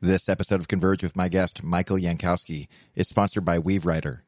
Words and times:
This 0.00 0.28
episode 0.28 0.60
of 0.60 0.68
Converge 0.68 1.02
with 1.02 1.16
my 1.16 1.28
guest, 1.28 1.64
Michael 1.64 1.96
Yankoski, 1.96 2.68
is 2.94 3.08
sponsored 3.08 3.44
by 3.44 3.58
WeaveWriter. 3.58 4.20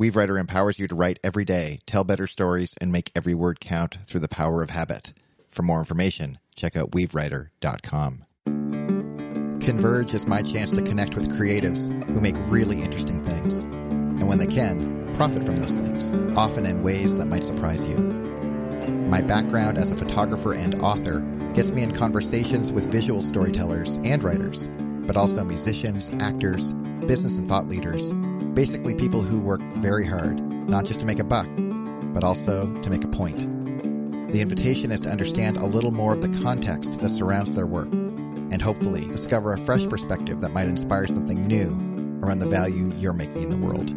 WeaveWriter 0.00 0.40
empowers 0.40 0.78
you 0.78 0.88
to 0.88 0.94
write 0.94 1.18
every 1.22 1.44
day, 1.44 1.78
tell 1.86 2.04
better 2.04 2.26
stories, 2.26 2.72
and 2.80 2.90
make 2.90 3.12
every 3.14 3.34
word 3.34 3.60
count 3.60 3.98
through 4.06 4.20
the 4.22 4.28
power 4.28 4.62
of 4.62 4.70
habit. 4.70 5.12
For 5.50 5.60
more 5.60 5.78
information, 5.78 6.38
check 6.56 6.74
out 6.74 6.92
weavewriter.com. 6.92 8.24
Converge 9.60 10.14
is 10.14 10.24
my 10.24 10.40
chance 10.40 10.70
to 10.70 10.80
connect 10.80 11.14
with 11.14 11.28
creatives 11.38 11.86
who 12.06 12.18
make 12.18 12.36
really 12.50 12.80
interesting 12.80 13.22
things. 13.22 13.64
And 13.64 14.26
when 14.26 14.38
they 14.38 14.46
can, 14.46 15.12
profit 15.16 15.44
from 15.44 15.60
those 15.60 15.68
things, 15.68 16.34
often 16.34 16.64
in 16.64 16.82
ways 16.82 17.18
that 17.18 17.26
might 17.26 17.44
surprise 17.44 17.84
you. 17.84 17.98
My 19.10 19.20
background 19.20 19.76
as 19.76 19.90
a 19.90 19.98
photographer 19.98 20.54
and 20.54 20.80
author 20.80 21.20
gets 21.52 21.68
me 21.68 21.82
in 21.82 21.94
conversations 21.94 22.72
with 22.72 22.90
visual 22.90 23.20
storytellers 23.20 23.90
and 24.02 24.24
writers 24.24 24.66
but 25.06 25.16
also 25.16 25.44
musicians, 25.44 26.10
actors, 26.20 26.72
business 27.06 27.34
and 27.34 27.48
thought 27.48 27.66
leaders. 27.66 28.12
Basically, 28.54 28.94
people 28.94 29.22
who 29.22 29.38
work 29.38 29.60
very 29.76 30.06
hard, 30.06 30.40
not 30.68 30.84
just 30.84 31.00
to 31.00 31.06
make 31.06 31.18
a 31.18 31.24
buck, 31.24 31.48
but 32.12 32.24
also 32.24 32.72
to 32.82 32.90
make 32.90 33.04
a 33.04 33.08
point. 33.08 33.38
The 34.32 34.40
invitation 34.40 34.92
is 34.92 35.00
to 35.02 35.08
understand 35.08 35.56
a 35.56 35.66
little 35.66 35.90
more 35.90 36.14
of 36.14 36.22
the 36.22 36.42
context 36.42 37.00
that 37.00 37.12
surrounds 37.12 37.56
their 37.56 37.66
work, 37.66 37.92
and 37.92 38.60
hopefully 38.60 39.06
discover 39.06 39.52
a 39.52 39.58
fresh 39.58 39.86
perspective 39.88 40.40
that 40.40 40.52
might 40.52 40.68
inspire 40.68 41.06
something 41.06 41.46
new 41.46 41.68
around 42.22 42.40
the 42.40 42.48
value 42.48 42.92
you're 42.96 43.12
making 43.12 43.42
in 43.42 43.50
the 43.50 43.56
world. 43.56 43.90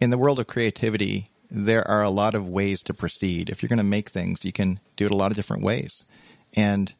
In 0.00 0.10
the 0.10 0.18
world 0.18 0.38
of 0.38 0.46
creativity, 0.46 1.30
there 1.50 1.86
are 1.88 2.02
a 2.02 2.10
lot 2.10 2.34
of 2.34 2.48
ways 2.48 2.82
to 2.84 2.94
proceed. 2.94 3.48
If 3.48 3.62
you're 3.62 3.68
going 3.68 3.78
to 3.78 3.84
make 3.84 4.10
things, 4.10 4.44
you 4.44 4.52
can 4.52 4.80
do 4.96 5.04
it 5.06 5.10
a 5.10 5.16
lot 5.16 5.30
of 5.30 5.36
different 5.36 5.62
ways. 5.62 6.04
And 6.54 6.92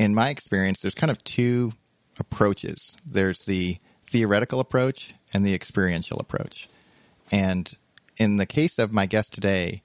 in 0.00 0.14
my 0.14 0.30
experience, 0.30 0.80
there's 0.80 0.94
kind 0.94 1.10
of 1.10 1.22
two 1.24 1.72
approaches. 2.18 2.96
There's 3.04 3.40
the 3.40 3.76
theoretical 4.06 4.58
approach 4.58 5.14
and 5.34 5.44
the 5.44 5.52
experiential 5.52 6.18
approach. 6.18 6.70
And 7.30 7.70
in 8.16 8.36
the 8.36 8.46
case 8.46 8.78
of 8.78 8.94
my 8.94 9.04
guest 9.04 9.34
today, 9.34 9.82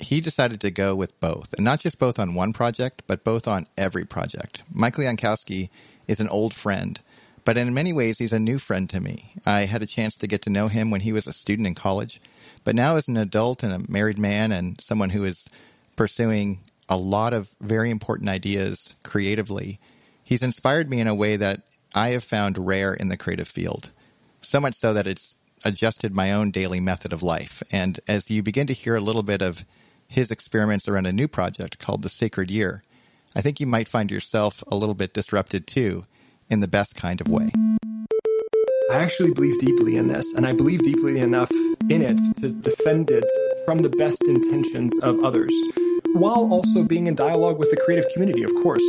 he 0.00 0.20
decided 0.20 0.60
to 0.62 0.72
go 0.72 0.96
with 0.96 1.18
both, 1.20 1.54
and 1.54 1.64
not 1.64 1.78
just 1.78 2.00
both 2.00 2.18
on 2.18 2.34
one 2.34 2.52
project, 2.52 3.04
but 3.06 3.22
both 3.22 3.46
on 3.46 3.68
every 3.76 4.04
project. 4.04 4.62
Michael 4.72 5.04
Yankoski 5.04 5.70
is 6.08 6.18
an 6.18 6.28
old 6.28 6.52
friend, 6.52 7.00
but 7.44 7.56
in 7.56 7.72
many 7.72 7.92
ways, 7.92 8.18
he's 8.18 8.32
a 8.32 8.40
new 8.40 8.58
friend 8.58 8.90
to 8.90 8.98
me. 8.98 9.34
I 9.46 9.66
had 9.66 9.82
a 9.82 9.86
chance 9.86 10.16
to 10.16 10.26
get 10.26 10.42
to 10.42 10.50
know 10.50 10.66
him 10.66 10.90
when 10.90 11.02
he 11.02 11.12
was 11.12 11.28
a 11.28 11.32
student 11.32 11.68
in 11.68 11.76
college, 11.76 12.20
but 12.64 12.74
now 12.74 12.96
as 12.96 13.06
an 13.06 13.16
adult 13.16 13.62
and 13.62 13.72
a 13.72 13.90
married 13.90 14.18
man 14.18 14.50
and 14.50 14.80
someone 14.80 15.10
who 15.10 15.24
is 15.24 15.44
pursuing 15.94 16.58
a 16.88 16.96
lot 16.96 17.34
of 17.34 17.54
very 17.60 17.90
important 17.90 18.28
ideas 18.28 18.94
creatively. 19.04 19.78
He's 20.24 20.42
inspired 20.42 20.88
me 20.88 21.00
in 21.00 21.06
a 21.06 21.14
way 21.14 21.36
that 21.36 21.62
I 21.94 22.10
have 22.10 22.24
found 22.24 22.66
rare 22.66 22.94
in 22.94 23.08
the 23.08 23.16
creative 23.16 23.48
field. 23.48 23.90
So 24.40 24.60
much 24.60 24.74
so 24.74 24.94
that 24.94 25.06
it's 25.06 25.36
adjusted 25.64 26.14
my 26.14 26.32
own 26.32 26.50
daily 26.50 26.80
method 26.80 27.12
of 27.12 27.22
life. 27.22 27.62
And 27.72 27.98
as 28.06 28.30
you 28.30 28.42
begin 28.42 28.66
to 28.68 28.72
hear 28.72 28.96
a 28.96 29.00
little 29.00 29.22
bit 29.22 29.42
of 29.42 29.64
his 30.06 30.30
experiments 30.30 30.88
around 30.88 31.06
a 31.06 31.12
new 31.12 31.28
project 31.28 31.78
called 31.78 32.02
The 32.02 32.08
Sacred 32.08 32.50
Year, 32.50 32.82
I 33.34 33.40
think 33.40 33.60
you 33.60 33.66
might 33.66 33.88
find 33.88 34.10
yourself 34.10 34.62
a 34.68 34.76
little 34.76 34.94
bit 34.94 35.12
disrupted 35.12 35.66
too, 35.66 36.04
in 36.48 36.60
the 36.60 36.68
best 36.68 36.94
kind 36.94 37.20
of 37.20 37.28
way. 37.28 37.50
I 38.90 38.94
actually 38.94 39.32
believe 39.32 39.58
deeply 39.60 39.96
in 39.96 40.08
this, 40.08 40.26
and 40.34 40.46
I 40.46 40.52
believe 40.52 40.82
deeply 40.82 41.20
enough 41.20 41.50
in 41.90 42.00
it 42.00 42.18
to 42.40 42.52
defend 42.52 43.10
it 43.10 43.24
from 43.66 43.80
the 43.80 43.90
best 43.90 44.22
intentions 44.26 44.98
of 45.02 45.22
others 45.22 45.52
while 46.18 46.52
also 46.52 46.82
being 46.82 47.06
in 47.06 47.14
dialogue 47.14 47.58
with 47.58 47.70
the 47.70 47.76
creative 47.76 48.10
community, 48.12 48.42
of 48.42 48.52
course. 48.56 48.82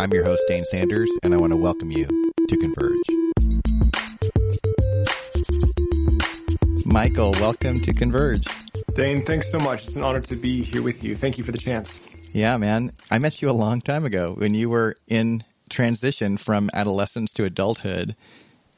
I'm 0.00 0.12
your 0.12 0.24
host, 0.24 0.42
Dane 0.48 0.64
Sanders, 0.64 1.10
and 1.22 1.32
I 1.32 1.38
want 1.38 1.52
to 1.52 1.56
welcome 1.56 1.90
you 1.90 2.06
to 2.48 2.56
Converge. 2.58 2.96
Michael, 6.84 7.32
welcome 7.32 7.80
to 7.80 7.94
Converge. 7.94 8.46
Dane, 8.94 9.24
thanks 9.24 9.50
so 9.50 9.58
much. 9.58 9.84
It's 9.84 9.96
an 9.96 10.02
honor 10.02 10.20
to 10.20 10.36
be 10.36 10.62
here 10.62 10.82
with 10.82 11.02
you. 11.02 11.16
Thank 11.16 11.38
you 11.38 11.44
for 11.44 11.52
the 11.52 11.58
chance. 11.58 11.98
Yeah, 12.32 12.56
man. 12.58 12.92
I 13.10 13.18
met 13.18 13.40
you 13.40 13.48
a 13.48 13.52
long 13.52 13.80
time 13.80 14.04
ago 14.04 14.34
when 14.36 14.52
you 14.52 14.68
were 14.68 14.96
in 15.08 15.42
transition 15.70 16.36
from 16.36 16.68
adolescence 16.74 17.32
to 17.34 17.44
adulthood, 17.44 18.14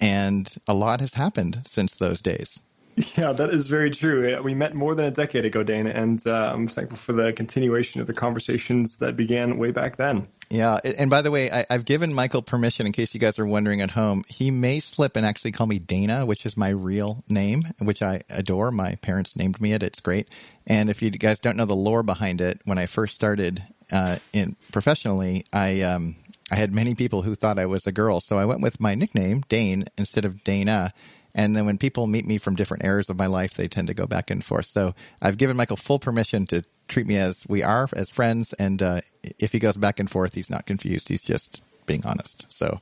and 0.00 0.48
a 0.69 0.75
lot 0.75 1.00
has 1.00 1.14
happened 1.14 1.62
since 1.66 1.97
those 1.97 2.20
days. 2.20 2.58
Yeah, 3.16 3.32
that 3.32 3.50
is 3.50 3.66
very 3.66 3.91
true. 3.91 4.41
We 4.43 4.55
met 4.55 4.75
more 4.75 4.94
than 4.94 5.05
a 5.05 5.10
decade 5.10 5.44
ago, 5.44 5.62
Dana, 5.62 5.91
and 5.91 6.25
uh, 6.27 6.53
I'm 6.55 6.69
thankful 6.69 6.97
for 6.97 7.12
the 7.12 7.32
continuation 7.32 8.00
of 8.00 8.06
the 8.06 8.12
conversations 8.12 8.99
that 8.99 9.16
began 9.16 9.59
way 9.59 9.71
back 9.71 9.97
then. 9.97 10.28
Yeah, 10.50 10.78
and 10.84 11.10
by 11.10 11.22
the 11.22 11.31
way, 11.31 11.50
I, 11.50 11.66
have 11.71 11.84
given 11.84 12.12
Michael 12.12 12.43
permission 12.43 12.87
in 12.87 12.93
case 12.93 13.15
you 13.15 13.21
guys 13.21 13.38
are 13.38 13.47
wondering 13.47 13.81
at 13.81 13.91
home. 13.91 14.25
He 14.28 14.50
may 14.50 14.81
slip 14.81 15.16
and 15.16 15.25
actually 15.25 15.53
call 15.53 15.66
me 15.66 15.78
Dana, 15.78 16.27
which 16.27 16.44
is 16.47 16.56
my 16.56 16.69
real 16.69 17.25
name, 17.28 17.65
which 17.78 18.03
I 18.03 18.22
adore. 18.28 18.71
My 18.71 18.94
parents 18.97 19.34
named 19.37 19.61
me 19.61 19.72
it. 19.72 19.82
It's 19.82 20.00
great. 20.00 20.28
And 20.66 20.91
if 20.91 21.03
you 21.03 21.11
guys 21.11 21.41
don't 21.41 21.56
know 21.56 21.66
the 21.66 21.75
lore 21.75 22.03
behind 22.03 22.41
it, 22.41 22.61
when 22.65 22.78
I 22.78 22.87
first 22.87 23.15
started 23.15 23.65
uh, 23.91 24.19
in 24.32 24.56
professionally, 24.71 25.47
I 25.53 25.81
um, 25.82 26.16
I 26.50 26.56
had 26.56 26.72
many 26.72 26.94
people 26.94 27.22
who 27.22 27.34
thought 27.34 27.59
I 27.59 27.66
was 27.66 27.87
a 27.87 27.93
girl, 27.93 28.21
so 28.21 28.37
I 28.38 28.44
went 28.44 28.61
with 28.61 28.81
my 28.81 28.94
nickname 28.94 29.43
Dane 29.49 29.87
instead 29.97 30.25
of 30.25 30.44
Dana 30.44 30.93
and 31.34 31.56
then 31.56 31.66
when 31.66 31.78
people 31.78 32.06
meet 32.06 32.26
me 32.26 32.38
from 32.38 32.54
different 32.54 32.84
eras 32.84 33.08
of 33.08 33.18
my 33.18 33.26
life, 33.26 33.54
they 33.54 33.66
tend 33.66 33.88
to 33.88 33.94
go 33.94 34.06
back 34.06 34.30
and 34.30 34.44
forth. 34.44 34.66
So 34.66 34.94
I've 35.20 35.36
given 35.36 35.56
Michael 35.56 35.76
full 35.76 35.98
permission 35.98 36.46
to 36.46 36.62
treat 36.86 37.06
me 37.06 37.16
as 37.16 37.44
we 37.48 37.62
are, 37.62 37.88
as 37.92 38.08
friends. 38.08 38.52
And 38.54 38.80
uh, 38.80 39.00
if 39.38 39.52
he 39.52 39.58
goes 39.58 39.76
back 39.76 39.98
and 39.98 40.08
forth, 40.08 40.34
he's 40.34 40.50
not 40.50 40.66
confused. 40.66 41.08
He's 41.08 41.22
just 41.22 41.60
being 41.86 42.06
honest. 42.06 42.46
So 42.48 42.80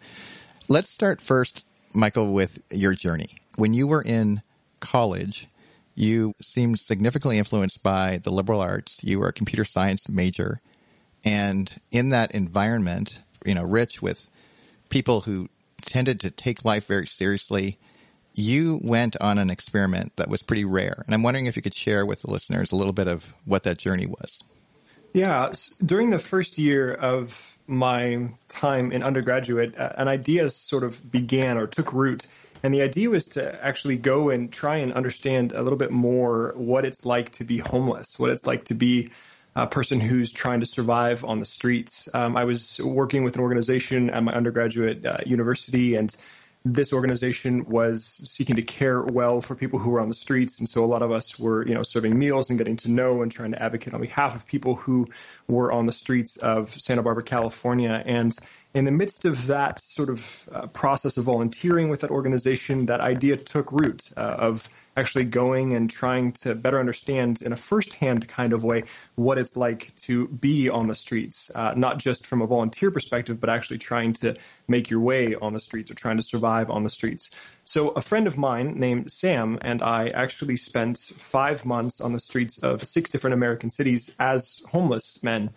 let's 0.68 0.90
start 0.90 1.20
first, 1.20 1.64
Michael, 1.94 2.32
with 2.32 2.62
your 2.70 2.92
journey. 2.92 3.30
When 3.56 3.72
you 3.72 3.86
were 3.86 4.02
in 4.02 4.42
college, 4.80 5.48
you 5.94 6.34
seemed 6.40 6.78
significantly 6.80 7.38
influenced 7.38 7.82
by 7.82 8.19
the 8.22 8.30
liberal 8.30 8.60
arts. 8.60 8.98
You 9.02 9.19
were 9.19 9.28
a 9.28 9.32
computer 9.32 9.64
science 9.64 10.08
major. 10.08 10.58
And 11.24 11.70
in 11.90 12.10
that 12.10 12.32
environment, 12.32 13.19
you 13.46 13.54
know, 13.54 13.62
rich 13.62 14.02
with 14.02 14.28
people 14.88 15.22
who 15.22 15.48
tended 15.86 16.20
to 16.20 16.30
take 16.30 16.64
life 16.64 16.86
very 16.86 17.06
seriously, 17.06 17.78
you 18.34 18.81
went 18.82 19.16
on 19.20 19.38
an 19.38 19.50
experiment 19.50 20.12
that 20.16 20.28
was 20.28 20.43
pretty 20.43 20.65
rare. 20.65 21.03
And 21.06 21.15
I'm 21.15 21.22
wondering 21.22 21.47
if 21.47 21.56
you 21.56 21.62
could 21.62 21.75
share 21.75 22.06
with 22.06 22.22
the 22.22 22.31
listeners 22.31 22.72
a 22.72 22.76
little 22.76 22.93
bit 22.93 23.09
of 23.09 23.34
what 23.44 23.65
that 23.65 23.78
journey 23.78 24.06
was. 24.06 24.43
Yeah, 25.12 25.53
during 25.84 26.10
the 26.10 26.19
first 26.19 26.56
year 26.56 26.94
of 26.94 27.59
my 27.66 28.28
time 28.48 28.93
in 28.93 29.03
undergraduate, 29.03 29.75
an 29.76 30.09
idea 30.09 30.48
sort 30.50 30.84
of 30.84 31.10
began 31.10 31.59
or 31.59 31.66
took 31.66 31.93
root. 31.93 32.26
And 32.62 32.72
the 32.72 32.82
idea 32.82 33.10
was 33.10 33.25
to 33.26 33.62
actually 33.65 33.97
go 33.97 34.31
and 34.31 34.53
try 34.53 34.76
and 34.76 34.93
understand 34.93 35.53
a 35.53 35.62
little 35.62 35.78
bit 35.78 35.91
more 35.91 36.53
what 36.56 36.84
it's 36.84 37.04
like 37.04 37.32
to 37.32 37.44
be 37.44 37.59
homeless, 37.59 38.19
what 38.19 38.31
it's 38.31 38.47
like 38.47 38.64
to 38.66 38.75
be 38.75 39.10
a 39.54 39.66
person 39.66 40.00
who's 40.00 40.32
trying 40.32 40.60
to 40.60 40.66
survive 40.66 41.25
on 41.25 41.41
the 41.41 41.44
streets. 41.44 42.09
Um, 42.14 42.37
I 42.37 42.44
was 42.44 42.81
working 42.81 43.25
with 43.25 43.34
an 43.34 43.43
organization 43.43 44.09
at 44.10 44.22
my 44.22 44.32
undergraduate 44.32 45.04
uh, 45.04 45.19
university, 45.26 45.94
and 45.94 46.14
this 46.65 46.93
organization 46.93 47.65
was 47.65 48.05
seeking 48.05 48.56
to 48.56 48.62
care 48.62 49.03
well 49.03 49.41
for 49.41 49.55
people 49.55 49.78
who 49.78 49.91
were 49.91 50.00
on 50.00 50.09
the 50.09 50.15
streets. 50.15 50.59
And 50.59 50.69
so 50.69 50.84
a 50.84 50.87
lot 50.87 51.03
of 51.03 51.11
us 51.11 51.39
were, 51.39 51.67
you 51.67 51.75
know, 51.75 51.83
serving 51.83 52.17
meals 52.19 52.49
and 52.50 52.59
getting 52.59 52.77
to 52.78 52.91
know 52.91 53.23
and 53.23 53.33
trying 53.33 53.53
to 53.53 53.62
advocate 53.62 53.95
on 53.95 54.00
behalf 54.00 54.34
of 54.34 54.47
people 54.47 54.77
who 54.77 55.06
were 55.49 55.73
on 55.73 55.87
the 55.87 55.93
streets 55.93 56.37
of 56.37 56.81
Santa 56.81 57.03
Barbara, 57.03 57.25
California. 57.25 58.03
And 58.06 58.37
in 58.75 58.84
the 58.84 58.93
midst 58.93 59.25
of 59.25 59.47
that 59.49 59.81
sort 59.81 60.09
of 60.09 60.49
uh, 60.53 60.67
process 60.69 61.17
of 61.17 61.25
volunteering 61.25 61.89
with 61.89 62.00
that 62.00 62.11
organization, 62.11 62.87
that 62.87 63.00
idea 63.00 63.37
took 63.37 63.71
root 63.73 64.11
uh, 64.17 64.21
of 64.21 64.69
actually 64.97 65.25
going 65.25 65.72
and 65.75 65.88
trying 65.91 66.32
to 66.32 66.54
better 66.54 66.78
understand 66.78 67.42
in 67.42 67.53
a 67.53 67.56
firsthand 67.56 68.28
kind 68.28 68.53
of 68.53 68.64
way 68.64 68.84
what 69.14 69.38
it's 69.38 69.56
like 69.56 69.94
to 69.97 70.28
be 70.28 70.69
on 70.69 70.88
the 70.88 70.94
streets, 70.94 71.50
uh, 71.55 71.72
not 71.76 71.99
just 71.99 72.26
from 72.26 72.43
a 72.43 72.46
volunteer 72.46 72.90
perspective, 72.90 73.40
but 73.40 73.49
actually 73.49 73.78
trying 73.78 74.12
to 74.12 74.34
make 74.69 74.90
your 74.90 75.00
way 75.00 75.34
on 75.37 75.52
the 75.52 75.61
streets 75.61 75.90
or 75.90 75.94
trying 75.94 76.17
to 76.17 76.22
survive 76.22 76.70
on 76.70 76.84
the 76.84 76.90
streets. 76.90 77.37
So, 77.64 77.90
a 77.90 78.02
friend 78.02 78.26
of 78.26 78.37
mine 78.37 78.78
named 78.78 79.11
Sam 79.11 79.58
and 79.62 79.82
I 79.82 80.08
actually 80.08 80.56
spent 80.56 80.99
five 80.99 81.64
months 81.64 82.00
on 82.00 82.12
the 82.12 82.20
streets 82.20 82.58
of 82.58 82.84
six 82.87 83.11
different 83.11 83.34
American 83.34 83.70
cities 83.70 84.14
as 84.19 84.62
homeless 84.69 85.22
men 85.22 85.50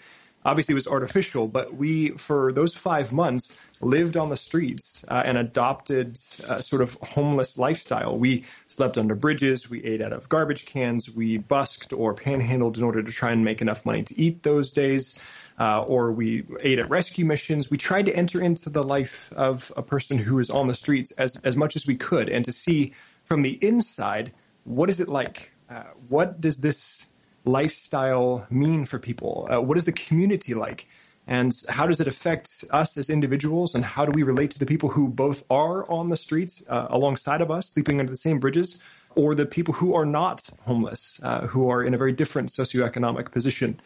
obviously 0.46 0.74
it 0.74 0.76
was 0.76 0.88
artificial, 0.88 1.48
but 1.48 1.76
we, 1.76 2.12
for 2.12 2.54
those 2.54 2.74
five 2.74 3.12
months, 3.12 3.58
lived 3.86 4.18
on 4.18 4.30
the 4.30 4.38
streets 4.38 5.04
uh, 5.08 5.22
and 5.26 5.38
adopted 5.38 6.20
a 6.48 6.62
sort 6.62 6.82
of 6.82 6.96
homeless 7.02 7.58
lifestyle. 7.58 8.18
We 8.18 8.44
slept 8.68 8.98
under 8.98 9.16
bridges, 9.16 9.70
we 9.70 9.84
ate 9.84 10.02
out 10.02 10.12
of 10.12 10.28
garbage 10.28 10.66
cans, 10.66 11.10
we 11.10 11.38
busked 11.38 11.94
or 11.94 12.14
panhandled 12.14 12.78
in 12.78 12.84
order 12.84 13.04
to 13.04 13.12
try 13.12 13.32
and 13.32 13.46
make 13.46 13.62
enough 13.62 13.86
money 13.86 14.04
to 14.04 14.20
eat 14.20 14.44
those 14.44 14.74
days. 14.74 15.20
Uh, 15.58 15.84
or 15.84 16.12
we 16.12 16.44
ate 16.62 16.80
at 16.80 16.90
rescue 16.90 17.24
missions. 17.24 17.72
We 17.72 17.78
tried 17.78 18.08
to 18.08 18.14
enter 18.14 18.42
into 18.42 18.70
the 18.70 18.84
life 18.84 19.32
of 19.38 19.72
a 19.78 19.82
person 19.82 20.18
who 20.18 20.40
is 20.40 20.50
on 20.50 20.68
the 20.68 20.76
streets 20.76 21.12
as, 21.12 21.38
as 21.46 21.56
much 21.56 21.78
as 21.78 21.88
we 21.88 21.96
could 21.96 22.28
and 22.28 22.44
to 22.44 22.52
see 22.52 22.92
from 23.24 23.42
the 23.42 23.58
inside 23.62 24.34
what 24.66 24.90
is 24.90 25.00
it 25.00 25.08
like? 25.08 25.52
Uh, 25.70 25.84
what 26.10 26.42
does 26.42 26.58
this 26.58 27.06
lifestyle 27.46 28.46
mean 28.50 28.84
for 28.84 29.00
people? 29.00 29.48
Uh, 29.50 29.62
what 29.62 29.78
is 29.78 29.86
the 29.86 29.94
community 29.94 30.54
like? 30.54 30.88
And 31.28 31.52
how 31.70 31.88
does 31.88 32.00
it 32.00 32.08
affect 32.08 32.64
us 32.70 32.98
as 32.98 33.10
individuals? 33.10 33.74
And 33.74 33.84
how 33.84 34.06
do 34.06 34.12
we 34.12 34.24
relate 34.24 34.52
to 34.52 34.60
the 34.60 34.66
people 34.66 34.90
who 34.90 35.08
both 35.08 35.44
are 35.50 35.90
on 35.90 36.10
the 36.10 36.18
streets 36.18 36.64
uh, 36.70 36.88
alongside 36.90 37.42
of 37.42 37.50
us, 37.50 37.70
sleeping 37.70 38.00
under 38.00 38.12
the 38.12 38.18
same 38.18 38.40
bridges, 38.40 38.82
or 39.16 39.34
the 39.34 39.46
people 39.46 39.74
who 39.74 39.96
are 39.96 40.06
not 40.06 40.50
homeless, 40.66 41.20
uh, 41.24 41.48
who 41.48 41.70
are 41.70 41.84
in 41.84 41.94
a 41.94 41.98
very 41.98 42.12
different 42.12 42.50
socioeconomic 42.50 43.32
position? 43.32 43.80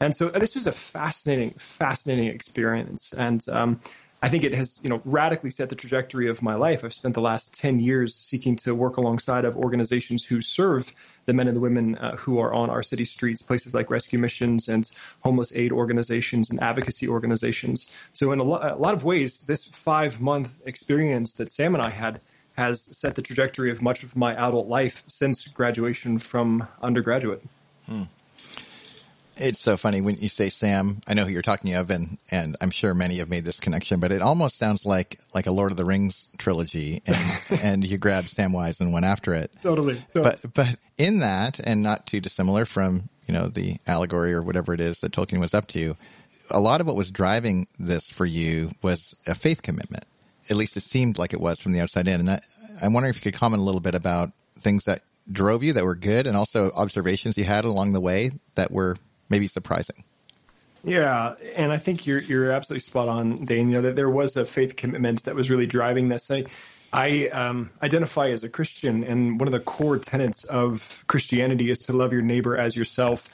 And 0.00 0.14
so 0.14 0.28
uh, 0.28 0.38
this 0.38 0.54
was 0.54 0.66
a 0.66 0.72
fascinating, 0.72 1.50
fascinating 1.58 2.26
experience. 2.26 3.12
And 3.12 3.44
um, 3.50 3.80
I 4.26 4.28
think 4.28 4.42
it 4.42 4.54
has, 4.54 4.80
you 4.82 4.90
know, 4.90 5.00
radically 5.04 5.50
set 5.50 5.68
the 5.68 5.76
trajectory 5.76 6.28
of 6.28 6.42
my 6.42 6.56
life. 6.56 6.82
I've 6.82 6.92
spent 6.92 7.14
the 7.14 7.20
last 7.20 7.56
10 7.60 7.78
years 7.78 8.12
seeking 8.12 8.56
to 8.56 8.74
work 8.74 8.96
alongside 8.96 9.44
of 9.44 9.56
organizations 9.56 10.24
who 10.24 10.42
serve 10.42 10.92
the 11.26 11.32
men 11.32 11.46
and 11.46 11.56
the 11.56 11.60
women 11.60 11.96
uh, 11.98 12.16
who 12.16 12.40
are 12.40 12.52
on 12.52 12.68
our 12.68 12.82
city 12.82 13.04
streets, 13.04 13.40
places 13.40 13.72
like 13.72 13.88
rescue 13.88 14.18
missions 14.18 14.66
and 14.66 14.90
homeless 15.20 15.54
aid 15.54 15.70
organizations 15.70 16.50
and 16.50 16.60
advocacy 16.60 17.06
organizations. 17.06 17.92
So 18.14 18.32
in 18.32 18.40
a, 18.40 18.42
lo- 18.42 18.58
a 18.60 18.74
lot 18.74 18.94
of 18.94 19.04
ways, 19.04 19.42
this 19.42 19.62
five 19.62 20.20
month 20.20 20.54
experience 20.66 21.34
that 21.34 21.48
Sam 21.48 21.76
and 21.76 21.82
I 21.82 21.90
had 21.90 22.20
has 22.56 22.80
set 22.80 23.14
the 23.14 23.22
trajectory 23.22 23.70
of 23.70 23.80
much 23.80 24.02
of 24.02 24.16
my 24.16 24.34
adult 24.34 24.66
life 24.66 25.04
since 25.06 25.46
graduation 25.46 26.18
from 26.18 26.66
undergraduate. 26.82 27.44
Hmm. 27.86 28.02
It's 29.38 29.60
so 29.60 29.76
funny 29.76 30.00
when 30.00 30.16
you 30.16 30.30
say 30.30 30.48
Sam. 30.48 31.02
I 31.06 31.12
know 31.12 31.24
who 31.24 31.30
you're 31.30 31.42
talking 31.42 31.74
of, 31.74 31.90
and 31.90 32.18
and 32.30 32.56
I'm 32.60 32.70
sure 32.70 32.94
many 32.94 33.18
have 33.18 33.28
made 33.28 33.44
this 33.44 33.60
connection. 33.60 34.00
But 34.00 34.10
it 34.10 34.22
almost 34.22 34.58
sounds 34.58 34.86
like 34.86 35.20
like 35.34 35.46
a 35.46 35.50
Lord 35.50 35.72
of 35.72 35.76
the 35.76 35.84
Rings 35.84 36.26
trilogy, 36.38 37.02
and 37.06 37.40
and 37.60 37.84
you 37.84 37.98
grabbed 37.98 38.34
Samwise 38.34 38.80
and 38.80 38.94
went 38.94 39.04
after 39.04 39.34
it. 39.34 39.50
Totally, 39.62 40.02
totally. 40.14 40.38
But 40.42 40.54
but 40.54 40.78
in 40.96 41.18
that, 41.18 41.60
and 41.60 41.82
not 41.82 42.06
too 42.06 42.20
dissimilar 42.20 42.64
from 42.64 43.10
you 43.26 43.34
know 43.34 43.48
the 43.48 43.76
allegory 43.86 44.32
or 44.32 44.42
whatever 44.42 44.72
it 44.72 44.80
is 44.80 45.00
that 45.00 45.12
Tolkien 45.12 45.38
was 45.38 45.52
up 45.52 45.66
to, 45.68 45.96
a 46.50 46.60
lot 46.60 46.80
of 46.80 46.86
what 46.86 46.96
was 46.96 47.10
driving 47.10 47.66
this 47.78 48.08
for 48.08 48.24
you 48.24 48.70
was 48.82 49.14
a 49.26 49.34
faith 49.34 49.60
commitment. 49.60 50.04
At 50.48 50.56
least 50.56 50.76
it 50.78 50.82
seemed 50.82 51.18
like 51.18 51.34
it 51.34 51.40
was 51.40 51.60
from 51.60 51.72
the 51.72 51.80
outside 51.80 52.08
in. 52.08 52.20
And 52.20 52.28
that, 52.28 52.44
I'm 52.80 52.92
wondering 52.92 53.10
if 53.10 53.16
you 53.16 53.32
could 53.32 53.38
comment 53.38 53.60
a 53.60 53.64
little 53.64 53.80
bit 53.80 53.94
about 53.94 54.32
things 54.60 54.84
that 54.84 55.02
drove 55.30 55.62
you 55.62 55.74
that 55.74 55.84
were 55.84 55.96
good, 55.96 56.26
and 56.26 56.36
also 56.36 56.70
observations 56.70 57.36
you 57.36 57.44
had 57.44 57.64
along 57.64 57.92
the 57.92 58.00
way 58.00 58.30
that 58.54 58.70
were 58.70 58.96
maybe 59.28 59.48
surprising. 59.48 60.04
Yeah, 60.84 61.34
and 61.56 61.72
I 61.72 61.78
think 61.78 62.06
you're 62.06 62.20
you're 62.20 62.52
absolutely 62.52 62.80
spot 62.80 63.08
on, 63.08 63.44
Dane. 63.44 63.68
You 63.68 63.74
know 63.74 63.82
that 63.82 63.96
there 63.96 64.08
was 64.08 64.36
a 64.36 64.46
faith 64.46 64.76
commitment 64.76 65.24
that 65.24 65.34
was 65.34 65.50
really 65.50 65.66
driving 65.66 66.08
this. 66.08 66.30
I, 66.30 66.44
I 66.92 67.26
um, 67.28 67.70
identify 67.82 68.30
as 68.30 68.44
a 68.44 68.48
Christian, 68.48 69.02
and 69.02 69.40
one 69.40 69.48
of 69.48 69.52
the 69.52 69.60
core 69.60 69.98
tenets 69.98 70.44
of 70.44 71.04
Christianity 71.08 71.70
is 71.70 71.80
to 71.80 71.92
love 71.92 72.12
your 72.12 72.22
neighbor 72.22 72.56
as 72.56 72.76
yourself. 72.76 73.28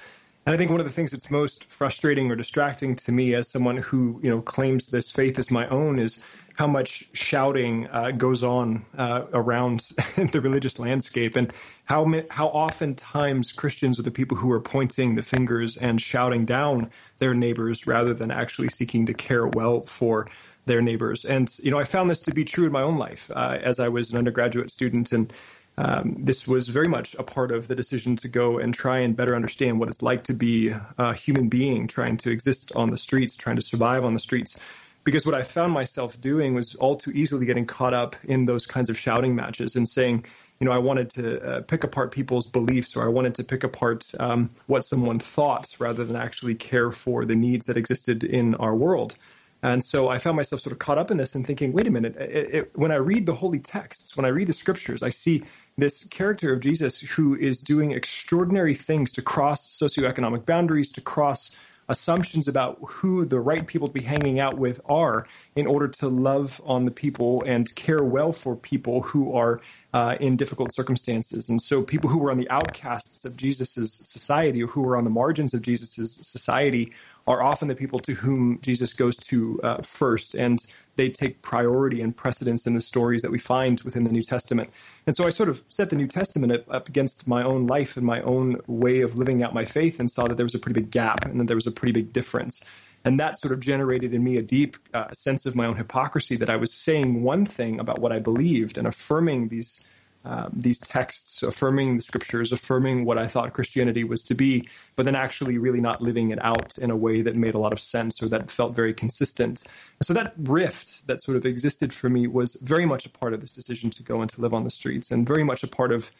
And 0.47 0.55
I 0.55 0.59
think 0.59 0.71
one 0.71 0.81
of 0.81 0.87
the 0.87 0.93
things 0.93 1.11
that's 1.11 1.31
most 1.31 1.65
frustrating 1.65 2.31
or 2.31 2.37
distracting 2.37 2.97
to 2.97 3.12
me 3.12 3.35
as 3.35 3.50
someone 3.50 3.77
who 3.77 4.19
you 4.23 4.31
know 4.31 4.41
claims 4.41 4.87
this 4.87 5.11
faith 5.11 5.38
as 5.38 5.50
my 5.50 5.69
own 5.69 5.99
is 5.99 6.25
how 6.54 6.66
much 6.66 7.08
shouting 7.12 7.88
uh, 7.88 8.10
goes 8.10 8.43
on 8.43 8.84
uh, 8.96 9.25
around 9.32 9.81
the 10.16 10.40
religious 10.40 10.78
landscape, 10.78 11.37
and 11.37 11.52
how 11.84 12.06
how 12.31 12.49
oftentimes 12.49 13.52
Christians 13.52 13.99
are 13.99 14.02
the 14.02 14.10
people 14.10 14.37
who 14.37 14.50
are 14.52 14.60
pointing 14.60 15.14
the 15.14 15.22
fingers 15.22 15.76
and 15.76 16.00
shouting 16.00 16.44
down 16.44 16.90
their 17.19 17.34
neighbors 17.34 17.87
rather 17.87 18.14
than 18.14 18.31
actually 18.31 18.69
seeking 18.69 19.06
to 19.06 19.14
care 19.14 19.46
well 19.46 19.82
for 19.87 20.28
their 20.66 20.81
neighbors. 20.81 21.25
And 21.25 21.49
you 21.58 21.70
know, 21.70 21.78
I 21.78 21.84
found 21.84 22.10
this 22.10 22.20
to 22.20 22.34
be 22.34 22.44
true 22.44 22.66
in 22.66 22.72
my 22.72 22.82
own 22.82 22.99
life 22.99 23.31
uh, 23.34 23.58
as 23.62 23.81
I 23.81 23.88
was 23.88 24.10
an 24.10 24.19
undergraduate 24.19 24.70
student 24.70 25.12
and. 25.12 25.32
Um, 25.78 26.16
this 26.19 26.46
was 26.46 26.69
very 26.69 26.87
much 26.87 27.14
a 27.14 27.22
part 27.22 27.50
of 27.50 27.66
the 27.66 27.75
decision 27.75 28.14
to 28.16 28.28
go 28.28 28.58
and 28.58 28.75
try 28.75 28.99
and 28.99 29.16
better 29.16 29.34
understand 29.34 29.81
what 29.81 29.88
it's 29.88 30.02
like 30.02 30.22
to 30.25 30.34
be 30.34 30.75
a 30.99 31.14
human 31.14 31.49
being 31.49 31.88
trying 31.88 32.19
to 32.19 32.31
exist 32.31 32.72
on 32.76 32.90
the 32.90 32.99
streets, 32.99 33.37
trying 33.37 33.56
to 33.56 33.62
survive 33.62 34.04
on 34.04 34.12
the 34.12 34.20
streets 34.20 34.60
because 35.04 35.26
what 35.26 35.34
I 35.34 35.43
found 35.43 35.72
myself 35.72 36.20
doing 36.20 36.54
was 36.54 36.75
all 36.76 36.96
too 36.96 37.10
easily 37.10 37.46
getting 37.46 37.66
caught 37.66 37.94
up 37.94 38.16
in 38.25 38.44
those 38.44 38.66
kinds 38.66 38.88
of 38.88 38.99
shouting 38.99 39.34
matches 39.34 39.75
and 39.75 39.88
saying, 39.88 40.25
you 40.60 40.66
know, 40.66 40.72
I 40.72 40.78
wanted 40.78 41.10
to 41.10 41.43
uh, 41.43 41.60
pick 41.62 41.82
apart 41.82 42.12
people's 42.12 42.46
beliefs 42.46 42.94
or 42.94 43.04
I 43.04 43.08
wanted 43.08 43.34
to 43.37 43.44
pick 43.44 43.64
apart 43.64 44.06
um, 44.20 44.50
what 44.69 44.82
someone 44.82 45.19
thought 45.19 45.69
rather 45.78 46.04
than 46.04 46.16
actually 46.16 46.54
care 46.54 46.93
for 46.93 47.25
the 47.25 47.34
needs 47.34 47.66
that 47.66 47.76
existed 47.76 48.22
in 48.22 48.54
our 48.56 48.75
world. 48.75 49.16
And 49.64 49.84
so 49.84 50.08
I 50.08 50.19
found 50.19 50.37
myself 50.37 50.60
sort 50.60 50.72
of 50.72 50.81
caught 50.81 50.99
up 50.99 51.10
in 51.10 51.16
this 51.16 51.34
and 51.34 51.46
thinking, 51.46 51.72
wait 51.72 51.87
a 51.87 51.90
minute, 51.90 52.16
it, 52.16 52.54
it, 52.54 52.70
when 52.76 52.90
I 52.90 52.96
read 52.96 53.26
the 53.26 53.34
holy 53.34 53.60
texts, 53.60 54.16
when 54.16 54.25
I 54.25 54.28
read 54.28 54.49
the 54.49 54.52
scriptures, 54.52 55.02
I 55.02 55.10
see 55.10 55.44
this 55.78 56.04
character 56.04 56.52
of 56.52 56.60
Jesus 56.60 57.00
who 57.00 57.37
is 57.37 57.60
doing 57.60 57.93
extraordinary 57.93 58.75
things 58.75 59.12
to 59.12 59.22
cross 59.22 59.78
socioeconomic 59.81 60.46
boundaries, 60.46 60.90
to 60.93 61.00
cross 61.00 61.54
assumptions 61.93 62.49
about 62.49 62.79
who 62.85 63.25
the 63.25 63.39
right 63.39 63.67
people 63.67 63.87
to 63.87 63.94
be 63.94 64.03
hanging 64.03 64.41
out 64.41 64.56
with 64.59 64.81
are 64.89 65.25
in 65.55 65.67
order 65.67 65.87
to 65.87 66.09
love 66.09 66.61
on 66.65 66.85
the 66.87 66.91
people 66.91 67.44
and 67.47 67.73
care 67.77 68.03
well 68.03 68.33
for 68.33 68.56
people 68.56 69.03
who 69.03 69.37
are 69.37 69.61
uh, 69.93 70.17
in 70.19 70.37
difficult 70.37 70.75
circumstances. 70.75 71.49
And 71.50 71.61
so 71.61 71.83
people 71.83 72.09
who 72.09 72.19
were 72.19 72.31
on 72.31 72.39
the 72.39 72.50
outcasts 72.50 73.25
of 73.25 73.37
Jesus' 73.37 73.93
society 73.93 74.62
or 74.62 74.67
who 74.67 74.81
were 74.81 74.97
on 74.97 75.05
the 75.05 75.11
margins 75.11 75.53
of 75.55 75.61
Jesus' 75.62 76.15
society 76.37 76.93
are 77.27 77.43
often 77.43 77.69
the 77.69 77.75
people 77.75 78.00
to 78.00 78.15
whom 78.15 78.59
Jesus 78.62 78.95
goes 78.95 79.17
to 79.17 79.61
uh, 79.62 79.83
first. 79.83 80.35
And 80.35 80.65
they 80.97 81.09
take 81.09 81.43
priority 81.43 82.00
and 82.00 82.17
precedence 82.17 82.67
in 82.67 82.75
the 82.75 82.81
stories 82.81 83.23
that 83.23 83.31
we 83.31 83.39
find 83.39 83.81
within 83.83 84.05
the 84.05 84.11
New 84.11 84.23
Testament. 84.23 84.71
And 85.06 85.17
so 85.17 85.27
I 85.27 85.31
sort 85.31 85.49
of 85.49 85.62
set 85.69 85.91
the 85.91 85.97
New 85.97 86.06
Testament 86.06 86.65
up 86.71 86.89
against 86.89 87.27
my 87.27 87.43
own 87.43 87.67
life 87.67 87.97
and 87.97 88.05
my 88.05 88.21
own 88.23 88.61
way 88.67 89.00
of 89.00 89.17
living 89.17 89.43
out 89.43 89.55
my 89.55 89.65
faith 89.65 89.99
and 89.99 90.11
saw 90.11 90.27
that 90.29 90.37
there 90.37 90.47
was 90.47 90.55
a 90.55 90.59
pretty 90.59 90.81
big 90.81 90.91
gap 90.91 91.25
and 91.25 91.41
that 91.41 91.47
there 91.47 91.56
was 91.56 91.67
a 91.67 91.73
pretty 91.73 91.93
big 91.93 92.12
difference. 92.12 92.65
And 93.05 93.19
that 93.19 93.39
sort 93.39 93.53
of 93.53 93.61
generated 93.61 94.15
in 94.15 94.23
me 94.23 94.37
a 94.37 94.43
deep 94.43 94.77
uh, 94.94 95.11
sense 95.12 95.44
of 95.47 95.56
my 95.56 95.67
own 95.67 95.77
hypocrisy 95.77 96.37
that 96.37 96.49
I 96.49 96.56
was 96.56 96.73
saying 96.73 97.23
one 97.23 97.45
thing 97.47 97.81
about 97.81 98.00
what 98.00 98.12
I 98.12 98.19
believed 98.19 98.79
and 98.79 98.87
affirming 98.87 99.49
these 99.49 99.85
um, 100.25 100.51
these 100.55 100.79
texts, 100.79 101.43
affirming 101.43 101.97
the 101.97 102.03
scriptures, 102.03 102.53
affirming 102.53 103.05
what 103.05 103.19
I 103.19 103.27
thought 103.27 103.53
Christianity 103.53 104.05
was 104.05 104.23
to 104.25 104.35
be, 104.35 104.65
but 104.95 105.05
then 105.05 105.17
actually 105.17 105.59
really 105.59 105.81
not 105.81 106.01
living 106.01 106.31
it 106.31 106.39
out 106.45 106.79
in 106.79 106.91
a 106.91 106.97
way 106.97 107.23
that 107.23 107.35
made 107.35 107.55
a 107.55 107.59
lot 107.59 107.73
of 107.73 107.81
sense 107.81 108.23
or 108.23 108.29
that 108.29 108.51
felt 108.51 108.75
very 108.75 108.95
consistent. 108.95 109.63
And 109.99 110.07
so 110.07 110.15
that 110.15 110.35
rift 110.39 111.07
that 111.09 111.21
sort 111.23 111.37
of 111.37 111.45
existed 111.45 111.93
for 111.93 112.09
me 112.09 112.29
was 112.29 112.55
very 112.63 112.87
much 112.87 113.05
a 113.05 113.11
part 113.11 113.35
of 113.35 113.41
this 113.41 113.53
decision 113.53 113.91
to 113.91 114.03
go 114.05 114.21
and 114.21 114.31
to 114.31 114.41
live 114.41 114.55
on 114.55 114.63
the 114.63 114.71
streets, 114.71 115.11
and 115.11 115.27
very 115.27 115.43
much 115.43 115.65
a 115.65 115.69
part 115.69 115.91
of 115.91 116.13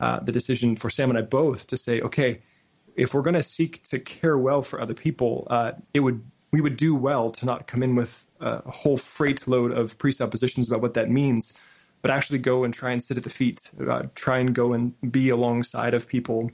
uh, 0.00 0.20
the 0.20 0.32
decision 0.32 0.76
for 0.76 0.88
Sam 0.88 1.10
and 1.10 1.18
I 1.18 1.22
both 1.22 1.66
to 1.66 1.76
say, 1.76 2.00
okay, 2.00 2.40
if 2.96 3.12
we're 3.12 3.22
going 3.22 3.34
to 3.34 3.42
seek 3.42 3.82
to 3.84 3.98
care 3.98 4.38
well 4.38 4.62
for 4.62 4.80
other 4.80 4.94
people, 4.94 5.46
uh, 5.50 5.72
it 5.92 6.00
would 6.00 6.22
we 6.50 6.60
would 6.60 6.76
do 6.76 6.94
well 6.94 7.30
to 7.30 7.46
not 7.46 7.66
come 7.66 7.82
in 7.82 7.94
with 7.94 8.26
a 8.40 8.68
whole 8.70 8.96
freight 8.96 9.46
load 9.46 9.70
of 9.70 9.96
presuppositions 9.98 10.66
about 10.66 10.80
what 10.80 10.94
that 10.94 11.10
means 11.10 11.56
but 12.02 12.10
actually 12.10 12.38
go 12.38 12.64
and 12.64 12.72
try 12.72 12.90
and 12.92 13.02
sit 13.02 13.16
at 13.16 13.24
the 13.24 13.30
feet, 13.30 13.70
uh, 13.88 14.04
try 14.14 14.38
and 14.38 14.54
go 14.54 14.72
and 14.72 14.94
be 15.12 15.28
alongside 15.28 15.94
of 15.94 16.08
people 16.08 16.50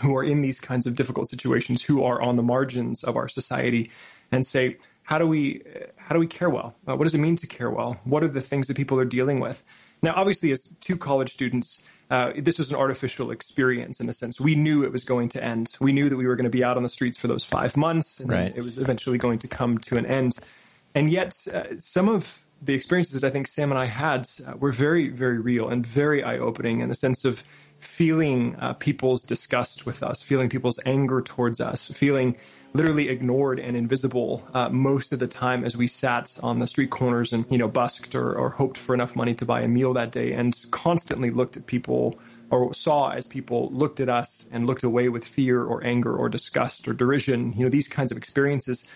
who 0.00 0.16
are 0.16 0.22
in 0.22 0.42
these 0.42 0.60
kinds 0.60 0.86
of 0.86 0.94
difficult 0.94 1.28
situations, 1.28 1.82
who 1.82 2.04
are 2.04 2.20
on 2.22 2.36
the 2.36 2.42
margins 2.42 3.02
of 3.02 3.16
our 3.16 3.28
society, 3.28 3.90
and 4.30 4.46
say, 4.46 4.76
how 5.02 5.18
do 5.18 5.26
we 5.26 5.62
how 5.96 6.14
do 6.14 6.20
we 6.20 6.26
care 6.26 6.48
well? 6.48 6.76
Uh, 6.86 6.94
what 6.94 7.04
does 7.04 7.14
it 7.14 7.18
mean 7.18 7.36
to 7.36 7.46
care 7.46 7.70
well? 7.70 7.98
What 8.04 8.22
are 8.22 8.28
the 8.28 8.40
things 8.40 8.68
that 8.68 8.76
people 8.76 8.98
are 9.00 9.04
dealing 9.04 9.40
with? 9.40 9.64
Now, 10.02 10.14
obviously, 10.14 10.52
as 10.52 10.72
two 10.80 10.96
college 10.96 11.32
students, 11.32 11.84
uh, 12.10 12.32
this 12.38 12.58
was 12.58 12.70
an 12.70 12.76
artificial 12.76 13.30
experience 13.30 14.00
in 14.00 14.08
a 14.08 14.12
sense. 14.12 14.40
We 14.40 14.54
knew 14.54 14.84
it 14.84 14.92
was 14.92 15.04
going 15.04 15.28
to 15.30 15.42
end. 15.42 15.74
We 15.80 15.92
knew 15.92 16.08
that 16.08 16.16
we 16.16 16.26
were 16.26 16.36
going 16.36 16.44
to 16.44 16.50
be 16.50 16.64
out 16.64 16.76
on 16.76 16.82
the 16.82 16.88
streets 16.88 17.18
for 17.18 17.28
those 17.28 17.44
five 17.44 17.76
months, 17.76 18.20
and 18.20 18.30
right. 18.30 18.52
it 18.54 18.62
was 18.62 18.78
eventually 18.78 19.18
going 19.18 19.40
to 19.40 19.48
come 19.48 19.78
to 19.78 19.96
an 19.96 20.06
end. 20.06 20.38
And 20.94 21.10
yet, 21.10 21.36
uh, 21.52 21.78
some 21.78 22.08
of 22.08 22.44
the 22.62 22.74
experiences 22.74 23.20
that 23.20 23.26
I 23.26 23.30
think 23.30 23.48
Sam 23.48 23.70
and 23.70 23.78
I 23.78 23.86
had 23.86 24.28
uh, 24.46 24.56
were 24.56 24.72
very, 24.72 25.08
very 25.08 25.38
real 25.38 25.68
and 25.68 25.84
very 25.84 26.22
eye 26.22 26.38
opening 26.38 26.80
in 26.80 26.88
the 26.88 26.94
sense 26.94 27.24
of 27.24 27.42
feeling 27.78 28.56
uh, 28.56 28.74
people's 28.74 29.22
disgust 29.22 29.86
with 29.86 30.02
us, 30.02 30.22
feeling 30.22 30.50
people's 30.50 30.78
anger 30.84 31.22
towards 31.22 31.60
us, 31.60 31.88
feeling 31.88 32.36
literally 32.74 33.08
ignored 33.08 33.58
and 33.58 33.76
invisible 33.76 34.46
uh, 34.52 34.68
most 34.68 35.12
of 35.12 35.18
the 35.18 35.26
time 35.26 35.64
as 35.64 35.76
we 35.76 35.86
sat 35.86 36.36
on 36.42 36.58
the 36.58 36.66
street 36.66 36.90
corners 36.90 37.32
and, 37.32 37.46
you 37.50 37.58
know, 37.58 37.66
busked 37.66 38.14
or, 38.14 38.34
or 38.34 38.50
hoped 38.50 38.76
for 38.76 38.94
enough 38.94 39.16
money 39.16 39.34
to 39.34 39.44
buy 39.44 39.62
a 39.62 39.68
meal 39.68 39.94
that 39.94 40.12
day 40.12 40.32
and 40.32 40.64
constantly 40.70 41.30
looked 41.30 41.56
at 41.56 41.66
people 41.66 42.18
or 42.50 42.74
saw 42.74 43.10
as 43.10 43.24
people 43.24 43.70
looked 43.72 44.00
at 44.00 44.08
us 44.08 44.46
and 44.52 44.66
looked 44.66 44.82
away 44.82 45.08
with 45.08 45.24
fear 45.24 45.64
or 45.64 45.84
anger 45.86 46.14
or 46.14 46.28
disgust 46.28 46.86
or 46.86 46.92
derision. 46.92 47.52
You 47.54 47.64
know, 47.64 47.70
these 47.70 47.88
kinds 47.88 48.10
of 48.10 48.16
experiences, 48.18 48.88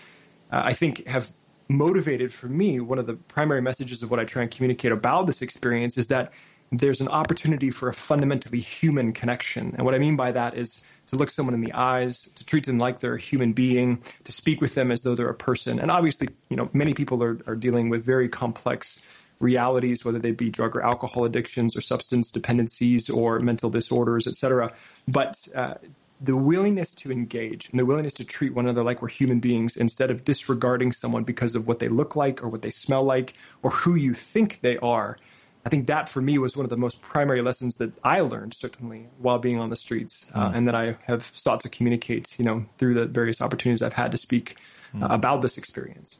uh, 0.51 0.61
I 0.63 0.73
think, 0.73 1.07
have 1.07 1.33
motivated 1.67 2.33
for 2.33 2.47
me, 2.47 2.79
one 2.79 2.99
of 2.99 3.07
the 3.07 3.13
primary 3.13 3.61
messages 3.61 4.01
of 4.03 4.11
what 4.11 4.19
I 4.19 4.25
try 4.25 4.41
and 4.43 4.51
communicate 4.51 4.91
about 4.91 5.27
this 5.27 5.41
experience 5.41 5.97
is 5.97 6.07
that 6.07 6.31
there's 6.71 6.99
an 6.99 7.07
opportunity 7.07 7.69
for 7.71 7.89
a 7.89 7.93
fundamentally 7.93 8.59
human 8.59 9.13
connection. 9.13 9.73
And 9.75 9.85
what 9.85 9.93
I 9.93 9.99
mean 9.99 10.15
by 10.15 10.31
that 10.31 10.57
is 10.57 10.83
to 11.07 11.15
look 11.15 11.29
someone 11.29 11.53
in 11.53 11.61
the 11.61 11.73
eyes, 11.73 12.27
to 12.35 12.45
treat 12.45 12.65
them 12.65 12.79
like 12.79 12.99
they're 12.99 13.15
a 13.15 13.19
human 13.19 13.53
being, 13.53 14.01
to 14.23 14.31
speak 14.31 14.61
with 14.61 14.73
them 14.73 14.91
as 14.91 15.01
though 15.01 15.15
they're 15.15 15.29
a 15.29 15.35
person. 15.35 15.79
And 15.79 15.91
obviously, 15.91 16.27
you 16.49 16.57
know, 16.57 16.69
many 16.73 16.93
people 16.93 17.21
are, 17.23 17.39
are 17.45 17.55
dealing 17.55 17.89
with 17.89 18.03
very 18.03 18.27
complex 18.27 19.01
realities, 19.39 20.03
whether 20.03 20.17
they 20.17 20.31
be 20.31 20.49
drug 20.49 20.75
or 20.75 20.81
alcohol 20.81 21.25
addictions 21.25 21.75
or 21.75 21.81
substance 21.81 22.31
dependencies 22.31 23.09
or 23.09 23.39
mental 23.39 23.69
disorders, 23.69 24.25
et 24.27 24.35
cetera. 24.35 24.73
But 25.07 25.35
uh, 25.53 25.75
the 26.21 26.35
willingness 26.35 26.95
to 26.95 27.11
engage 27.11 27.69
and 27.69 27.79
the 27.79 27.85
willingness 27.85 28.13
to 28.13 28.23
treat 28.23 28.53
one 28.53 28.65
another 28.65 28.83
like 28.83 29.01
we're 29.01 29.09
human 29.09 29.39
beings 29.39 29.75
instead 29.75 30.09
of 30.09 30.23
disregarding 30.23 30.91
someone 30.91 31.23
because 31.23 31.55
of 31.55 31.67
what 31.67 31.79
they 31.79 31.87
look 31.87 32.15
like 32.15 32.43
or 32.43 32.47
what 32.47 32.61
they 32.61 32.69
smell 32.69 33.03
like 33.03 33.33
or 33.63 33.71
who 33.71 33.95
you 33.95 34.13
think 34.13 34.59
they 34.61 34.77
are. 34.77 35.17
I 35.65 35.69
think 35.69 35.87
that 35.87 36.07
for 36.07 36.21
me 36.21 36.37
was 36.37 36.55
one 36.55 36.63
of 36.63 36.69
the 36.69 36.77
most 36.77 37.01
primary 37.01 37.41
lessons 37.41 37.77
that 37.77 37.91
I 38.03 38.19
learned 38.21 38.53
certainly 38.53 39.07
while 39.17 39.39
being 39.39 39.59
on 39.59 39.69
the 39.69 39.75
streets, 39.75 40.29
uh, 40.33 40.49
mm. 40.49 40.55
and 40.55 40.67
that 40.67 40.75
I 40.75 40.95
have 41.05 41.31
sought 41.35 41.61
to 41.61 41.69
communicate, 41.69 42.37
you 42.37 42.45
know, 42.45 42.65
through 42.77 42.93
the 42.93 43.05
various 43.05 43.41
opportunities 43.41 43.81
I've 43.81 43.93
had 43.93 44.11
to 44.11 44.17
speak 44.17 44.57
uh, 44.93 44.99
mm. 44.99 45.13
about 45.13 45.41
this 45.41 45.57
experience. 45.57 46.19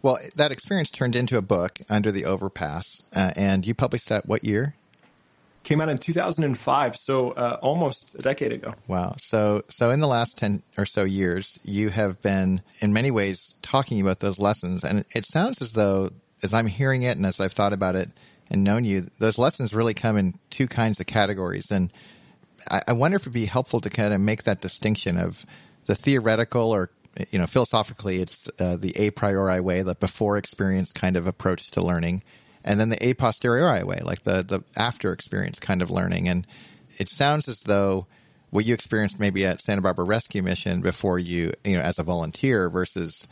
Well, 0.00 0.18
that 0.36 0.50
experience 0.50 0.90
turned 0.90 1.14
into 1.14 1.36
a 1.36 1.42
book 1.42 1.78
under 1.90 2.10
the 2.10 2.24
overpass, 2.24 3.02
uh, 3.14 3.32
and 3.36 3.66
you 3.66 3.74
published 3.74 4.08
that 4.08 4.26
what 4.26 4.42
year? 4.42 4.74
Came 5.66 5.80
out 5.80 5.88
in 5.88 5.98
2005, 5.98 6.96
so 6.96 7.32
uh, 7.32 7.58
almost 7.60 8.14
a 8.14 8.18
decade 8.18 8.52
ago. 8.52 8.72
Wow. 8.86 9.16
So, 9.18 9.64
so 9.68 9.90
in 9.90 9.98
the 9.98 10.06
last 10.06 10.38
10 10.38 10.62
or 10.78 10.86
so 10.86 11.02
years, 11.02 11.58
you 11.64 11.88
have 11.88 12.22
been 12.22 12.62
in 12.78 12.92
many 12.92 13.10
ways 13.10 13.52
talking 13.62 14.00
about 14.00 14.20
those 14.20 14.38
lessons. 14.38 14.84
And 14.84 15.04
it 15.12 15.26
sounds 15.26 15.60
as 15.60 15.72
though, 15.72 16.10
as 16.44 16.54
I'm 16.54 16.68
hearing 16.68 17.02
it 17.02 17.16
and 17.16 17.26
as 17.26 17.40
I've 17.40 17.52
thought 17.52 17.72
about 17.72 17.96
it 17.96 18.08
and 18.48 18.62
known 18.62 18.84
you, 18.84 19.08
those 19.18 19.38
lessons 19.38 19.74
really 19.74 19.92
come 19.92 20.16
in 20.16 20.38
two 20.50 20.68
kinds 20.68 21.00
of 21.00 21.06
categories. 21.06 21.66
And 21.72 21.92
I, 22.70 22.82
I 22.86 22.92
wonder 22.92 23.16
if 23.16 23.24
it'd 23.24 23.32
be 23.32 23.46
helpful 23.46 23.80
to 23.80 23.90
kind 23.90 24.14
of 24.14 24.20
make 24.20 24.44
that 24.44 24.60
distinction 24.60 25.18
of 25.18 25.44
the 25.86 25.96
theoretical 25.96 26.70
or 26.70 26.90
you 27.30 27.38
know, 27.40 27.46
philosophically, 27.46 28.20
it's 28.20 28.46
uh, 28.60 28.76
the 28.76 28.92
a 28.96 29.10
priori 29.10 29.58
way, 29.60 29.82
the 29.82 29.94
before 29.94 30.36
experience 30.36 30.92
kind 30.92 31.16
of 31.16 31.26
approach 31.26 31.70
to 31.72 31.82
learning 31.82 32.22
and 32.66 32.78
then 32.78 32.88
the 32.88 33.06
a 33.06 33.14
posteriori 33.14 33.84
way, 33.84 34.00
like 34.04 34.22
the 34.24 34.42
the 34.42 34.60
after 34.76 35.12
experience 35.12 35.58
kind 35.58 35.80
of 35.80 35.90
learning. 35.90 36.28
And 36.28 36.46
it 36.98 37.08
sounds 37.08 37.48
as 37.48 37.60
though 37.60 38.06
what 38.50 38.64
you 38.64 38.74
experienced 38.74 39.20
maybe 39.20 39.46
at 39.46 39.62
Santa 39.62 39.82
Barbara 39.82 40.04
Rescue 40.04 40.42
Mission 40.42 40.80
before 40.80 41.18
you, 41.18 41.52
you 41.64 41.76
know, 41.76 41.82
as 41.82 41.98
a 41.98 42.02
volunteer 42.02 42.68
versus 42.68 43.26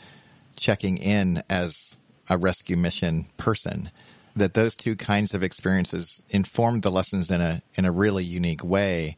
checking 0.56 0.98
in 0.98 1.42
as 1.50 1.94
a 2.28 2.38
rescue 2.38 2.76
mission 2.76 3.26
person, 3.36 3.90
that 4.36 4.54
those 4.54 4.76
two 4.76 4.96
kinds 4.96 5.34
of 5.34 5.42
experiences 5.42 6.22
informed 6.30 6.82
the 6.82 6.90
lessons 6.90 7.30
in 7.30 7.40
a 7.40 7.60
in 7.74 7.84
a 7.84 7.92
really 7.92 8.24
unique 8.24 8.64
way. 8.64 9.16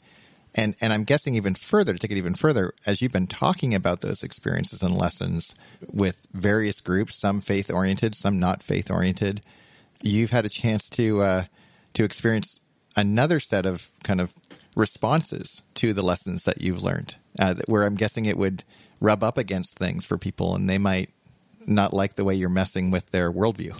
And 0.54 0.74
and 0.80 0.92
I'm 0.92 1.04
guessing 1.04 1.34
even 1.34 1.54
further 1.54 1.92
to 1.92 1.98
take 1.98 2.10
it 2.10 2.16
even 2.16 2.34
further, 2.34 2.72
as 2.86 3.02
you've 3.02 3.12
been 3.12 3.26
talking 3.26 3.74
about 3.74 4.00
those 4.00 4.22
experiences 4.22 4.80
and 4.80 4.96
lessons 4.96 5.50
with 5.92 6.26
various 6.32 6.80
groups, 6.80 7.16
some 7.16 7.42
faith 7.42 7.70
oriented, 7.70 8.14
some 8.14 8.38
not 8.38 8.62
faith 8.62 8.90
oriented, 8.90 9.42
you've 10.02 10.30
had 10.30 10.46
a 10.46 10.48
chance 10.48 10.88
to 10.90 11.22
uh, 11.22 11.44
to 11.94 12.04
experience 12.04 12.60
another 12.96 13.40
set 13.40 13.66
of 13.66 13.90
kind 14.02 14.20
of 14.20 14.32
responses 14.74 15.62
to 15.74 15.92
the 15.92 16.02
lessons 16.02 16.44
that 16.44 16.60
you've 16.60 16.82
learned, 16.82 17.14
uh, 17.40 17.54
where 17.66 17.84
I'm 17.84 17.94
guessing 17.94 18.26
it 18.26 18.36
would 18.36 18.64
rub 19.00 19.22
up 19.22 19.38
against 19.38 19.78
things 19.78 20.04
for 20.04 20.18
people, 20.18 20.54
and 20.54 20.68
they 20.68 20.78
might 20.78 21.10
not 21.66 21.92
like 21.92 22.14
the 22.14 22.24
way 22.24 22.34
you're 22.34 22.48
messing 22.48 22.90
with 22.90 23.10
their 23.10 23.32
worldview. 23.32 23.76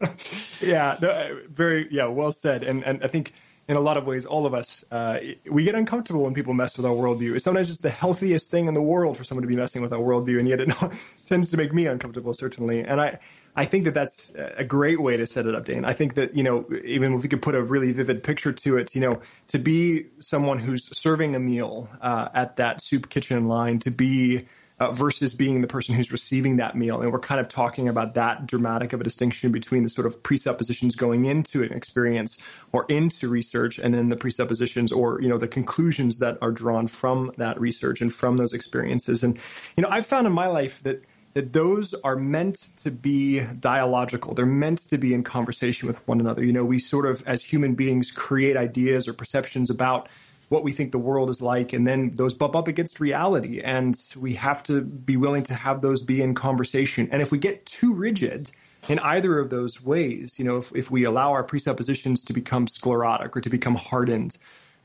yeah, 0.60 0.96
no, 1.00 1.08
uh, 1.08 1.34
very 1.48 1.88
yeah, 1.90 2.06
well 2.06 2.32
said, 2.32 2.62
and 2.62 2.84
and 2.84 3.02
I 3.04 3.08
think 3.08 3.32
in 3.70 3.76
a 3.76 3.80
lot 3.80 3.96
of 3.96 4.04
ways, 4.04 4.26
all 4.26 4.46
of 4.46 4.54
us, 4.54 4.84
uh, 4.90 5.18
we 5.48 5.62
get 5.62 5.76
uncomfortable 5.76 6.24
when 6.24 6.34
people 6.34 6.52
mess 6.52 6.76
with 6.76 6.84
our 6.84 6.92
worldview. 6.92 7.40
Sometimes 7.40 7.70
it's 7.70 7.78
the 7.78 7.88
healthiest 7.88 8.50
thing 8.50 8.66
in 8.66 8.74
the 8.74 8.82
world 8.82 9.16
for 9.16 9.22
someone 9.22 9.42
to 9.42 9.48
be 9.48 9.54
messing 9.54 9.80
with 9.80 9.92
our 9.92 10.00
worldview, 10.00 10.40
and 10.40 10.48
yet 10.48 10.60
it 10.60 10.74
tends 11.24 11.50
to 11.50 11.56
make 11.56 11.72
me 11.72 11.86
uncomfortable, 11.86 12.34
certainly. 12.34 12.80
And 12.80 13.00
I, 13.00 13.20
I 13.56 13.64
think 13.64 13.84
that 13.84 13.94
that's 13.94 14.30
a 14.36 14.64
great 14.64 15.00
way 15.00 15.16
to 15.16 15.26
set 15.26 15.46
it 15.46 15.54
up, 15.54 15.64
Dane. 15.64 15.84
I 15.84 15.92
think 15.92 16.14
that, 16.14 16.36
you 16.36 16.42
know, 16.42 16.66
even 16.84 17.14
if 17.14 17.22
we 17.22 17.28
could 17.28 17.42
put 17.42 17.54
a 17.54 17.62
really 17.62 17.92
vivid 17.92 18.22
picture 18.22 18.52
to 18.52 18.78
it, 18.78 18.94
you 18.94 19.00
know, 19.00 19.20
to 19.48 19.58
be 19.58 20.06
someone 20.20 20.58
who's 20.58 20.96
serving 20.96 21.34
a 21.34 21.40
meal 21.40 21.88
uh, 22.00 22.28
at 22.32 22.56
that 22.56 22.80
soup 22.80 23.08
kitchen 23.08 23.48
line, 23.48 23.78
to 23.80 23.90
be 23.90 24.46
uh, 24.80 24.90
versus 24.92 25.34
being 25.34 25.60
the 25.60 25.66
person 25.66 25.94
who's 25.94 26.10
receiving 26.10 26.56
that 26.56 26.74
meal. 26.74 27.02
And 27.02 27.12
we're 27.12 27.18
kind 27.20 27.40
of 27.40 27.48
talking 27.48 27.86
about 27.86 28.14
that 28.14 28.46
dramatic 28.46 28.94
of 28.94 29.00
a 29.00 29.04
distinction 29.04 29.52
between 29.52 29.82
the 29.82 29.90
sort 29.90 30.06
of 30.06 30.22
presuppositions 30.22 30.96
going 30.96 31.26
into 31.26 31.62
an 31.62 31.72
experience 31.72 32.38
or 32.72 32.86
into 32.88 33.28
research 33.28 33.78
and 33.78 33.92
then 33.92 34.08
the 34.08 34.16
presuppositions 34.16 34.90
or, 34.90 35.20
you 35.20 35.28
know, 35.28 35.36
the 35.36 35.48
conclusions 35.48 36.18
that 36.18 36.38
are 36.40 36.50
drawn 36.50 36.86
from 36.86 37.30
that 37.36 37.60
research 37.60 38.00
and 38.00 38.12
from 38.12 38.38
those 38.38 38.54
experiences. 38.54 39.22
And, 39.22 39.38
you 39.76 39.82
know, 39.82 39.88
I've 39.90 40.06
found 40.06 40.26
in 40.26 40.32
my 40.32 40.46
life 40.46 40.82
that 40.84 41.04
that 41.34 41.52
those 41.52 41.94
are 42.02 42.16
meant 42.16 42.70
to 42.76 42.90
be 42.90 43.40
dialogical. 43.60 44.34
They're 44.34 44.46
meant 44.46 44.80
to 44.88 44.98
be 44.98 45.14
in 45.14 45.22
conversation 45.22 45.86
with 45.86 46.06
one 46.08 46.20
another. 46.20 46.44
You 46.44 46.52
know, 46.52 46.64
we 46.64 46.78
sort 46.78 47.06
of, 47.06 47.22
as 47.26 47.42
human 47.42 47.74
beings, 47.74 48.10
create 48.10 48.56
ideas 48.56 49.06
or 49.06 49.12
perceptions 49.12 49.70
about 49.70 50.08
what 50.48 50.64
we 50.64 50.72
think 50.72 50.90
the 50.90 50.98
world 50.98 51.30
is 51.30 51.40
like, 51.40 51.72
and 51.72 51.86
then 51.86 52.10
those 52.16 52.34
bump 52.34 52.56
up 52.56 52.66
against 52.66 52.98
reality. 52.98 53.60
And 53.60 53.96
we 54.16 54.34
have 54.34 54.64
to 54.64 54.80
be 54.80 55.16
willing 55.16 55.44
to 55.44 55.54
have 55.54 55.80
those 55.80 56.02
be 56.02 56.20
in 56.20 56.34
conversation. 56.34 57.08
And 57.12 57.22
if 57.22 57.30
we 57.30 57.38
get 57.38 57.64
too 57.64 57.94
rigid 57.94 58.50
in 58.88 58.98
either 58.98 59.38
of 59.38 59.50
those 59.50 59.80
ways, 59.80 60.38
you 60.38 60.44
know, 60.44 60.56
if, 60.56 60.74
if 60.74 60.90
we 60.90 61.04
allow 61.04 61.30
our 61.30 61.44
presuppositions 61.44 62.24
to 62.24 62.32
become 62.32 62.66
sclerotic 62.66 63.36
or 63.36 63.40
to 63.40 63.48
become 63.48 63.76
hardened, 63.76 64.36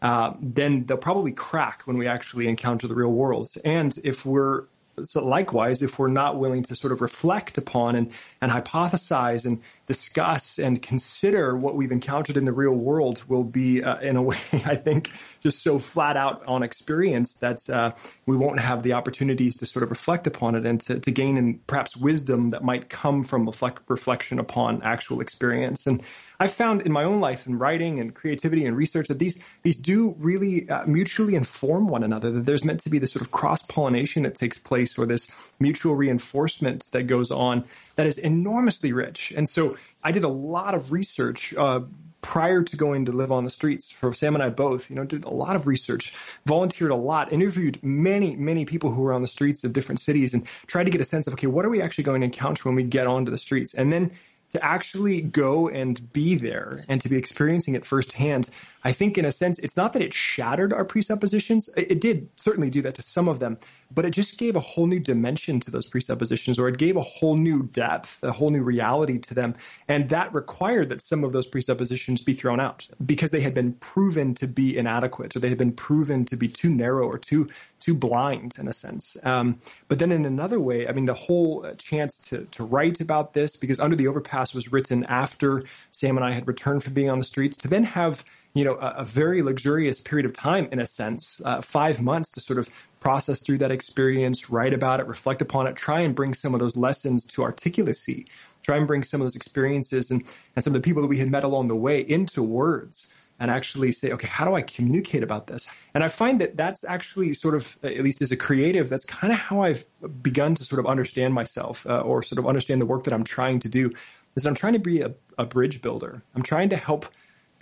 uh, 0.03 0.33
then 0.39 0.85
they'll 0.85 0.97
probably 0.97 1.31
crack 1.31 1.81
when 1.85 1.97
we 1.97 2.05
actually 2.05 2.47
encounter 2.47 2.87
the 2.87 2.93
real 2.93 3.11
world. 3.11 3.49
And 3.63 3.97
if 4.03 4.23
we're 4.23 4.65
so 5.03 5.25
likewise, 5.25 5.81
if 5.81 5.99
we're 5.99 6.07
not 6.07 6.39
willing 6.39 6.63
to 6.63 6.75
sort 6.75 6.93
of 6.93 7.01
reflect 7.01 7.57
upon 7.57 7.95
and, 7.95 8.11
and 8.41 8.51
hypothesize 8.51 9.45
and 9.45 9.61
discuss 9.85 10.57
and 10.57 10.81
consider 10.81 11.55
what 11.55 11.75
we've 11.75 11.91
encountered 11.91 12.37
in 12.37 12.45
the 12.45 12.51
real 12.51 12.73
world, 12.73 13.23
will 13.27 13.43
be, 13.43 13.83
uh, 13.83 13.97
in 13.97 14.15
a 14.15 14.21
way, 14.29 14.37
I 14.53 14.75
think, 14.75 15.11
just 15.41 15.61
so 15.61 15.79
flat 15.79 16.17
out 16.17 16.45
on 16.47 16.63
experience 16.63 17.35
that 17.35 17.69
uh, 17.69 17.91
we 18.25 18.35
won't 18.35 18.59
have 18.59 18.83
the 18.83 18.93
opportunities 18.93 19.55
to 19.57 19.65
sort 19.65 19.83
of 19.83 19.89
reflect 19.89 20.27
upon 20.27 20.55
it 20.55 20.65
and 20.65 20.81
to, 20.81 20.99
to 20.99 21.11
gain 21.11 21.37
in 21.37 21.59
perhaps 21.67 21.95
wisdom 21.95 22.51
that 22.51 22.63
might 22.63 22.89
come 22.89 23.23
from 23.23 23.45
reflect, 23.45 23.81
reflection 23.87 24.39
upon 24.39 24.81
actual 24.83 25.21
experience. 25.21 25.85
And 25.85 26.01
I've 26.39 26.53
found 26.53 26.81
in 26.81 26.91
my 26.91 27.03
own 27.03 27.19
life 27.19 27.47
in 27.47 27.57
writing 27.57 27.99
and 27.99 28.13
creativity 28.13 28.65
and 28.65 28.75
research 28.75 29.07
that 29.07 29.19
these 29.19 29.39
these 29.63 29.77
do 29.77 30.15
really 30.19 30.69
uh, 30.69 30.85
mutually 30.85 31.35
inform 31.35 31.87
one 31.87 32.03
another. 32.03 32.31
That 32.31 32.45
there's 32.45 32.65
meant 32.65 32.81
to 32.81 32.89
be 32.89 32.99
this 32.99 33.11
sort 33.11 33.21
of 33.21 33.31
cross 33.31 33.63
pollination 33.63 34.23
that 34.23 34.35
takes 34.35 34.57
place, 34.57 34.97
or 34.97 35.05
this 35.05 35.27
mutual 35.59 35.95
reinforcement 35.95 36.91
that 36.91 37.03
goes 37.03 37.31
on 37.31 37.65
that 37.95 38.07
is 38.07 38.17
enormously 38.17 38.93
rich. 38.93 39.33
And 39.35 39.47
so 39.47 39.77
I 40.03 40.11
did 40.11 40.23
a 40.23 40.29
lot 40.29 40.73
of 40.73 40.91
research. 40.91 41.53
Uh, 41.53 41.81
prior 42.25 42.63
to 42.63 42.75
going 42.75 43.05
to 43.05 43.11
live 43.11 43.31
on 43.31 43.43
the 43.43 43.51
streets 43.51 43.91
for 43.91 44.11
Sam 44.11 44.33
and 44.33 44.43
I 44.43 44.49
both, 44.49 44.89
you 44.89 44.95
know, 44.95 45.03
did 45.03 45.25
a 45.25 45.29
lot 45.29 45.55
of 45.55 45.67
research, 45.67 46.11
volunteered 46.47 46.89
a 46.89 46.95
lot, 46.95 47.31
interviewed 47.31 47.77
many, 47.83 48.35
many 48.35 48.65
people 48.65 48.91
who 48.91 49.03
were 49.03 49.13
on 49.13 49.21
the 49.21 49.27
streets 49.27 49.63
of 49.63 49.73
different 49.73 49.99
cities 49.99 50.33
and 50.33 50.43
tried 50.65 50.85
to 50.85 50.89
get 50.89 50.99
a 50.99 51.03
sense 51.03 51.27
of, 51.27 51.33
okay, 51.33 51.45
what 51.45 51.65
are 51.65 51.69
we 51.69 51.83
actually 51.83 52.03
going 52.03 52.21
to 52.21 52.25
encounter 52.25 52.63
when 52.63 52.73
we 52.73 52.81
get 52.81 53.05
onto 53.05 53.29
the 53.29 53.37
streets? 53.37 53.75
And 53.75 53.93
then 53.93 54.11
to 54.53 54.65
actually 54.65 55.21
go 55.21 55.67
and 55.69 56.11
be 56.13 56.33
there 56.33 56.83
and 56.89 56.99
to 57.01 57.09
be 57.09 57.15
experiencing 57.15 57.75
it 57.75 57.85
firsthand, 57.85 58.49
I 58.85 58.91
think 58.91 59.17
in 59.17 59.25
a 59.25 59.31
sense, 59.31 59.57
it's 59.59 59.75
not 59.75 59.93
that 59.93 60.03
it 60.03 60.13
shattered 60.13 60.71
our 60.71 60.85
presuppositions. 60.85 61.69
It 61.75 61.99
did 61.99 62.29
certainly 62.35 62.69
do 62.69 62.83
that 62.83 62.93
to 62.95 63.01
some 63.01 63.27
of 63.27 63.39
them, 63.39 63.57
but 63.91 64.05
it 64.05 64.11
just 64.11 64.37
gave 64.37 64.55
a 64.55 64.59
whole 64.59 64.85
new 64.85 64.99
dimension 64.99 65.59
to 65.61 65.71
those 65.71 65.87
presuppositions, 65.87 66.59
or 66.59 66.67
it 66.69 66.77
gave 66.77 66.95
a 66.95 67.01
whole 67.01 67.35
new 67.35 67.63
depth, 67.63 68.23
a 68.23 68.31
whole 68.31 68.51
new 68.51 68.61
reality 68.61 69.17
to 69.17 69.33
them. 69.33 69.55
And 69.87 70.09
that 70.09 70.31
required 70.35 70.89
that 70.89 71.01
some 71.01 71.23
of 71.23 71.31
those 71.31 71.47
presuppositions 71.47 72.21
be 72.21 72.35
thrown 72.35 72.59
out 72.59 72.87
because 73.03 73.31
they 73.31 73.41
had 73.41 73.55
been 73.55 73.73
proven 73.73 74.35
to 74.35 74.47
be 74.47 74.77
inadequate, 74.77 75.35
or 75.35 75.39
they 75.39 75.49
had 75.49 75.57
been 75.57 75.73
proven 75.73 76.23
to 76.25 76.35
be 76.35 76.47
too 76.47 76.69
narrow 76.69 77.07
or 77.07 77.17
too 77.17 77.47
too 77.79 77.95
blind 77.95 78.55
in 78.59 78.67
a 78.67 78.73
sense. 78.73 79.17
Um, 79.23 79.59
but 79.87 79.99
then 79.99 80.11
in 80.11 80.25
another 80.25 80.59
way, 80.59 80.87
I 80.87 80.91
mean, 80.91 81.05
the 81.05 81.13
whole 81.13 81.71
chance 81.79 82.19
to 82.29 82.45
to 82.51 82.63
write 82.63 83.01
about 83.01 83.33
this 83.33 83.55
because 83.55 83.79
Under 83.79 83.95
the 83.95 84.07
Overpass 84.07 84.53
was 84.53 84.71
written 84.71 85.03
after 85.05 85.63
Sam 85.89 86.17
and 86.17 86.25
I 86.25 86.33
had 86.33 86.47
returned 86.47 86.83
from 86.83 86.93
being 86.93 87.09
on 87.09 87.17
the 87.17 87.25
streets 87.25 87.57
to 87.57 87.67
then 87.67 87.83
have 87.83 88.23
you 88.55 88.63
know, 88.63 88.75
a, 88.75 89.01
a, 89.01 89.05
very 89.05 89.43
luxurious 89.43 90.00
period 90.00 90.25
of 90.25 90.33
time 90.33 90.67
in 90.71 90.79
a 90.79 90.85
sense, 90.85 91.41
uh, 91.43 91.62
five 91.62 92.01
months 92.01 92.31
to 92.31 92.39
sort 92.39 92.57
of 92.57 92.69
process 93.01 93.41
through 93.41 93.57
that 93.57 93.69
experience, 93.69 94.50
write 94.50 94.74
about 94.74 95.01
it, 95.01 95.07
reflect 95.07 95.41
upon 95.41 95.67
it, 95.67 95.75
try 95.75 96.00
and 96.00 96.15
bring 96.15 96.33
some 96.33 96.53
of 96.53 96.62
those 96.62 96.77
lessons 96.77 97.25
to 97.25 97.41
articulacy, 97.41 98.25
try 98.63 98.77
and 98.77 98.88
bring 98.88 99.03
some 99.03 99.19
of 99.19 99.25
those 99.25 99.35
experiences 99.35 100.09
and, 100.09 100.24
and 100.55 100.63
some 100.63 100.74
of 100.74 100.81
the 100.81 100.85
people 100.85 101.01
that 101.01 101.09
we 101.09 101.19
had 101.19 101.29
met 101.29 101.43
along 101.43 101.67
the 101.67 101.75
way 101.75 102.00
into 102.00 102.41
words 102.41 103.09
and 103.41 103.51
actually 103.51 103.91
say, 103.91 104.13
okay, 104.13 104.27
how 104.27 104.45
do 104.45 104.55
I 104.55 104.62
communicate 104.62 105.21
about 105.21 105.47
this? 105.47 105.67
And 105.93 106.01
I 106.05 106.07
find 106.07 106.39
that 106.39 106.55
that's 106.55 106.85
actually 106.85 107.33
sort 107.33 107.55
of, 107.55 107.77
at 107.83 108.00
least 108.00 108.21
as 108.21 108.31
a 108.31 108.38
creative, 108.38 108.88
that's 108.88 109.03
kind 109.03 109.33
of 109.33 109.38
how 109.38 109.63
I've 109.63 109.83
begun 110.24 110.55
to 110.55 110.63
sort 110.63 110.79
of 110.79 110.85
understand 110.85 111.33
myself 111.33 111.85
uh, 111.85 112.00
or 112.00 112.24
sort 112.24 112.39
of 112.39 112.47
understand 112.47 112.79
the 112.79 112.85
work 112.85 113.03
that 113.03 113.13
I'm 113.13 113.25
trying 113.25 113.59
to 113.59 113.69
do. 113.69 113.91
Is 114.38 114.45
I'm 114.45 114.55
trying 114.55 114.74
to 114.74 114.79
be 114.79 115.01
a, 115.01 115.13
a 115.38 115.45
bridge 115.45 115.81
builder. 115.81 116.21
I'm 116.33 116.43
trying 116.43 116.69
to 116.69 116.77
help 116.77 117.05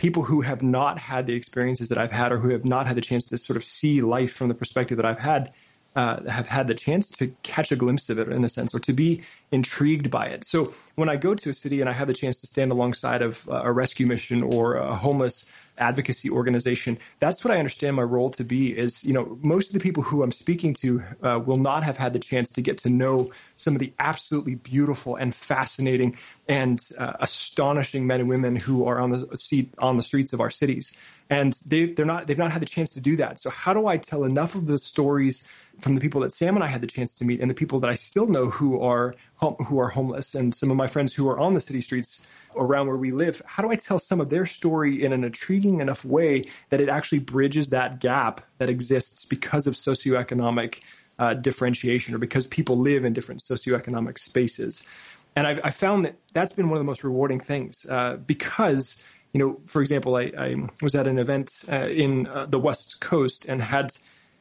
people 0.03 0.23
who 0.23 0.41
have 0.41 0.61
not 0.61 0.99
had 0.99 1.27
the 1.27 1.33
experiences 1.33 1.87
that 1.87 1.97
I've 1.97 2.11
had 2.11 2.33
or 2.33 2.37
who 2.37 2.49
have 2.49 2.65
not 2.65 2.87
had 2.87 2.97
the 2.97 3.01
chance 3.09 3.23
to 3.27 3.37
sort 3.37 3.55
of 3.55 3.63
see 3.63 4.01
life 4.01 4.33
from 4.33 4.49
the 4.49 4.53
perspective 4.53 4.97
that 4.97 5.05
I've 5.05 5.19
had 5.19 5.53
uh, 5.95 6.29
have 6.29 6.45
had 6.45 6.67
the 6.67 6.73
chance 6.73 7.07
to 7.11 7.33
catch 7.43 7.71
a 7.71 7.77
glimpse 7.77 8.09
of 8.09 8.19
it 8.19 8.27
in 8.27 8.43
a 8.43 8.49
sense 8.49 8.75
or 8.75 8.79
to 8.79 8.91
be 8.91 9.23
intrigued 9.53 10.11
by 10.11 10.25
it. 10.25 10.45
So 10.45 10.73
when 10.95 11.07
I 11.07 11.15
go 11.15 11.35
to 11.35 11.49
a 11.49 11.53
city 11.53 11.79
and 11.79 11.89
I 11.89 11.93
have 11.93 12.07
the 12.09 12.13
chance 12.13 12.41
to 12.41 12.47
stand 12.47 12.73
alongside 12.73 13.21
of 13.21 13.47
a 13.49 13.71
rescue 13.71 14.05
mission 14.05 14.43
or 14.43 14.75
a 14.75 14.93
homeless 14.93 15.49
advocacy 15.77 16.29
organization. 16.29 16.97
That's 17.19 17.43
what 17.43 17.51
I 17.51 17.57
understand 17.57 17.95
my 17.95 18.03
role 18.03 18.29
to 18.31 18.43
be. 18.43 18.77
Is 18.77 19.03
you 19.03 19.13
know 19.13 19.37
most 19.41 19.67
of 19.67 19.73
the 19.73 19.79
people 19.79 20.03
who 20.03 20.23
I'm 20.23 20.31
speaking 20.31 20.73
to 20.75 21.03
uh, 21.21 21.39
will 21.45 21.57
not 21.57 21.83
have 21.83 21.97
had 21.97 22.13
the 22.13 22.19
chance 22.19 22.49
to 22.51 22.61
get 22.61 22.77
to 22.79 22.89
know 22.89 23.27
some 23.55 23.73
of 23.73 23.79
the 23.79 23.93
absolutely 23.99 24.55
beautiful 24.55 25.15
and 25.15 25.33
fascinating 25.33 26.17
and 26.47 26.83
uh, 26.97 27.13
astonishing 27.19 28.05
men 28.05 28.19
and 28.19 28.29
women 28.29 28.55
who 28.55 28.85
are 28.85 28.99
on 28.99 29.11
the 29.11 29.37
seat 29.37 29.73
on 29.79 29.97
the 29.97 30.03
streets 30.03 30.33
of 30.33 30.41
our 30.41 30.49
cities 30.49 30.97
and 31.29 31.53
they 31.65 31.85
they're 31.85 32.05
not 32.05 32.27
they've 32.27 32.37
not 32.37 32.51
had 32.51 32.61
the 32.61 32.67
chance 32.67 32.91
to 32.91 33.01
do 33.01 33.15
that. 33.17 33.39
So 33.39 33.49
how 33.49 33.73
do 33.73 33.87
I 33.87 33.97
tell 33.97 34.23
enough 34.23 34.55
of 34.55 34.67
the 34.67 34.77
stories 34.77 35.47
from 35.79 35.95
the 35.95 36.01
people 36.01 36.21
that 36.21 36.31
Sam 36.31 36.55
and 36.55 36.63
I 36.63 36.67
had 36.67 36.81
the 36.81 36.87
chance 36.87 37.15
to 37.15 37.25
meet, 37.25 37.41
and 37.41 37.49
the 37.49 37.55
people 37.55 37.79
that 37.79 37.89
I 37.89 37.95
still 37.95 38.27
know 38.27 38.49
who 38.49 38.81
are 38.81 39.13
who 39.39 39.79
are 39.79 39.89
homeless, 39.89 40.35
and 40.35 40.53
some 40.53 40.71
of 40.71 40.77
my 40.77 40.87
friends 40.87 41.13
who 41.13 41.27
are 41.29 41.39
on 41.39 41.53
the 41.53 41.59
city 41.59 41.81
streets 41.81 42.27
around 42.55 42.87
where 42.87 42.97
we 42.97 43.11
live? 43.11 43.41
How 43.45 43.63
do 43.63 43.69
I 43.69 43.75
tell 43.75 43.99
some 43.99 44.21
of 44.21 44.29
their 44.29 44.45
story 44.45 45.03
in 45.03 45.13
an 45.13 45.23
intriguing 45.23 45.81
enough 45.81 46.03
way 46.05 46.43
that 46.69 46.81
it 46.81 46.89
actually 46.89 47.19
bridges 47.19 47.69
that 47.69 47.99
gap 47.99 48.41
that 48.57 48.69
exists 48.69 49.25
because 49.25 49.67
of 49.67 49.75
socioeconomic 49.75 50.81
uh, 51.19 51.33
differentiation 51.35 52.15
or 52.15 52.17
because 52.17 52.45
people 52.45 52.77
live 52.77 53.05
in 53.05 53.13
different 53.13 53.41
socioeconomic 53.41 54.17
spaces? 54.17 54.85
And 55.35 55.47
I've, 55.47 55.59
I 55.63 55.69
found 55.71 56.05
that 56.05 56.15
that's 56.33 56.53
been 56.53 56.69
one 56.69 56.77
of 56.77 56.81
the 56.81 56.87
most 56.87 57.03
rewarding 57.03 57.39
things 57.39 57.85
uh, 57.89 58.17
because 58.17 59.01
you 59.33 59.39
know, 59.39 59.59
for 59.65 59.81
example, 59.81 60.15
I, 60.15 60.31
I 60.37 60.55
was 60.81 60.93
at 60.93 61.07
an 61.07 61.17
event 61.17 61.59
uh, 61.71 61.87
in 61.87 62.27
uh, 62.27 62.45
the 62.45 62.59
West 62.59 62.99
Coast 62.99 63.45
and 63.45 63.61
had 63.61 63.91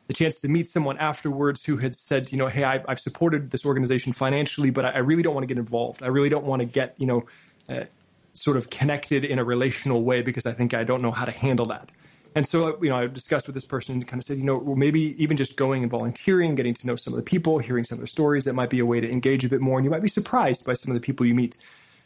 the 0.06 0.12
chance 0.12 0.40
to 0.40 0.48
meet 0.48 0.68
someone 0.68 0.98
afterwards 0.98 1.64
who 1.64 1.78
had 1.78 1.94
said, 1.94 2.30
you 2.30 2.36
know, 2.36 2.48
hey, 2.48 2.64
I've, 2.64 2.84
I've 2.86 3.00
supported 3.00 3.50
this 3.50 3.64
organization 3.64 4.12
financially, 4.12 4.70
but 4.70 4.84
I, 4.84 4.90
I, 4.90 4.98
really 4.98 5.22
don't 5.22 5.34
want 5.34 5.44
to 5.44 5.46
get 5.46 5.58
involved. 5.58 6.02
I 6.02 6.08
really 6.08 6.28
don't 6.28 6.44
want 6.44 6.60
to 6.60 6.66
get, 6.66 6.94
you 6.98 7.06
know, 7.06 7.24
uh, 7.68 7.84
sort 8.34 8.56
of 8.56 8.70
connected 8.70 9.24
in 9.24 9.38
a 9.38 9.44
relational 9.44 10.02
way 10.02 10.22
because 10.22 10.46
I 10.46 10.52
think 10.52 10.74
I 10.74 10.84
don't 10.84 11.02
know 11.02 11.10
how 11.10 11.24
to 11.24 11.32
handle 11.32 11.66
that. 11.66 11.92
And 12.34 12.46
so, 12.46 12.82
you 12.82 12.88
know, 12.88 12.96
I 12.96 13.06
discussed 13.08 13.46
with 13.46 13.54
this 13.54 13.64
person 13.64 13.96
and 13.96 14.08
kind 14.08 14.20
of 14.20 14.24
said, 14.24 14.38
you 14.38 14.44
know, 14.44 14.56
well, 14.56 14.74
maybe 14.74 15.14
even 15.22 15.36
just 15.36 15.56
going 15.56 15.82
and 15.82 15.90
volunteering, 15.90 16.54
getting 16.54 16.72
to 16.74 16.86
know 16.86 16.96
some 16.96 17.12
of 17.12 17.18
the 17.18 17.22
people, 17.22 17.58
hearing 17.58 17.84
some 17.84 17.96
of 17.96 18.00
their 18.00 18.06
stories, 18.06 18.44
that 18.44 18.54
might 18.54 18.70
be 18.70 18.78
a 18.78 18.86
way 18.86 19.00
to 19.00 19.10
engage 19.10 19.44
a 19.44 19.48
bit 19.48 19.60
more. 19.60 19.78
And 19.78 19.84
you 19.84 19.90
might 19.90 20.02
be 20.02 20.08
surprised 20.08 20.64
by 20.64 20.72
some 20.72 20.90
of 20.90 20.94
the 20.94 21.04
people 21.04 21.26
you 21.26 21.34
meet. 21.34 21.58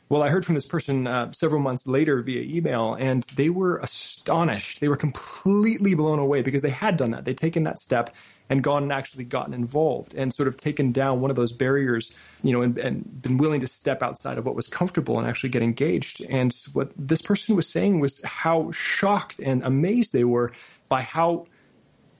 Well, 0.08 0.22
I 0.22 0.28
heard 0.28 0.44
from 0.44 0.54
this 0.54 0.66
person 0.66 1.08
uh, 1.08 1.32
several 1.32 1.60
months 1.60 1.84
later 1.86 2.22
via 2.22 2.42
email, 2.42 2.94
and 2.94 3.24
they 3.34 3.50
were 3.50 3.78
astonished. 3.78 4.80
They 4.80 4.86
were 4.88 4.96
completely 4.96 5.94
blown 5.94 6.20
away 6.20 6.42
because 6.42 6.62
they 6.62 6.70
had 6.70 6.96
done 6.96 7.10
that. 7.10 7.24
They'd 7.24 7.36
taken 7.36 7.64
that 7.64 7.80
step 7.80 8.14
and 8.48 8.62
gone 8.62 8.84
and 8.84 8.92
actually 8.92 9.24
gotten 9.24 9.52
involved 9.52 10.14
and 10.14 10.32
sort 10.32 10.46
of 10.46 10.56
taken 10.56 10.92
down 10.92 11.20
one 11.20 11.30
of 11.30 11.36
those 11.36 11.50
barriers, 11.50 12.14
you 12.44 12.52
know, 12.52 12.62
and, 12.62 12.78
and 12.78 13.20
been 13.20 13.36
willing 13.36 13.60
to 13.62 13.66
step 13.66 14.00
outside 14.00 14.38
of 14.38 14.46
what 14.46 14.54
was 14.54 14.68
comfortable 14.68 15.18
and 15.18 15.26
actually 15.26 15.50
get 15.50 15.64
engaged. 15.64 16.24
And 16.26 16.56
what 16.72 16.92
this 16.96 17.20
person 17.20 17.56
was 17.56 17.68
saying 17.68 17.98
was 17.98 18.22
how 18.22 18.70
shocked 18.70 19.40
and 19.40 19.64
amazed 19.64 20.12
they 20.12 20.22
were 20.22 20.52
by 20.88 21.02
how 21.02 21.46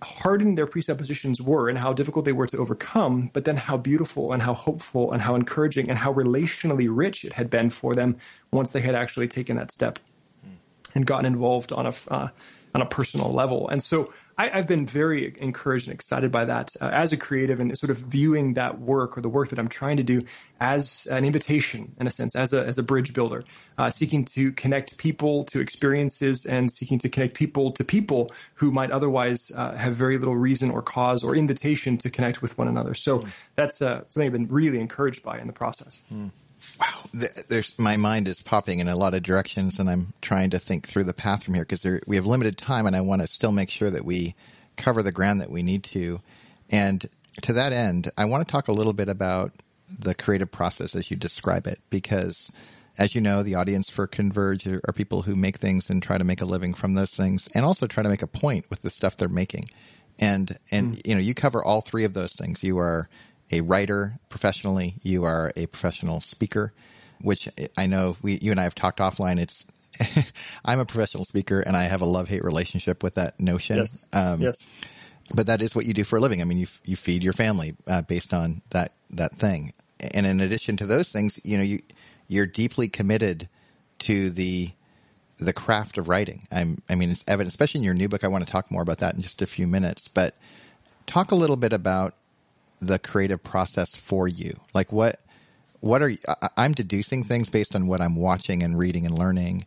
hardened 0.03 0.59
their 0.59 0.67
presuppositions 0.67 1.41
were 1.41 1.69
and 1.69 1.79
how 1.79 1.93
difficult 1.93 2.25
they 2.25 2.33
were 2.33 2.47
to 2.47 2.59
overcome, 2.59 3.31
but 3.33 3.45
then 3.45 3.57
how 3.57 3.77
beautiful 3.77 4.33
and 4.33 4.43
how 4.43 4.55
hopeful 4.55 5.13
and 5.13 5.23
how 5.23 5.35
encouraging 5.35 5.89
and 5.89 5.99
how 5.99 6.13
relationally 6.13 6.89
rich 6.91 7.25
it 7.25 7.33
had 7.33 7.49
been 7.49 7.71
for 7.71 7.95
them 7.95 8.17
once 8.53 8.73
they 8.73 8.81
had 8.81 8.95
actually 8.95 9.29
taken 9.29 9.57
that 9.57 9.73
step 9.73 9.99
and 10.95 11.07
gotten 11.07 11.27
involved 11.27 11.73
on 11.73 11.87
a 11.87 11.93
uh, 12.09 12.29
on 12.75 12.83
a 12.83 12.87
personal 12.87 13.33
level. 13.33 13.69
And 13.69 13.83
so 13.83 14.13
I, 14.39 14.49
have 14.49 14.67
been 14.67 14.87
very 14.87 15.35
encouraged 15.39 15.89
and 15.89 15.95
excited 15.95 16.31
by 16.31 16.45
that 16.45 16.75
uh, 16.81 16.91
as 16.93 17.13
a 17.13 17.17
creative 17.17 17.59
and 17.59 17.77
sort 17.77 17.91
of 17.91 17.99
viewing 17.99 18.55
that 18.55 18.81
work 18.81 19.17
or 19.17 19.23
the 19.23 19.29
work 19.29 19.49
that 19.49 19.59
I'm 19.59 19.69
trying 19.69 19.97
to 19.97 20.03
do 20.03 20.21
as 20.61 21.07
an 21.11 21.25
invitation, 21.25 21.93
in 21.99 22.07
a 22.07 22.11
sense, 22.11 22.35
as 22.35 22.53
a, 22.53 22.67
as 22.67 22.77
a 22.77 22.83
bridge 22.83 23.15
builder, 23.15 23.45
uh, 23.79 23.89
seeking 23.89 24.25
to 24.27 24.53
connect 24.53 24.99
people 24.99 25.45
to 25.45 25.61
experiences 25.61 26.45
and 26.45 26.71
seeking 26.71 26.99
to 26.99 27.09
connect 27.09 27.35
people 27.35 27.73
to 27.73 27.85
people 27.85 28.31
who 28.55 28.71
might 28.71 28.91
otherwise 28.91 29.51
uh, 29.57 29.75
have 29.77 29.95
very 29.95 30.19
little 30.19 30.37
reason 30.37 30.71
or 30.71 30.83
cause 30.83 31.25
or 31.25 31.35
invitation 31.35 31.97
to 31.99 32.11
connect 32.11 32.43
with 32.43 32.59
one 32.59 32.69
another. 32.69 32.95
So 32.95 33.21
mm. 33.21 33.29
that's 33.55 33.81
uh, 33.81 34.03
something 34.09 34.27
I've 34.27 34.33
been 34.33 34.49
really 34.49 34.81
encouraged 34.81 35.23
by 35.23 35.39
in 35.39 35.47
the 35.47 35.53
process. 35.53 36.03
Mm. 36.13 36.31
Wow, 36.79 37.09
there's 37.49 37.73
my 37.79 37.97
mind 37.97 38.29
is 38.29 38.43
popping 38.43 38.81
in 38.81 38.89
a 38.89 38.97
lot 38.97 39.15
of 39.15 39.23
directions, 39.23 39.79
and 39.79 39.89
I'm 39.89 40.13
trying 40.21 40.51
to 40.51 40.59
think 40.59 40.87
through 40.87 41.05
the 41.05 41.15
path 41.15 41.45
from 41.45 41.55
here 41.55 41.65
because 41.65 41.87
we 42.07 42.17
have 42.17 42.27
limited 42.27 42.59
time, 42.59 42.87
and 42.87 42.95
I 42.95 43.01
want 43.01 43.23
to 43.23 43.29
still 43.29 43.53
make 43.53 43.71
sure 43.71 43.91
that 43.91 44.05
we 44.05 44.35
cover 44.77 45.03
the 45.03 45.13
ground 45.13 45.41
that 45.41 45.51
we 45.51 45.63
need 45.63 45.85
to. 45.85 46.21
And 46.69 47.09
to 47.43 47.55
that 47.55 47.73
end, 47.73 48.11
I 48.19 48.27
want 48.27 48.47
to 48.47 48.53
talk 48.53 48.69
a 48.69 48.73
little 48.73 48.93
bit 48.93 49.09
about 49.09 49.53
the 49.89 50.15
creative 50.15 50.51
process 50.51 50.95
as 50.95 51.11
you 51.11 51.17
describe 51.17 51.67
it, 51.67 51.81
because 51.91 52.51
as 52.99 53.15
you 53.15 53.21
know, 53.21 53.43
the 53.43 53.55
audience 53.55 53.89
for 53.89 54.07
Converge 54.07 54.67
are, 54.67 54.81
are 54.87 54.93
people 54.93 55.23
who 55.23 55.35
make 55.35 55.59
things 55.59 55.89
and 55.91 56.03
try 56.03 56.19
to 56.19 56.25
make 56.25 56.41
a 56.41 56.47
living 56.47 56.75
from 56.75 56.95
those 56.95 57.11
things, 57.11 57.47
and 57.55 57.65
also 57.65 57.87
try 57.87 58.03
to 58.03 58.09
make 58.09 58.23
a 58.23 58.27
point 58.27 58.67
with 58.69 58.83
the 58.83 58.91
stuff 58.91 59.17
they're 59.17 59.29
making. 59.29 59.65
And 60.19 60.59
and 60.71 60.93
mm. 60.93 61.07
you 61.07 61.15
know, 61.15 61.21
you 61.21 61.35
cover 61.35 61.65
all 61.65 61.81
three 61.81 62.05
of 62.05 62.15
those 62.15 62.33
things. 62.33 62.63
You 62.63 62.79
are 62.79 63.09
a 63.51 63.61
writer 63.61 64.19
professionally. 64.29 64.95
You 65.03 65.25
are 65.25 65.53
a 65.57 65.67
professional 65.67 66.21
speaker, 66.21 66.73
which 67.21 67.49
I 67.77 67.87
know 67.87 68.17
we, 68.23 68.39
you 68.41 68.51
and 68.51 68.61
I 68.61 68.65
have 68.65 68.75
talked 68.75 68.99
offline. 68.99 69.39
It's, 69.39 69.65
I'm 70.65 70.81
a 70.81 70.85
professional 70.85 71.25
speaker 71.25 71.61
and 71.61 71.77
I 71.77 71.85
have 71.85 72.03
a 72.03 72.07
love 72.07 72.29
hate 72.29 72.45
relationship 72.45 73.03
with 73.03 73.15
that 73.15 73.39
notion. 73.41 73.79
Yes. 73.79 74.07
Um, 74.13 74.43
yes. 74.43 74.69
But 75.35 75.47
that 75.49 75.61
is 75.61 75.75
what 75.75 75.87
you 75.87 75.95
do 75.95 76.05
for 76.05 76.17
a 76.17 76.21
living. 76.21 76.41
I 76.41 76.45
mean, 76.45 76.59
you, 76.59 76.67
you 76.85 76.97
feed 76.97 77.23
your 77.23 77.33
family 77.33 77.75
uh, 77.87 78.03
based 78.03 78.33
on 78.33 78.63
that, 78.71 78.93
that 79.11 79.35
thing. 79.35 79.73
And 79.99 80.27
in 80.27 80.41
addition 80.41 80.77
to 80.79 80.87
those 80.87 81.09
things, 81.09 81.41
you 81.43 81.57
know, 81.57 81.65
you, 81.65 81.83
you're 82.29 82.47
deeply 82.47 82.89
committed 82.89 83.49
to 84.01 84.31
the, 84.31 84.71
the 85.39 85.53
craft 85.53 85.99
of 85.99 86.09
writing. 86.09 86.47
I'm, 86.53 86.79
I 86.89 86.95
mean, 86.95 87.11
it's 87.11 87.25
evident, 87.27 87.53
especially 87.53 87.81
in 87.81 87.85
your 87.85 87.95
new 87.95 88.09
book. 88.09 88.23
I 88.23 88.29
want 88.29 88.47
to 88.47 88.51
talk 88.51 88.71
more 88.71 88.83
about 88.83 88.99
that 88.99 89.15
in 89.15 89.23
just 89.23 89.43
a 89.43 89.47
few 89.47 89.67
minutes, 89.67 90.09
but 90.09 90.37
talk 91.07 91.33
a 91.33 91.35
little 91.35 91.57
bit 91.57 91.73
about 91.73 92.15
the 92.81 92.99
creative 92.99 93.43
process 93.43 93.95
for 93.95 94.29
you? 94.29 94.59
Like 94.75 94.93
what 94.93 95.21
what 95.81 96.03
are 96.03 96.09
you? 96.09 96.19
I'm 96.57 96.73
deducing 96.73 97.23
things 97.23 97.49
based 97.49 97.75
on 97.75 97.87
what 97.87 98.01
I'm 98.01 98.17
watching 98.17 98.63
and 98.63 98.79
reading 98.79 99.07
and 99.07 99.17
learning, 99.17 99.67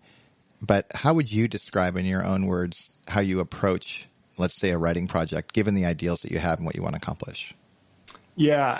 but 0.62 0.88
how 0.93 1.13
would 1.13 1.32
you 1.32 1.48
describe 1.48 1.95
in 1.95 2.06
your 2.06 2.26
own 2.26 2.45
words 2.45 2.91
how 3.08 3.22
you 3.22 3.39
approach 3.39 4.08
let's 4.39 4.58
say 4.60 4.72
a 4.72 4.78
writing 4.78 5.08
project 5.08 5.54
given 5.54 5.76
the 5.76 5.86
ideals 5.86 6.22
that 6.22 6.32
you 6.32 6.39
have 6.39 6.58
and 6.58 6.65
what 6.65 6.76
you 6.76 6.82
want 6.82 6.95
to 6.95 6.98
accomplish? 6.98 7.54
Yeah, 8.36 8.80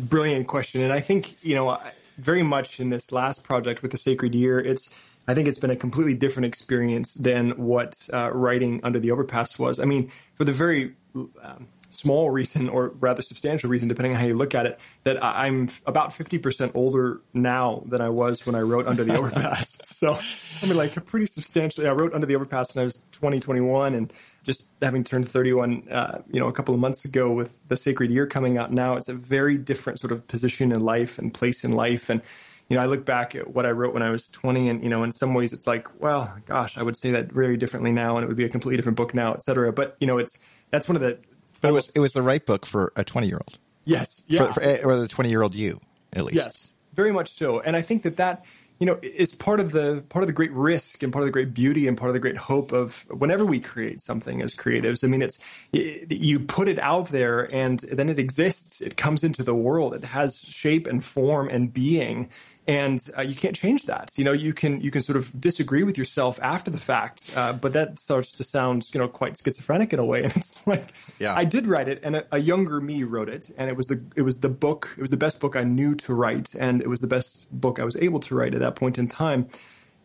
brilliant 0.00 0.48
question. 0.48 0.82
And 0.82 0.92
I 0.92 1.00
think, 1.00 1.36
you 1.44 1.54
know, 1.54 1.78
very 2.16 2.42
much 2.42 2.80
in 2.80 2.88
this 2.88 3.12
last 3.12 3.44
project 3.44 3.82
with 3.82 3.90
the 3.90 3.98
Sacred 3.98 4.34
Year, 4.34 4.58
it's 4.58 4.88
I 5.28 5.34
think 5.34 5.48
it's 5.48 5.58
been 5.58 5.70
a 5.70 5.76
completely 5.76 6.14
different 6.14 6.46
experience 6.46 7.14
than 7.14 7.50
what 7.52 7.96
uh, 8.12 8.30
writing 8.30 8.80
under 8.82 8.98
the 8.98 9.10
overpass 9.10 9.58
was. 9.58 9.80
I 9.80 9.84
mean, 9.84 10.10
for 10.34 10.44
the 10.44 10.52
very 10.52 10.94
um, 11.14 11.68
small 11.94 12.30
reason, 12.30 12.68
or 12.68 12.88
rather 13.00 13.22
substantial 13.22 13.70
reason, 13.70 13.88
depending 13.88 14.12
on 14.12 14.20
how 14.20 14.26
you 14.26 14.34
look 14.34 14.54
at 14.54 14.66
it, 14.66 14.78
that 15.04 15.22
I'm 15.22 15.68
about 15.86 16.10
50% 16.10 16.72
older 16.74 17.20
now 17.32 17.82
than 17.86 18.00
I 18.00 18.08
was 18.08 18.44
when 18.46 18.54
I 18.54 18.60
wrote 18.60 18.86
Under 18.86 19.04
the 19.04 19.16
Overpass. 19.18 19.78
so, 19.82 20.18
I 20.62 20.66
mean, 20.66 20.76
like, 20.76 21.02
pretty 21.06 21.26
substantially. 21.26 21.86
I 21.86 21.92
wrote 21.92 22.12
Under 22.12 22.26
the 22.26 22.34
Overpass 22.34 22.74
when 22.74 22.82
I 22.82 22.84
was 22.84 23.02
20, 23.12 23.40
21, 23.40 23.94
and 23.94 24.12
just 24.42 24.68
having 24.82 25.04
turned 25.04 25.28
31, 25.28 25.88
uh, 25.90 26.22
you 26.30 26.40
know, 26.40 26.48
a 26.48 26.52
couple 26.52 26.74
of 26.74 26.80
months 26.80 27.04
ago 27.04 27.30
with 27.30 27.66
the 27.68 27.76
Sacred 27.76 28.10
Year 28.10 28.26
coming 28.26 28.58
out 28.58 28.72
now, 28.72 28.96
it's 28.96 29.08
a 29.08 29.14
very 29.14 29.56
different 29.56 30.00
sort 30.00 30.12
of 30.12 30.26
position 30.28 30.72
in 30.72 30.80
life 30.80 31.18
and 31.18 31.32
place 31.32 31.64
in 31.64 31.72
life. 31.72 32.10
And, 32.10 32.20
you 32.68 32.76
know, 32.76 32.82
I 32.82 32.86
look 32.86 33.04
back 33.04 33.34
at 33.34 33.54
what 33.54 33.66
I 33.66 33.70
wrote 33.70 33.94
when 33.94 34.02
I 34.02 34.10
was 34.10 34.28
20, 34.28 34.68
and, 34.68 34.82
you 34.82 34.88
know, 34.88 35.04
in 35.04 35.12
some 35.12 35.32
ways 35.34 35.52
it's 35.52 35.66
like, 35.66 35.86
well, 36.00 36.34
gosh, 36.46 36.76
I 36.76 36.82
would 36.82 36.96
say 36.96 37.10
that 37.12 37.30
very 37.30 37.56
differently 37.56 37.92
now, 37.92 38.16
and 38.16 38.24
it 38.24 38.26
would 38.26 38.36
be 38.36 38.44
a 38.44 38.48
completely 38.48 38.76
different 38.76 38.96
book 38.96 39.14
now, 39.14 39.32
et 39.32 39.42
cetera. 39.42 39.72
But, 39.72 39.96
you 40.00 40.06
know, 40.06 40.18
it's, 40.18 40.40
that's 40.70 40.88
one 40.88 40.96
of 40.96 41.02
the 41.02 41.18
but 41.64 41.70
it 41.70 41.74
was 41.74 41.88
it 41.94 42.00
was 42.00 42.12
the 42.12 42.22
right 42.22 42.44
book 42.44 42.66
for 42.66 42.92
a 42.96 43.04
twenty 43.04 43.26
year 43.26 43.38
old. 43.38 43.58
Yes, 43.84 44.22
yeah, 44.28 44.46
for, 44.46 44.54
for, 44.54 44.62
eh, 44.62 44.82
or 44.84 44.96
the 44.96 45.08
twenty 45.08 45.30
year 45.30 45.42
old 45.42 45.54
you 45.54 45.80
at 46.12 46.24
least. 46.24 46.36
Yes, 46.36 46.74
very 46.94 47.12
much 47.12 47.32
so. 47.32 47.60
And 47.60 47.76
I 47.76 47.82
think 47.82 48.02
that 48.02 48.16
that 48.16 48.44
you 48.78 48.86
know 48.86 48.98
is 49.02 49.34
part 49.34 49.60
of 49.60 49.72
the 49.72 50.02
part 50.08 50.22
of 50.22 50.26
the 50.26 50.32
great 50.32 50.52
risk 50.52 51.02
and 51.02 51.12
part 51.12 51.22
of 51.22 51.26
the 51.26 51.32
great 51.32 51.54
beauty 51.54 51.88
and 51.88 51.96
part 51.96 52.10
of 52.10 52.14
the 52.14 52.20
great 52.20 52.36
hope 52.36 52.72
of 52.72 53.04
whenever 53.08 53.44
we 53.44 53.60
create 53.60 54.00
something 54.00 54.42
as 54.42 54.54
creatives. 54.54 55.04
I 55.04 55.08
mean, 55.08 55.22
it's 55.22 55.44
it, 55.72 56.12
you 56.12 56.40
put 56.40 56.68
it 56.68 56.78
out 56.78 57.08
there 57.08 57.52
and 57.54 57.80
then 57.80 58.08
it 58.08 58.18
exists. 58.18 58.80
It 58.80 58.96
comes 58.96 59.24
into 59.24 59.42
the 59.42 59.54
world. 59.54 59.94
It 59.94 60.04
has 60.04 60.38
shape 60.38 60.86
and 60.86 61.02
form 61.02 61.48
and 61.48 61.72
being 61.72 62.30
and 62.66 63.10
uh, 63.16 63.22
you 63.22 63.34
can't 63.34 63.54
change 63.54 63.84
that. 63.84 64.12
You 64.16 64.24
know, 64.24 64.32
you 64.32 64.54
can 64.54 64.80
you 64.80 64.90
can 64.90 65.02
sort 65.02 65.16
of 65.16 65.38
disagree 65.38 65.82
with 65.82 65.98
yourself 65.98 66.38
after 66.42 66.70
the 66.70 66.78
fact, 66.78 67.30
uh, 67.36 67.52
but 67.52 67.72
that 67.74 67.98
starts 67.98 68.32
to 68.32 68.44
sound 68.44 68.88
you 68.92 69.00
know 69.00 69.08
quite 69.08 69.36
schizophrenic 69.36 69.92
in 69.92 69.98
a 69.98 70.04
way. 70.04 70.22
And 70.24 70.34
it's 70.36 70.66
like, 70.66 70.94
yeah. 71.18 71.34
I 71.36 71.44
did 71.44 71.66
write 71.66 71.88
it, 71.88 72.00
and 72.02 72.16
a, 72.16 72.24
a, 72.32 72.38
younger 72.38 72.80
me 72.80 73.02
wrote 73.02 73.28
it, 73.28 73.50
and 73.58 73.68
it 73.68 73.76
was 73.76 73.86
the 73.86 74.02
it 74.16 74.22
was 74.22 74.40
the 74.40 74.48
book, 74.48 74.94
it 74.96 75.00
was 75.00 75.10
the 75.10 75.18
best 75.18 75.40
book 75.40 75.54
I 75.54 75.64
knew 75.64 75.94
to 75.96 76.14
write, 76.14 76.54
and 76.54 76.80
it 76.80 76.88
was 76.88 77.00
the 77.00 77.06
best 77.06 77.52
book 77.52 77.78
I 77.78 77.84
was 77.84 77.96
able 77.96 78.20
to 78.20 78.34
write 78.34 78.54
at 78.54 78.60
that 78.60 78.76
point 78.76 78.96
in 78.98 79.08
time. 79.08 79.48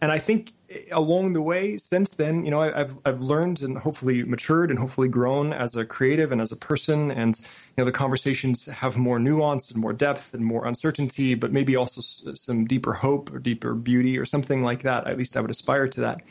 And 0.02 0.12
I 0.12 0.20
think 0.20 0.54
along 0.92 1.34
the 1.34 1.42
way 1.42 1.78
since 1.78 2.12
then, 2.12 2.46
you 2.46 2.52
know, 2.52 2.62
I, 2.62 2.78
have 2.78 2.98
I've 3.06 3.22
learned 3.22 3.62
and 3.62 3.78
hopefully 3.78 4.24
matured 4.24 4.70
and 4.70 4.78
hopefully 4.78 5.08
grown 5.08 5.54
as 5.54 5.76
a 5.76 5.86
creative 5.86 6.32
and 6.32 6.42
as 6.42 6.52
a 6.52 6.56
person. 6.56 7.12
And 7.12 7.38
you 7.40 7.46
know, 7.78 7.86
the 7.86 7.92
conversations 7.92 8.66
have 8.66 8.98
more 8.98 9.20
nuance 9.20 9.72
and 9.72 9.80
more 9.80 9.94
depth 9.94 10.34
and 10.34 10.46
more 10.46 10.66
uncertainty, 10.66 11.36
but 11.36 11.52
maybe 11.52 11.76
also 11.76 12.02
some 12.02 12.66
deeper 12.66 12.94
hope 12.94 13.34
or 13.34 13.40
deeper 13.40 13.74
beauty 13.74 14.18
or 14.18 14.26
something 14.26 14.62
like 14.64 14.84
that. 14.84 15.08
At 15.08 15.18
least 15.18 15.36
I 15.36 15.42
would 15.42 15.52
aspire 15.52 15.88
to 15.88 16.02
that. 16.02 16.22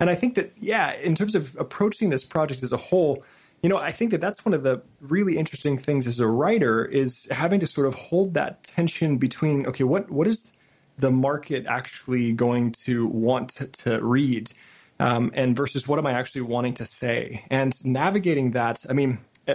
And 0.00 0.10
I 0.10 0.14
think 0.14 0.34
that, 0.34 0.52
yeah, 0.58 0.94
in 0.94 1.14
terms 1.14 1.34
of 1.34 1.56
approaching 1.58 2.10
this 2.10 2.24
project 2.24 2.62
as 2.62 2.72
a 2.72 2.76
whole, 2.76 3.22
you 3.62 3.68
know, 3.68 3.76
I 3.76 3.92
think 3.92 4.10
that 4.10 4.20
that's 4.20 4.44
one 4.44 4.54
of 4.54 4.64
the 4.64 4.82
really 5.00 5.36
interesting 5.36 5.78
things 5.78 6.06
as 6.06 6.18
a 6.18 6.26
writer 6.26 6.84
is 6.84 7.28
having 7.30 7.60
to 7.60 7.66
sort 7.66 7.86
of 7.86 7.94
hold 7.94 8.34
that 8.34 8.64
tension 8.64 9.18
between, 9.18 9.66
okay, 9.66 9.84
what, 9.84 10.10
what 10.10 10.26
is 10.26 10.52
the 10.98 11.10
market 11.10 11.66
actually 11.66 12.32
going 12.32 12.72
to 12.84 13.06
want 13.06 13.60
to, 13.84 13.98
read? 14.02 14.50
Um, 15.00 15.32
and 15.34 15.56
versus 15.56 15.88
what 15.88 15.98
am 15.98 16.06
I 16.06 16.12
actually 16.12 16.42
wanting 16.42 16.74
to 16.74 16.86
say? 16.86 17.44
And 17.50 17.72
navigating 17.84 18.52
that, 18.52 18.78
I 18.88 18.92
mean, 18.92 19.18
uh, 19.48 19.54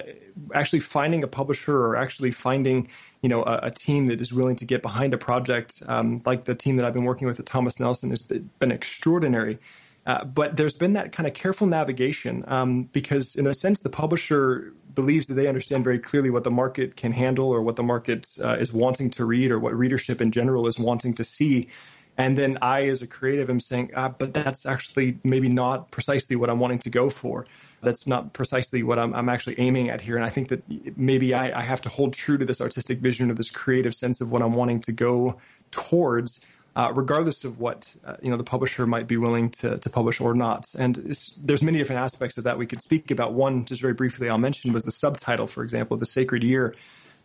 actually 0.53 0.81
finding 0.81 1.23
a 1.23 1.27
publisher 1.27 1.77
or 1.77 1.95
actually 1.95 2.31
finding 2.31 2.89
you 3.21 3.29
know 3.29 3.43
a, 3.43 3.59
a 3.63 3.71
team 3.71 4.07
that 4.07 4.19
is 4.19 4.33
willing 4.33 4.57
to 4.57 4.65
get 4.65 4.81
behind 4.81 5.13
a 5.13 5.17
project 5.17 5.81
um, 5.87 6.21
like 6.25 6.43
the 6.43 6.53
team 6.53 6.75
that 6.75 6.85
I've 6.85 6.91
been 6.91 7.05
working 7.05 7.25
with 7.25 7.39
at 7.39 7.45
Thomas 7.45 7.79
Nelson 7.79 8.09
has 8.09 8.21
been 8.21 8.71
extraordinary. 8.71 9.59
Uh, 10.07 10.23
but 10.23 10.55
there's 10.55 10.77
been 10.77 10.93
that 10.93 11.11
kind 11.11 11.27
of 11.27 11.33
careful 11.33 11.67
navigation 11.67 12.45
um, 12.47 12.83
because, 12.93 13.35
in 13.35 13.45
a 13.45 13.53
sense, 13.53 13.81
the 13.81 13.89
publisher 13.89 14.73
believes 15.01 15.27
that 15.27 15.35
they 15.35 15.47
understand 15.47 15.83
very 15.83 15.99
clearly 15.99 16.29
what 16.29 16.43
the 16.43 16.55
market 16.63 16.97
can 16.97 17.11
handle 17.13 17.47
or 17.55 17.61
what 17.61 17.75
the 17.75 17.83
market 17.93 18.27
uh, 18.43 18.63
is 18.63 18.73
wanting 18.73 19.09
to 19.11 19.23
read 19.25 19.51
or 19.51 19.59
what 19.59 19.73
readership 19.73 20.21
in 20.21 20.31
general 20.31 20.67
is 20.67 20.77
wanting 20.77 21.13
to 21.13 21.23
see. 21.23 21.69
And 22.17 22.35
then 22.35 22.57
I, 22.63 22.87
as 22.87 23.03
a 23.03 23.07
creative, 23.07 23.47
am 23.49 23.59
saying, 23.59 23.91
ah, 23.95 24.09
but 24.09 24.33
that's 24.33 24.65
actually 24.65 25.19
maybe 25.23 25.49
not 25.49 25.91
precisely 25.91 26.35
what 26.35 26.49
I'm 26.49 26.59
wanting 26.59 26.79
to 26.79 26.89
go 26.89 27.09
for 27.09 27.45
that's 27.81 28.07
not 28.07 28.33
precisely 28.33 28.81
what 28.83 28.97
I'm, 28.97 29.13
I'm, 29.13 29.29
actually 29.29 29.59
aiming 29.59 29.89
at 29.89 30.01
here. 30.01 30.15
And 30.15 30.25
I 30.25 30.29
think 30.29 30.49
that 30.49 30.63
maybe 30.97 31.33
I, 31.33 31.59
I, 31.59 31.61
have 31.61 31.81
to 31.81 31.89
hold 31.89 32.13
true 32.13 32.37
to 32.37 32.45
this 32.45 32.59
artistic 32.59 32.99
vision 32.99 33.29
or 33.29 33.35
this 33.35 33.51
creative 33.51 33.93
sense 33.93 34.19
of 34.19 34.31
what 34.31 34.41
I'm 34.41 34.53
wanting 34.53 34.81
to 34.81 34.91
go 34.91 35.37
towards, 35.71 36.41
uh, 36.77 36.91
regardless 36.93 37.43
of 37.43 37.59
what 37.59 37.91
uh, 38.05 38.15
you 38.21 38.29
know 38.29 38.37
the 38.37 38.43
publisher 38.43 38.85
might 38.85 39.07
be 39.07 39.17
willing 39.17 39.49
to, 39.49 39.79
to 39.79 39.89
publish 39.89 40.21
or 40.21 40.35
not. 40.35 40.71
And 40.77 40.95
there's 41.41 41.63
many 41.63 41.79
different 41.79 42.03
aspects 42.03 42.37
of 42.37 42.43
that 42.43 42.59
we 42.59 42.67
could 42.67 42.83
speak 42.83 43.09
about. 43.09 43.33
One, 43.33 43.65
just 43.65 43.81
very 43.81 43.95
briefly, 43.95 44.29
I'll 44.29 44.37
mention 44.37 44.71
was 44.73 44.83
the 44.83 44.91
subtitle, 44.91 45.47
for 45.47 45.63
example, 45.63 45.97
the 45.97 46.05
Sacred 46.05 46.43
Year. 46.43 46.75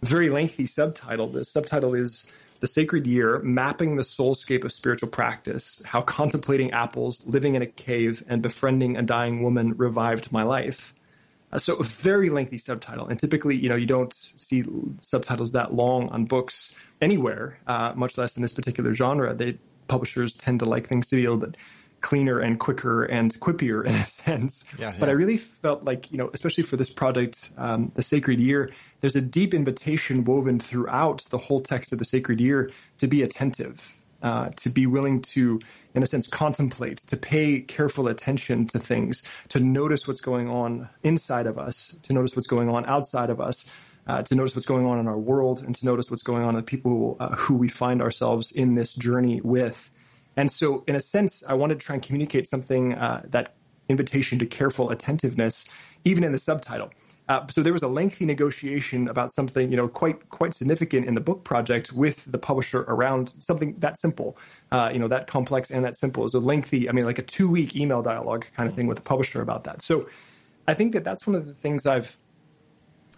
Very 0.03 0.31
lengthy 0.31 0.67
subtitle. 0.67 1.29
The 1.29 1.45
subtitle 1.45 1.95
is 1.95 2.25
the 2.61 2.67
sacred 2.67 3.07
year, 3.07 3.41
mapping 3.41 3.97
the 3.97 4.03
soulscape 4.03 4.65
of 4.65 4.73
spiritual 4.73 5.09
practice, 5.11 5.83
how 5.85 6.01
contemplating 6.01 6.71
apples, 6.71 7.27
living 7.27 7.55
in 7.55 7.63
a 7.63 7.67
cave, 7.67 8.25
and 8.29 8.41
befriending 8.41 8.97
a 8.97 9.03
dying 9.03 9.43
woman 9.43 9.75
revived 9.77 10.33
my 10.33 10.45
life. 10.45 10.95
Uh, 11.53 11.59
so 11.59 11.75
a 11.75 11.83
very 11.83 12.31
lengthy 12.31 12.57
subtitle, 12.59 13.07
and 13.09 13.19
typically, 13.19 13.57
you 13.57 13.69
know, 13.69 13.77
you 13.77 13.87
don't 13.87 14.15
see 14.15 14.65
subtitles 15.01 15.53
that 15.53 15.75
long 15.75 16.09
on 16.09 16.25
books 16.25 16.75
anywhere, 17.03 17.59
uh, 17.67 17.93
much 17.95 18.17
less 18.17 18.37
in 18.37 18.43
this 18.43 18.53
particular 18.53 18.95
genre. 18.95 19.35
They 19.35 19.59
publishers 19.89 20.35
tend 20.35 20.61
to 20.61 20.65
like 20.65 20.89
things 20.89 21.09
to 21.09 21.17
be 21.17 21.25
a 21.25 21.31
little 21.31 21.47
bit 21.47 21.59
cleaner 22.01 22.39
and 22.41 22.59
quicker 22.59 23.05
and 23.05 23.39
quippier 23.41 23.85
in 23.87 23.95
a 23.95 24.05
sense. 24.05 24.65
Yeah, 24.79 24.91
yeah. 24.91 24.97
But 24.99 25.09
I 25.09 25.13
really 25.13 25.37
felt 25.37 25.85
like, 25.85 26.11
you 26.13 26.19
know, 26.19 26.31
especially 26.35 26.65
for 26.65 26.77
this 26.77 26.91
project, 26.91 27.51
um, 27.57 27.93
The 27.95 28.03
Sacred 28.03 28.41
Year, 28.41 28.69
there's 29.01 29.17
a 29.17 29.21
deep 29.21 29.55
invitation 29.55 30.25
woven 30.25 30.59
throughout 30.59 31.25
the 31.31 31.39
whole 31.39 31.61
text 31.61 31.93
of 31.93 31.99
The 31.99 32.05
Sacred 32.05 32.41
Year 32.41 32.69
to 32.99 33.07
be 33.07 33.23
attentive, 33.23 33.95
uh, 34.23 34.51
to 34.57 34.69
be 34.69 34.87
willing 34.87 35.23
to, 35.23 35.61
in 35.95 36.03
a 36.03 36.07
sense, 36.07 36.27
contemplate, 36.27 36.99
to 36.99 37.17
pay 37.17 37.61
careful 37.61 38.09
attention 38.09 38.67
to 38.69 38.79
things, 38.79 39.23
to 39.49 39.61
notice 39.61 40.07
what's 40.07 40.21
going 40.21 40.49
on 40.49 40.89
inside 41.03 41.47
of 41.47 41.59
us, 41.59 41.97
to 42.03 42.13
notice 42.13 42.37
what's 42.37 42.49
going 42.49 42.69
on 42.69 42.85
outside 42.87 43.31
of 43.31 43.41
us. 43.41 43.71
Uh, 44.07 44.21
to 44.23 44.35
notice 44.35 44.57
what's 44.57 44.67
going 44.67 44.85
on 44.85 44.99
in 44.99 45.07
our 45.07 45.19
world 45.19 45.63
and 45.65 45.77
to 45.77 45.87
notice 45.87 46.11
what's 46.11 46.25
going 46.25 46.43
on 46.43 46.51
in 46.51 46.57
the 46.57 46.63
people 46.63 47.17
uh, 47.21 47.37
who 47.37 47.55
we 47.55 47.69
find 47.69 48.03
ourselves 48.03 48.51
in 48.51 48.75
this 48.75 48.95
journey 48.95 49.41
with. 49.43 49.91
And 50.37 50.51
so, 50.51 50.83
in 50.89 50.97
a 50.97 51.01
sense, 51.01 51.45
I 51.49 51.55
wanted 51.55 51.79
to 51.79 51.87
try 51.87 51.95
and 51.95 52.03
communicate 52.03 52.49
something 52.49 52.95
uh, 52.95 53.23
that 53.29 53.55
invitation 53.89 54.39
to 54.41 54.47
careful 54.47 54.91
attentiveness, 54.91 55.67
even 56.05 56.25
in 56.25 56.33
the 56.33 56.39
subtitle. 56.39 56.91
Uh, 57.29 57.47
so 57.49 57.63
there 57.63 57.73
was 57.73 57.83
a 57.83 57.89
lengthy 57.89 58.27
negotiation 58.27 59.09
about 59.09 59.33
something, 59.33 59.71
you 59.71 59.77
know, 59.77 59.87
quite 59.87 60.29
quite 60.31 60.53
significant 60.53 61.07
in 61.07 61.15
the 61.15 61.21
book 61.21 61.45
project 61.45 61.93
with 61.93 62.25
the 62.31 62.39
publisher 62.39 62.81
around 62.89 63.33
something 63.39 63.77
that 63.79 63.97
simple, 63.97 64.37
uh, 64.73 64.91
you 64.93 64.99
know, 64.99 65.09
that 65.09 65.29
complex 65.29 65.71
and 65.71 65.85
that 65.85 65.97
simple. 65.97 66.25
It 66.25 66.25
was 66.25 66.35
a 66.35 66.41
lengthy, 66.41 66.89
I 66.89 66.93
mean, 66.93 67.05
like 67.05 67.19
a 67.19 67.23
two 67.23 67.49
week 67.49 67.77
email 67.77 68.03
dialogue 68.03 68.47
kind 68.57 68.69
of 68.69 68.75
thing 68.75 68.87
with 68.89 68.97
the 68.97 69.03
publisher 69.03 69.41
about 69.41 69.65
that. 69.65 69.83
So 69.83 70.09
I 70.67 70.75
think 70.75 70.93
that 70.93 71.05
that's 71.05 71.27
one 71.27 71.37
of 71.37 71.47
the 71.47 71.55
things 71.55 71.87
I've 71.87 72.17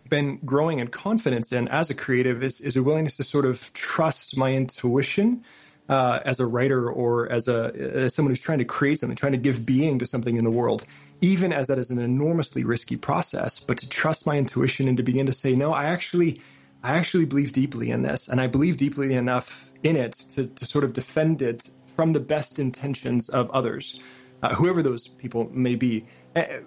been 0.08 0.38
growing 0.44 0.78
in 0.78 0.88
confidence 0.88 1.52
in 1.52 1.68
as 1.68 1.90
a 1.90 1.94
creative 1.94 2.42
is, 2.42 2.60
is 2.60 2.76
a 2.76 2.82
willingness 2.82 3.16
to 3.16 3.22
sort 3.24 3.46
of 3.46 3.72
trust 3.72 4.36
my 4.36 4.52
intuition 4.52 5.44
uh, 5.88 6.20
as 6.24 6.40
a 6.40 6.46
writer 6.46 6.90
or 6.90 7.30
as 7.30 7.48
a 7.48 7.72
as 7.74 8.14
someone 8.14 8.30
who's 8.30 8.40
trying 8.40 8.58
to 8.58 8.64
create 8.64 8.98
something, 8.98 9.16
trying 9.16 9.32
to 9.32 9.38
give 9.38 9.66
being 9.66 9.98
to 9.98 10.06
something 10.06 10.36
in 10.36 10.44
the 10.44 10.50
world, 10.50 10.84
even 11.20 11.52
as 11.52 11.66
that 11.66 11.78
is 11.78 11.90
an 11.90 11.98
enormously 11.98 12.64
risky 12.64 12.96
process. 12.96 13.60
But 13.60 13.78
to 13.78 13.88
trust 13.88 14.26
my 14.26 14.36
intuition 14.36 14.88
and 14.88 14.96
to 14.96 15.02
begin 15.02 15.26
to 15.26 15.32
say, 15.32 15.54
no, 15.54 15.72
I 15.72 15.84
actually, 15.84 16.38
I 16.82 16.96
actually 16.96 17.26
believe 17.26 17.52
deeply 17.52 17.90
in 17.90 18.02
this, 18.02 18.28
and 18.28 18.40
I 18.40 18.46
believe 18.46 18.76
deeply 18.76 19.14
enough 19.14 19.70
in 19.82 19.96
it 19.96 20.12
to, 20.30 20.46
to 20.48 20.64
sort 20.64 20.84
of 20.84 20.94
defend 20.94 21.42
it 21.42 21.68
from 21.94 22.12
the 22.12 22.20
best 22.20 22.58
intentions 22.58 23.28
of 23.28 23.50
others, 23.50 24.00
uh, 24.42 24.54
whoever 24.54 24.82
those 24.82 25.08
people 25.08 25.48
may 25.52 25.74
be, 25.74 26.04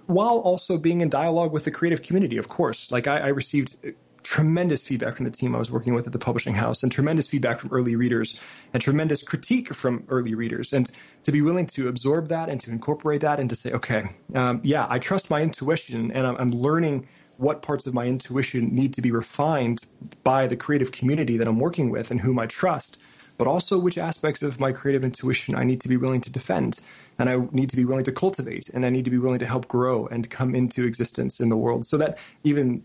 while 0.06 0.40
also 0.40 0.78
being 0.78 1.02
in 1.02 1.10
dialogue 1.10 1.52
with 1.52 1.66
the 1.66 1.72
creative 1.72 2.02
community. 2.02 2.38
Of 2.38 2.48
course, 2.48 2.92
like 2.92 3.08
I, 3.08 3.20
I 3.20 3.28
received 3.28 3.78
tremendous 4.28 4.84
feedback 4.84 5.16
from 5.16 5.24
the 5.24 5.32
team 5.32 5.56
I 5.56 5.60
was 5.60 5.72
working 5.72 5.94
with 5.94 6.06
at 6.06 6.12
the 6.12 6.20
publishing 6.20 6.54
house 6.54 6.84
and 6.84 6.92
tremendous 6.92 7.30
feedback 7.30 7.62
from 7.62 7.70
early 7.72 7.96
readers 7.96 8.38
and 8.74 8.84
tremendous 8.84 9.24
critique 9.24 9.74
from 9.74 10.04
early 10.10 10.36
readers. 10.36 10.74
And 10.74 10.90
to 11.24 11.32
be 11.32 11.42
willing 11.42 11.66
to 11.68 11.88
absorb 11.88 12.28
that 12.28 12.50
and 12.50 12.60
to 12.60 12.72
incorporate 12.72 13.22
that 13.22 13.40
and 13.40 13.50
to 13.50 13.56
say, 13.56 13.72
okay, 13.72 14.10
um, 14.36 14.60
yeah, 14.66 14.86
I 14.90 15.00
trust 15.00 15.30
my 15.30 15.42
intuition 15.42 16.12
and 16.12 16.28
I'm, 16.28 16.36
I'm 16.36 16.52
learning 16.52 17.08
what 17.38 17.62
parts 17.62 17.88
of 17.88 17.94
my 17.94 18.06
intuition 18.06 18.76
need 18.76 18.94
to 18.96 19.02
be 19.02 19.12
refined 19.12 19.84
by 20.24 20.46
the 20.46 20.58
creative 20.58 20.92
community 20.92 21.38
that 21.38 21.48
I'm 21.48 21.60
working 21.60 21.90
with 21.90 22.12
and 22.12 22.20
whom 22.20 22.38
I 22.38 22.48
trust, 22.48 23.02
but 23.38 23.48
also 23.48 23.80
which 23.80 23.98
aspects 23.98 24.42
of 24.42 24.60
my 24.60 24.74
creative 24.74 25.06
intuition 25.06 25.56
I 25.56 25.64
need 25.64 25.80
to 25.82 25.88
be 25.88 25.96
willing 25.96 26.20
to 26.22 26.30
defend 26.30 26.80
and 27.20 27.30
I 27.30 27.38
need 27.52 27.70
to 27.70 27.76
be 27.76 27.86
willing 27.86 28.04
to 28.06 28.12
cultivate 28.12 28.70
and 28.70 28.86
I 28.86 28.90
need 28.90 29.06
to 29.06 29.12
be 29.12 29.18
willing 29.18 29.40
to 29.40 29.46
help 29.46 29.68
grow 29.68 30.08
and 30.08 30.30
come 30.30 30.56
into 30.56 30.86
existence 30.86 31.40
in 31.40 31.50
the 31.50 31.58
world 31.58 31.86
so 31.86 31.98
that 31.98 32.18
even 32.44 32.84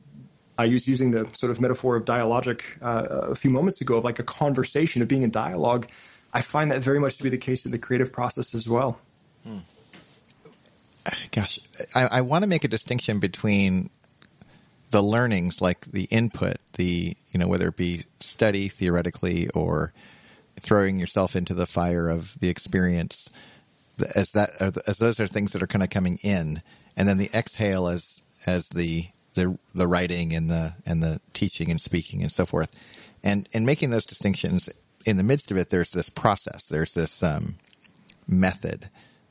I 0.59 0.66
was 0.66 0.87
using 0.87 1.11
the 1.11 1.29
sort 1.33 1.51
of 1.51 1.61
metaphor 1.61 1.97
of 1.97 2.05
dialogic 2.05 2.62
uh, 2.83 3.31
a 3.31 3.35
few 3.35 3.51
moments 3.51 3.81
ago 3.81 3.97
of 3.97 4.05
like 4.05 4.18
a 4.18 4.25
conversation 4.25 5.03
of 5.03 5.09
being 5.09 5.23
in 5.23 5.31
dialogue. 5.31 5.88
I 6.33 6.40
find 6.40 6.71
that 6.71 6.83
very 6.83 7.01
much 7.01 7.16
to 7.18 7.23
be 7.23 7.29
the 7.29 7.38
case 7.38 7.64
in 7.64 7.73
the 7.73 7.79
creative 7.79 8.12
process 8.12 8.55
as 8.55 8.68
well. 8.68 8.99
Hmm. 9.45 9.59
Gosh, 11.33 11.59
I, 11.95 12.05
I 12.05 12.21
want 12.21 12.42
to 12.42 12.49
make 12.49 12.64
a 12.64 12.68
distinction 12.68 13.18
between 13.18 13.90
the 14.90 15.03
learnings, 15.03 15.61
like 15.61 15.90
the 15.90 16.05
input, 16.05 16.59
the 16.75 17.16
you 17.33 17.40
know 17.40 17.49
whether 17.49 17.68
it 17.68 17.77
be 17.77 18.05
study 18.21 18.68
theoretically 18.68 19.49
or 19.49 19.92
throwing 20.61 20.99
yourself 20.99 21.35
into 21.35 21.55
the 21.55 21.66
fire 21.66 22.09
of 22.09 22.38
the 22.38 22.49
experience, 22.49 23.29
as 24.05 24.33
that 24.33 24.51
as 24.87 24.99
those 24.99 25.21
are 25.21 25.27
things 25.27 25.53
that 25.53 25.62
are 25.62 25.67
kind 25.67 25.83
of 25.83 25.91
coming 25.91 26.19
in, 26.23 26.62
and 26.97 27.09
then 27.09 27.19
the 27.19 27.31
exhale 27.35 27.88
as 27.88 28.21
as 28.47 28.69
the 28.69 29.07
the 29.35 29.59
the 29.75 29.87
writing 29.87 30.35
and 30.35 30.51
the 30.51 30.75
and 30.87 31.03
the 31.03 31.21
teaching 31.33 31.71
and 31.71 31.81
speaking 31.81 32.23
and 32.23 32.33
so 32.33 32.47
forth, 32.47 32.71
and 33.23 33.49
and 33.53 33.67
making 33.67 33.91
those 33.91 34.07
distinctions 34.07 34.69
in 35.07 35.17
the 35.17 35.23
midst 35.23 35.51
of 35.51 35.57
it, 35.57 35.71
there's 35.71 35.91
this 35.91 36.09
process, 36.09 36.67
there's 36.67 36.95
this 36.95 37.23
um, 37.23 37.57
method 38.27 38.88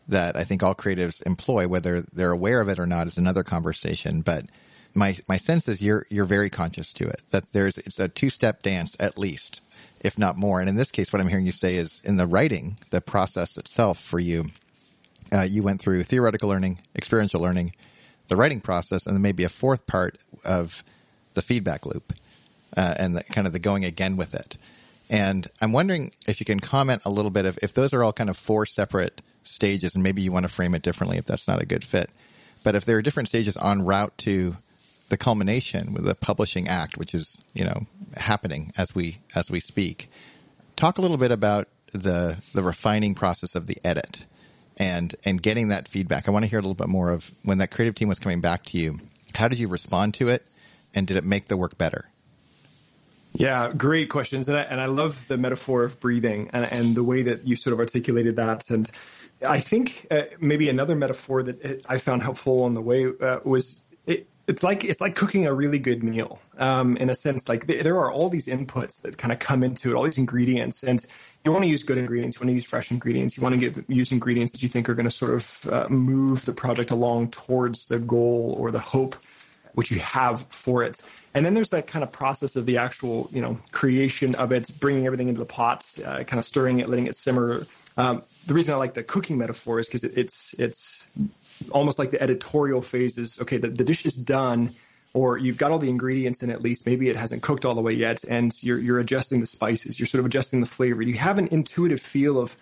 that 0.07 0.35
I 0.35 0.43
think 0.43 0.63
all 0.63 0.75
creatives 0.75 1.25
employ, 1.25 1.67
whether 1.67 2.01
they're 2.13 2.31
aware 2.31 2.61
of 2.61 2.69
it 2.69 2.79
or 2.79 2.85
not, 2.85 3.07
is 3.07 3.17
another 3.17 3.43
conversation. 3.43 4.21
But 4.21 4.45
my 4.93 5.17
my 5.27 5.37
sense 5.37 5.67
is 5.67 5.81
you're 5.81 6.05
you're 6.09 6.25
very 6.25 6.49
conscious 6.49 6.91
to 6.93 7.07
it 7.07 7.21
that 7.31 7.51
there's 7.53 7.77
it's 7.77 7.99
a 7.99 8.09
two 8.09 8.29
step 8.29 8.61
dance 8.61 8.95
at 8.99 9.17
least, 9.17 9.61
if 10.01 10.17
not 10.17 10.37
more. 10.37 10.59
And 10.59 10.69
in 10.69 10.75
this 10.75 10.91
case, 10.91 11.13
what 11.13 11.21
I'm 11.21 11.29
hearing 11.29 11.45
you 11.45 11.51
say 11.51 11.75
is 11.75 12.01
in 12.03 12.17
the 12.17 12.27
writing, 12.27 12.77
the 12.89 13.01
process 13.01 13.57
itself 13.57 13.99
for 13.99 14.19
you, 14.19 14.45
uh, 15.31 15.41
you 15.41 15.63
went 15.63 15.81
through 15.81 16.03
theoretical 16.03 16.49
learning, 16.49 16.79
experiential 16.95 17.41
learning, 17.41 17.73
the 18.27 18.35
writing 18.35 18.61
process, 18.61 19.05
and 19.05 19.15
then 19.15 19.21
maybe 19.21 19.43
a 19.43 19.49
fourth 19.49 19.85
part 19.87 20.17
of 20.43 20.83
the 21.33 21.41
feedback 21.41 21.85
loop 21.85 22.13
uh, 22.75 22.95
and 22.97 23.15
the, 23.15 23.23
kind 23.23 23.47
of 23.47 23.53
the 23.53 23.59
going 23.59 23.85
again 23.85 24.17
with 24.17 24.33
it. 24.33 24.57
And 25.09 25.47
I'm 25.61 25.73
wondering 25.73 26.11
if 26.27 26.39
you 26.39 26.45
can 26.45 26.59
comment 26.59 27.01
a 27.05 27.09
little 27.09 27.31
bit 27.31 27.45
of 27.45 27.59
if 27.61 27.73
those 27.73 27.93
are 27.93 28.03
all 28.03 28.13
kind 28.13 28.29
of 28.29 28.37
four 28.37 28.65
separate 28.65 29.21
stages, 29.43 29.95
and 29.95 30.03
maybe 30.03 30.21
you 30.21 30.31
want 30.31 30.43
to 30.43 30.49
frame 30.49 30.73
it 30.73 30.81
differently 30.81 31.17
if 31.17 31.25
that's 31.25 31.47
not 31.47 31.61
a 31.61 31.65
good 31.65 31.83
fit. 31.83 32.09
But 32.63 32.75
if 32.75 32.85
there 32.85 32.97
are 32.97 33.01
different 33.01 33.27
stages 33.27 33.57
en 33.57 33.83
route 33.83 34.17
to 34.19 34.55
the 35.09 35.17
culmination 35.17 35.91
with 35.91 36.05
the 36.05 36.15
publishing 36.15 36.69
act, 36.69 36.97
which 36.97 37.13
is 37.13 37.43
you 37.53 37.65
know 37.65 37.85
happening 38.15 38.71
as 38.77 38.95
we 38.95 39.19
as 39.35 39.51
we 39.51 39.59
speak, 39.59 40.09
talk 40.77 40.97
a 40.97 41.01
little 41.01 41.17
bit 41.17 41.31
about 41.31 41.67
the 41.91 42.37
the 42.53 42.63
refining 42.63 43.13
process 43.13 43.55
of 43.55 43.67
the 43.67 43.77
edit 43.83 44.21
and 44.81 45.15
and 45.23 45.39
getting 45.39 45.67
that 45.67 45.87
feedback. 45.87 46.27
I 46.27 46.31
want 46.31 46.43
to 46.43 46.49
hear 46.49 46.57
a 46.57 46.61
little 46.61 46.73
bit 46.73 46.89
more 46.89 47.11
of 47.11 47.31
when 47.43 47.59
that 47.59 47.69
creative 47.69 47.93
team 47.93 48.07
was 48.07 48.17
coming 48.17 48.41
back 48.41 48.63
to 48.65 48.77
you. 48.79 48.97
How 49.35 49.47
did 49.47 49.59
you 49.59 49.67
respond 49.67 50.15
to 50.15 50.29
it, 50.29 50.43
and 50.95 51.05
did 51.05 51.17
it 51.17 51.23
make 51.23 51.45
the 51.45 51.55
work 51.55 51.77
better? 51.77 52.09
Yeah, 53.33 53.71
great 53.71 54.09
questions, 54.09 54.49
and 54.49 54.57
I, 54.57 54.63
and 54.63 54.81
I 54.81 54.87
love 54.87 55.27
the 55.27 55.37
metaphor 55.37 55.83
of 55.83 55.99
breathing 55.99 56.49
and, 56.51 56.65
and 56.65 56.95
the 56.95 57.03
way 57.03 57.21
that 57.21 57.47
you 57.47 57.55
sort 57.55 57.73
of 57.73 57.79
articulated 57.79 58.35
that. 58.37 58.69
And 58.69 58.89
I 59.47 59.59
think 59.59 60.07
uh, 60.11 60.23
maybe 60.39 60.67
another 60.67 60.95
metaphor 60.95 61.43
that 61.43 61.85
I 61.87 61.97
found 61.97 62.23
helpful 62.23 62.63
on 62.63 62.73
the 62.73 62.81
way 62.81 63.05
uh, 63.05 63.39
was 63.45 63.85
it's 64.51 64.63
like 64.63 64.83
it's 64.83 64.99
like 64.99 65.15
cooking 65.15 65.47
a 65.47 65.53
really 65.53 65.79
good 65.79 66.03
meal 66.03 66.39
um, 66.57 66.97
in 66.97 67.09
a 67.09 67.15
sense. 67.15 67.47
Like 67.47 67.67
there 67.67 67.95
are 67.95 68.11
all 68.11 68.29
these 68.29 68.47
inputs 68.47 69.01
that 69.01 69.17
kind 69.17 69.31
of 69.31 69.39
come 69.39 69.63
into 69.63 69.91
it, 69.91 69.95
all 69.95 70.03
these 70.03 70.17
ingredients, 70.17 70.83
and 70.83 71.03
you 71.45 71.53
want 71.53 71.63
to 71.63 71.69
use 71.69 71.83
good 71.83 71.97
ingredients. 71.97 72.35
You 72.35 72.41
want 72.41 72.49
to 72.49 72.55
use 72.55 72.65
fresh 72.65 72.91
ingredients. 72.91 73.37
You 73.37 73.43
want 73.43 73.59
to 73.59 73.85
use 73.87 74.11
ingredients 74.11 74.51
that 74.51 74.61
you 74.61 74.67
think 74.67 74.89
are 74.89 74.93
going 74.93 75.05
to 75.05 75.11
sort 75.11 75.33
of 75.33 75.67
uh, 75.71 75.87
move 75.89 76.43
the 76.43 76.51
project 76.51 76.91
along 76.91 77.31
towards 77.31 77.85
the 77.85 77.97
goal 77.97 78.55
or 78.59 78.71
the 78.71 78.79
hope 78.79 79.15
which 79.73 79.89
you 79.89 79.99
have 79.99 80.45
for 80.49 80.83
it. 80.83 81.01
And 81.33 81.45
then 81.45 81.53
there's 81.53 81.69
that 81.69 81.87
kind 81.87 82.03
of 82.03 82.11
process 82.11 82.57
of 82.57 82.65
the 82.65 82.77
actual, 82.77 83.29
you 83.31 83.41
know, 83.41 83.57
creation 83.71 84.35
of 84.35 84.51
it, 84.51 84.69
bringing 84.81 85.05
everything 85.05 85.29
into 85.29 85.39
the 85.39 85.45
pot, 85.45 85.89
uh, 86.05 86.25
kind 86.25 86.39
of 86.39 86.45
stirring 86.45 86.81
it, 86.81 86.89
letting 86.89 87.07
it 87.07 87.15
simmer. 87.15 87.65
Um, 87.95 88.23
the 88.47 88.53
reason 88.53 88.73
I 88.73 88.77
like 88.77 88.95
the 88.95 89.03
cooking 89.03 89.37
metaphor 89.37 89.79
is 89.79 89.87
because 89.87 90.03
it, 90.03 90.17
it's 90.17 90.53
it's 90.59 91.07
almost 91.71 91.99
like 91.99 92.11
the 92.11 92.21
editorial 92.21 92.81
phases. 92.81 93.39
okay. 93.41 93.57
The, 93.57 93.69
the 93.69 93.83
dish 93.83 94.05
is 94.05 94.15
done, 94.15 94.73
or 95.13 95.37
you've 95.37 95.57
got 95.57 95.71
all 95.71 95.79
the 95.79 95.89
ingredients 95.89 96.41
in 96.41 96.49
at 96.49 96.61
least. 96.61 96.85
Maybe 96.85 97.09
it 97.09 97.15
hasn't 97.15 97.43
cooked 97.43 97.65
all 97.65 97.75
the 97.75 97.81
way 97.81 97.93
yet, 97.93 98.23
and 98.23 98.51
you're 98.63 98.79
you're 98.79 98.99
adjusting 98.99 99.39
the 99.39 99.45
spices. 99.45 99.99
You're 99.99 100.07
sort 100.07 100.19
of 100.19 100.25
adjusting 100.25 100.61
the 100.61 100.67
flavor. 100.67 101.01
You 101.01 101.15
have 101.15 101.37
an 101.37 101.47
intuitive 101.51 101.99
feel 101.99 102.37
of 102.37 102.55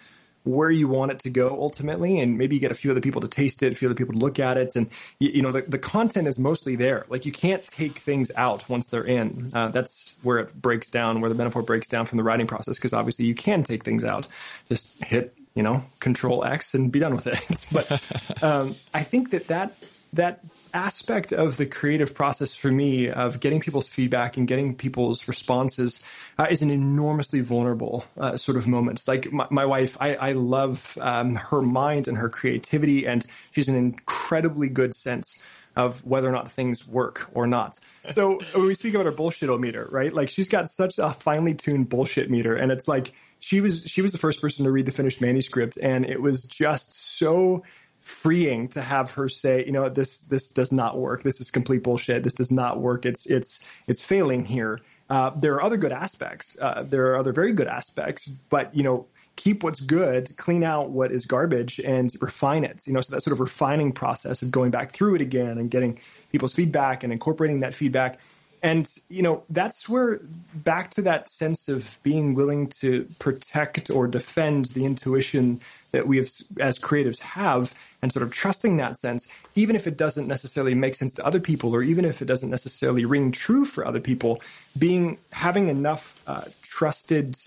where 0.43 0.71
you 0.71 0.87
want 0.87 1.11
it 1.11 1.19
to 1.19 1.29
go 1.29 1.49
ultimately 1.61 2.19
and 2.19 2.37
maybe 2.37 2.55
you 2.55 2.61
get 2.61 2.71
a 2.71 2.75
few 2.75 2.91
other 2.91 3.01
people 3.01 3.21
to 3.21 3.27
taste 3.27 3.61
it 3.61 3.73
a 3.73 3.75
few 3.75 3.87
other 3.87 3.95
people 3.95 4.13
to 4.13 4.19
look 4.19 4.39
at 4.39 4.57
it 4.57 4.75
and 4.75 4.89
you, 5.19 5.29
you 5.29 5.41
know 5.41 5.51
the, 5.51 5.61
the 5.63 5.77
content 5.77 6.27
is 6.27 6.39
mostly 6.39 6.75
there 6.75 7.05
like 7.09 7.25
you 7.25 7.31
can't 7.31 7.65
take 7.67 7.99
things 7.99 8.31
out 8.37 8.67
once 8.69 8.87
they're 8.87 9.03
in 9.03 9.49
uh, 9.53 9.67
that's 9.69 10.15
where 10.23 10.39
it 10.39 10.53
breaks 10.61 10.89
down 10.89 11.19
where 11.19 11.29
the 11.29 11.35
metaphor 11.35 11.61
breaks 11.61 11.87
down 11.87 12.05
from 12.05 12.17
the 12.17 12.23
writing 12.23 12.47
process 12.47 12.75
because 12.75 12.93
obviously 12.93 13.25
you 13.25 13.35
can 13.35 13.63
take 13.63 13.83
things 13.83 14.03
out 14.03 14.27
just 14.69 14.93
hit 15.03 15.35
you 15.59 15.63
know 15.63 15.83
control 15.99 16.45
x 16.45 16.73
and 16.73 16.89
be 16.89 16.99
done 16.99 17.13
with 17.13 17.27
it 17.27 17.65
but 17.73 18.01
um, 18.41 18.73
i 18.93 19.03
think 19.03 19.31
that 19.31 19.45
that 19.47 19.75
that 20.13 20.39
aspect 20.73 21.33
of 21.33 21.57
the 21.57 21.65
creative 21.65 22.15
process 22.15 22.55
for 22.55 22.71
me 22.71 23.09
of 23.09 23.41
getting 23.41 23.59
people's 23.59 23.89
feedback 23.89 24.37
and 24.37 24.47
getting 24.47 24.73
people's 24.73 25.27
responses 25.27 25.99
uh, 26.37 26.47
is 26.49 26.61
an 26.61 26.71
enormously 26.71 27.41
vulnerable 27.41 28.05
uh, 28.17 28.37
sort 28.37 28.57
of 28.57 28.67
moment. 28.67 29.03
Like 29.07 29.31
my, 29.31 29.45
my 29.51 29.65
wife, 29.65 29.97
I, 29.99 30.15
I 30.15 30.31
love 30.31 30.97
um, 31.01 31.35
her 31.35 31.61
mind 31.61 32.07
and 32.07 32.17
her 32.17 32.29
creativity, 32.29 33.05
and 33.05 33.25
she's 33.51 33.67
an 33.67 33.75
incredibly 33.75 34.69
good 34.69 34.95
sense 34.95 35.43
of 35.75 36.03
whether 36.05 36.27
or 36.27 36.31
not 36.31 36.51
things 36.51 36.87
work 36.87 37.29
or 37.33 37.45
not. 37.45 37.77
So 38.13 38.39
when 38.53 38.65
we 38.65 38.73
speak 38.73 38.95
about 38.95 39.05
her 39.05 39.11
bullshit 39.11 39.49
meter, 39.59 39.87
right? 39.91 40.11
Like 40.11 40.29
she's 40.29 40.49
got 40.49 40.69
such 40.69 40.97
a 40.97 41.11
finely 41.13 41.53
tuned 41.53 41.89
bullshit 41.89 42.31
meter, 42.31 42.55
and 42.55 42.71
it's 42.71 42.87
like 42.87 43.13
she 43.39 43.61
was 43.61 43.83
she 43.85 44.01
was 44.01 44.11
the 44.11 44.17
first 44.17 44.41
person 44.41 44.65
to 44.65 44.71
read 44.71 44.85
the 44.85 44.91
finished 44.91 45.21
manuscript, 45.21 45.77
and 45.77 46.05
it 46.05 46.21
was 46.21 46.43
just 46.43 47.17
so 47.17 47.63
freeing 48.01 48.67
to 48.69 48.81
have 48.81 49.11
her 49.11 49.29
say, 49.29 49.63
you 49.65 49.71
know, 49.71 49.87
this 49.89 50.19
this 50.19 50.51
does 50.51 50.71
not 50.71 50.97
work. 50.97 51.23
This 51.23 51.39
is 51.39 51.51
complete 51.51 51.83
bullshit. 51.83 52.23
This 52.23 52.33
does 52.33 52.51
not 52.51 52.79
work. 52.79 53.05
It's 53.05 53.25
it's 53.25 53.65
it's 53.87 54.01
failing 54.01 54.45
here. 54.45 54.79
Uh, 55.09 55.31
there 55.35 55.55
are 55.55 55.63
other 55.63 55.77
good 55.77 55.91
aspects. 55.91 56.57
Uh, 56.61 56.83
there 56.87 57.11
are 57.11 57.17
other 57.17 57.33
very 57.33 57.51
good 57.51 57.67
aspects, 57.67 58.27
but 58.27 58.73
you 58.75 58.83
know, 58.83 59.07
keep 59.35 59.63
what's 59.63 59.79
good, 59.79 60.35
clean 60.37 60.63
out 60.63 60.89
what 60.89 61.11
is 61.11 61.25
garbage, 61.25 61.79
and 61.79 62.13
refine 62.21 62.63
it. 62.63 62.85
You 62.85 62.93
know, 62.93 63.01
so 63.01 63.15
that 63.15 63.21
sort 63.21 63.33
of 63.33 63.39
refining 63.39 63.91
process 63.91 64.41
of 64.41 64.51
going 64.51 64.71
back 64.71 64.91
through 64.91 65.15
it 65.15 65.21
again 65.21 65.57
and 65.57 65.71
getting 65.71 65.99
people's 66.31 66.53
feedback 66.53 67.03
and 67.03 67.13
incorporating 67.13 67.61
that 67.61 67.73
feedback. 67.73 68.19
And 68.61 68.91
you 69.09 69.21
know, 69.21 69.43
that's 69.49 69.87
where 69.87 70.19
back 70.53 70.91
to 70.91 71.01
that 71.03 71.29
sense 71.29 71.69
of 71.69 71.99
being 72.03 72.33
willing 72.35 72.67
to 72.81 73.07
protect 73.19 73.89
or 73.89 74.07
defend 74.07 74.65
the 74.65 74.85
intuition 74.85 75.61
that 75.91 76.07
we 76.07 76.17
have, 76.17 76.29
as 76.59 76.77
creatives 76.77 77.19
have 77.19 77.73
and 78.01 78.11
sort 78.11 78.23
of 78.23 78.31
trusting 78.31 78.77
that 78.77 78.97
sense, 78.97 79.27
even 79.55 79.75
if 79.75 79.87
it 79.87 79.97
doesn't 79.97 80.27
necessarily 80.27 80.73
make 80.73 80.95
sense 80.95 81.13
to 81.13 81.25
other 81.25 81.39
people, 81.39 81.73
or 81.73 81.83
even 81.83 82.05
if 82.05 82.21
it 82.21 82.25
doesn't 82.25 82.49
necessarily 82.49 83.05
ring 83.05 83.31
true 83.31 83.65
for 83.65 83.85
other 83.85 83.99
people, 83.99 84.41
being 84.77 85.17
having 85.31 85.67
enough 85.67 86.19
uh, 86.27 86.45
trusted 86.61 87.37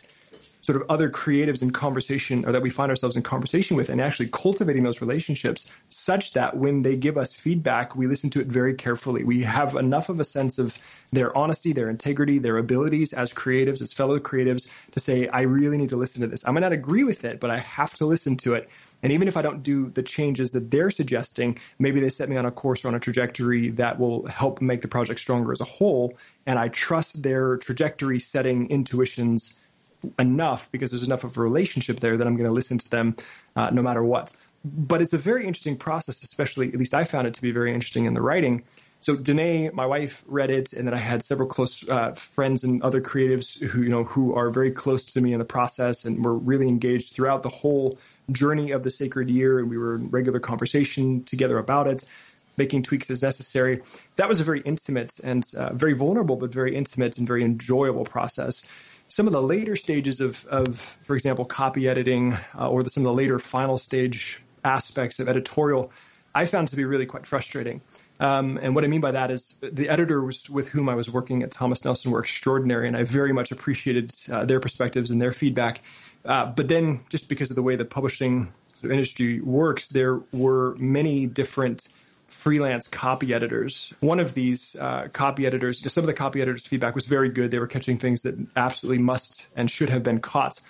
sort 0.63 0.81
of 0.81 0.89
other 0.89 1.11
creatives 1.11 1.61
in 1.61 1.73
conversation 1.73 2.45
or 2.47 2.53
that 2.53 2.63
we 2.63 2.71
find 2.71 2.89
ourselves 2.89 3.17
in 3.17 3.23
conversation 3.23 3.77
with 3.77 3.91
and 3.91 4.01
actually 4.01 4.29
cultivating 4.29 4.85
those 4.85 5.01
relationships 5.01 5.73
such 5.89 6.33
that 6.33 6.57
when 6.57 6.83
they 6.83 6.97
give 6.97 7.19
us 7.19 7.35
feedback, 7.35 7.97
we 7.97 8.07
listen 8.07 8.31
to 8.31 8.41
it 8.41 8.47
very 8.47 8.73
carefully. 8.73 9.25
We 9.25 9.43
have 9.43 9.75
enough 9.75 10.09
of 10.09 10.21
a 10.21 10.25
sense 10.25 10.59
of 10.59 10.79
their 11.11 11.37
honesty, 11.37 11.73
their 11.73 11.91
integrity, 11.91 12.39
their 12.39 12.59
abilities 12.59 13.13
as 13.13 13.33
creatives, 13.33 13.83
as 13.83 13.93
fellow 13.93 14.19
creatives 14.21 14.71
to 14.93 15.01
say, 15.01 15.29
I 15.29 15.43
really 15.43 15.77
need 15.77 15.91
to 15.91 15.97
listen 15.97 16.21
to 16.23 16.29
this. 16.29 16.47
I 16.47 16.53
might 16.53 16.61
not 16.61 16.73
agree 16.73 17.05
with 17.05 17.25
it, 17.25 17.41
but 17.41 17.51
I 17.51 17.59
have 17.59 17.95
to 17.95 18.07
listen 18.07 18.37
to 18.39 18.55
it. 18.55 18.69
And 19.03 19.13
even 19.13 19.27
if 19.27 19.37
I 19.37 19.43
don't 19.43 19.65
do 19.65 19.91
the 19.91 20.03
changes 20.03 20.53
that 20.53 20.71
they're 20.71 20.91
suggesting, 20.91 21.59
maybe 21.81 21.99
they 21.99 22.09
set 22.09 22.29
me 22.29 22.37
on 22.37 22.47
a 22.47 22.53
course 22.53 22.85
or 22.85 22.89
on 22.89 22.95
a 22.95 23.01
trajectory 23.01 23.71
that 23.71 23.99
will 23.99 24.27
help 24.27 24.63
make 24.63 24.81
the 24.81 24.89
project 24.89 25.19
stronger 25.19 25.51
as 25.51 25.61
a 25.61 25.65
whole. 25.65 26.17
And 26.47 26.57
I 26.57 26.69
trust 26.69 27.25
their 27.25 27.57
trajectory 27.57 28.21
setting 28.21 28.71
intuitions 28.71 29.59
enough 30.19 30.71
because 30.71 30.91
there's 30.91 31.07
enough 31.07 31.25
of 31.25 31.37
a 31.37 31.41
relationship 31.41 32.01
there 32.01 32.17
that 32.17 32.27
I'm 32.27 32.37
going 32.37 32.49
to 32.49 32.53
listen 32.53 32.79
to 32.79 32.91
them 32.91 33.17
uh, 33.57 33.71
no 33.71 33.83
matter 33.83 34.03
what. 34.03 34.33
But 34.65 35.03
it's 35.03 35.13
a 35.13 35.19
very 35.19 35.47
interesting 35.47 35.77
process, 35.77 36.23
especially, 36.23 36.69
at 36.69 36.77
least 36.77 36.95
I 36.95 37.05
found 37.05 37.27
it 37.27 37.35
to 37.35 37.43
be 37.43 37.51
very 37.51 37.73
interesting 37.73 38.05
in 38.05 38.15
the 38.15 38.23
writing. 38.23 38.63
So 39.01 39.17
Danae, 39.17 39.71
my 39.71 39.85
wife, 39.85 40.23
read 40.29 40.51
it, 40.51 40.73
and 40.73 40.87
then 40.87 40.95
I 40.95 40.99
had 40.99 41.25
several 41.25 41.49
close 41.49 41.87
uh, 41.89 42.13
friends 42.13 42.63
and 42.63 42.81
other 42.85 43.01
creatives 43.01 43.61
who 43.61 43.83
you 43.83 43.89
know 43.89 44.05
who 44.05 44.33
are 44.37 44.49
very 44.51 44.71
close 44.71 45.05
to 45.07 45.21
me 45.21 45.33
in 45.33 45.41
the 45.41 45.45
process, 45.45 46.05
and 46.05 46.25
were 46.25 46.37
really 46.37 46.69
engaged 46.69 47.13
throughout 47.13 47.43
the 47.43 47.49
whole 47.49 47.99
journey 48.31 48.71
of 48.71 48.85
the 48.85 48.91
sacred 48.91 49.29
year. 49.29 49.59
And 49.59 49.69
we 49.69 49.77
were 49.77 49.97
in 49.97 50.09
regular 50.11 50.39
conversation 50.39 51.25
together 51.25 51.59
about 51.59 51.89
it, 51.89 52.05
making 52.57 52.85
tweaks 52.85 53.11
as 53.11 53.23
necessary. 53.23 53.83
That 54.17 54.29
was 54.29 54.41
a 54.41 54.45
very 54.45 54.61
intimate 54.61 55.19
and 55.25 55.45
uh, 55.57 55.73
very 55.73 55.95
vulnerable, 55.95 56.37
but 56.37 56.53
very 56.53 56.77
intimate 56.77 57.19
and 57.19 57.27
very 57.27 57.43
enjoyable 57.43 58.05
process 58.05 58.63
some 59.13 59.27
of 59.27 59.33
the 59.35 59.43
later 59.43 59.77
stages 59.77 60.21
of, 60.21 60.47
of 60.47 60.79
for 61.03 61.15
example, 61.15 61.45
copy 61.45 61.87
editing 61.87 62.37
uh, 62.59 62.71
or 62.71 62.83
the, 62.83 62.89
some 62.89 63.03
of 63.03 63.13
the 63.13 63.15
later 63.15 63.39
final 63.39 63.77
stage 63.77 64.43
aspects 64.65 65.21
of 65.21 65.29
editorial, 65.29 65.93
I 66.35 66.47
found 66.47 66.69
to 66.69 66.77
be 66.77 66.87
really 66.87 67.05
quite 67.05 67.27
frustrating. 67.27 67.83
Um, 68.21 68.59
and 68.63 68.75
what 68.75 68.85
I 68.85 68.87
mean 68.87 69.03
by 69.03 69.11
that 69.11 69.31
is 69.31 69.57
the 69.61 69.89
editors 69.89 70.49
with 70.49 70.69
whom 70.69 70.89
I 70.89 70.95
was 70.95 71.11
working 71.11 71.43
at 71.43 71.51
Thomas 71.51 71.85
Nelson 71.85 72.11
were 72.11 72.21
extraordinary, 72.21 72.89
and 72.89 72.97
I 72.97 73.03
very 73.03 73.33
much 73.33 73.53
appreciated 73.53 74.15
uh, 74.31 74.47
their 74.47 74.61
perspectives 74.61 75.11
and 75.11 75.21
their 75.21 75.33
feedback. 75.33 75.83
Uh, 76.25 76.47
but 76.47 76.69
then, 76.69 77.05
just 77.11 77.29
because 77.29 77.51
of 77.51 77.57
the 77.57 77.63
way 77.63 77.77
the 77.77 77.85
publishing 77.85 78.53
industry 78.83 79.41
works, 79.41 79.89
there 79.89 80.21
were 80.33 80.75
many 80.79 81.27
different 81.27 81.89
freelance 82.33 82.89
copy 82.89 83.33
editors. 83.35 83.95
One 84.01 84.19
of 84.19 84.35
these 84.35 84.75
uh, 84.77 85.09
copy 85.13 85.47
editors, 85.47 85.81
some 85.93 86.03
of 86.03 86.07
the 86.07 86.15
copy 86.15 86.41
editors' 86.41 86.67
feedback 86.67 86.95
was 86.95 87.05
very 87.05 87.29
good. 87.29 87.51
They 87.51 87.59
were 87.59 87.67
catching 87.67 87.99
things 87.99 88.23
that 88.23 88.35
absolutely 88.57 89.03
must 89.03 89.47
and 89.55 89.71
should 89.71 89.91
have 89.91 90.03
been 90.03 90.21
caught. 90.21 90.61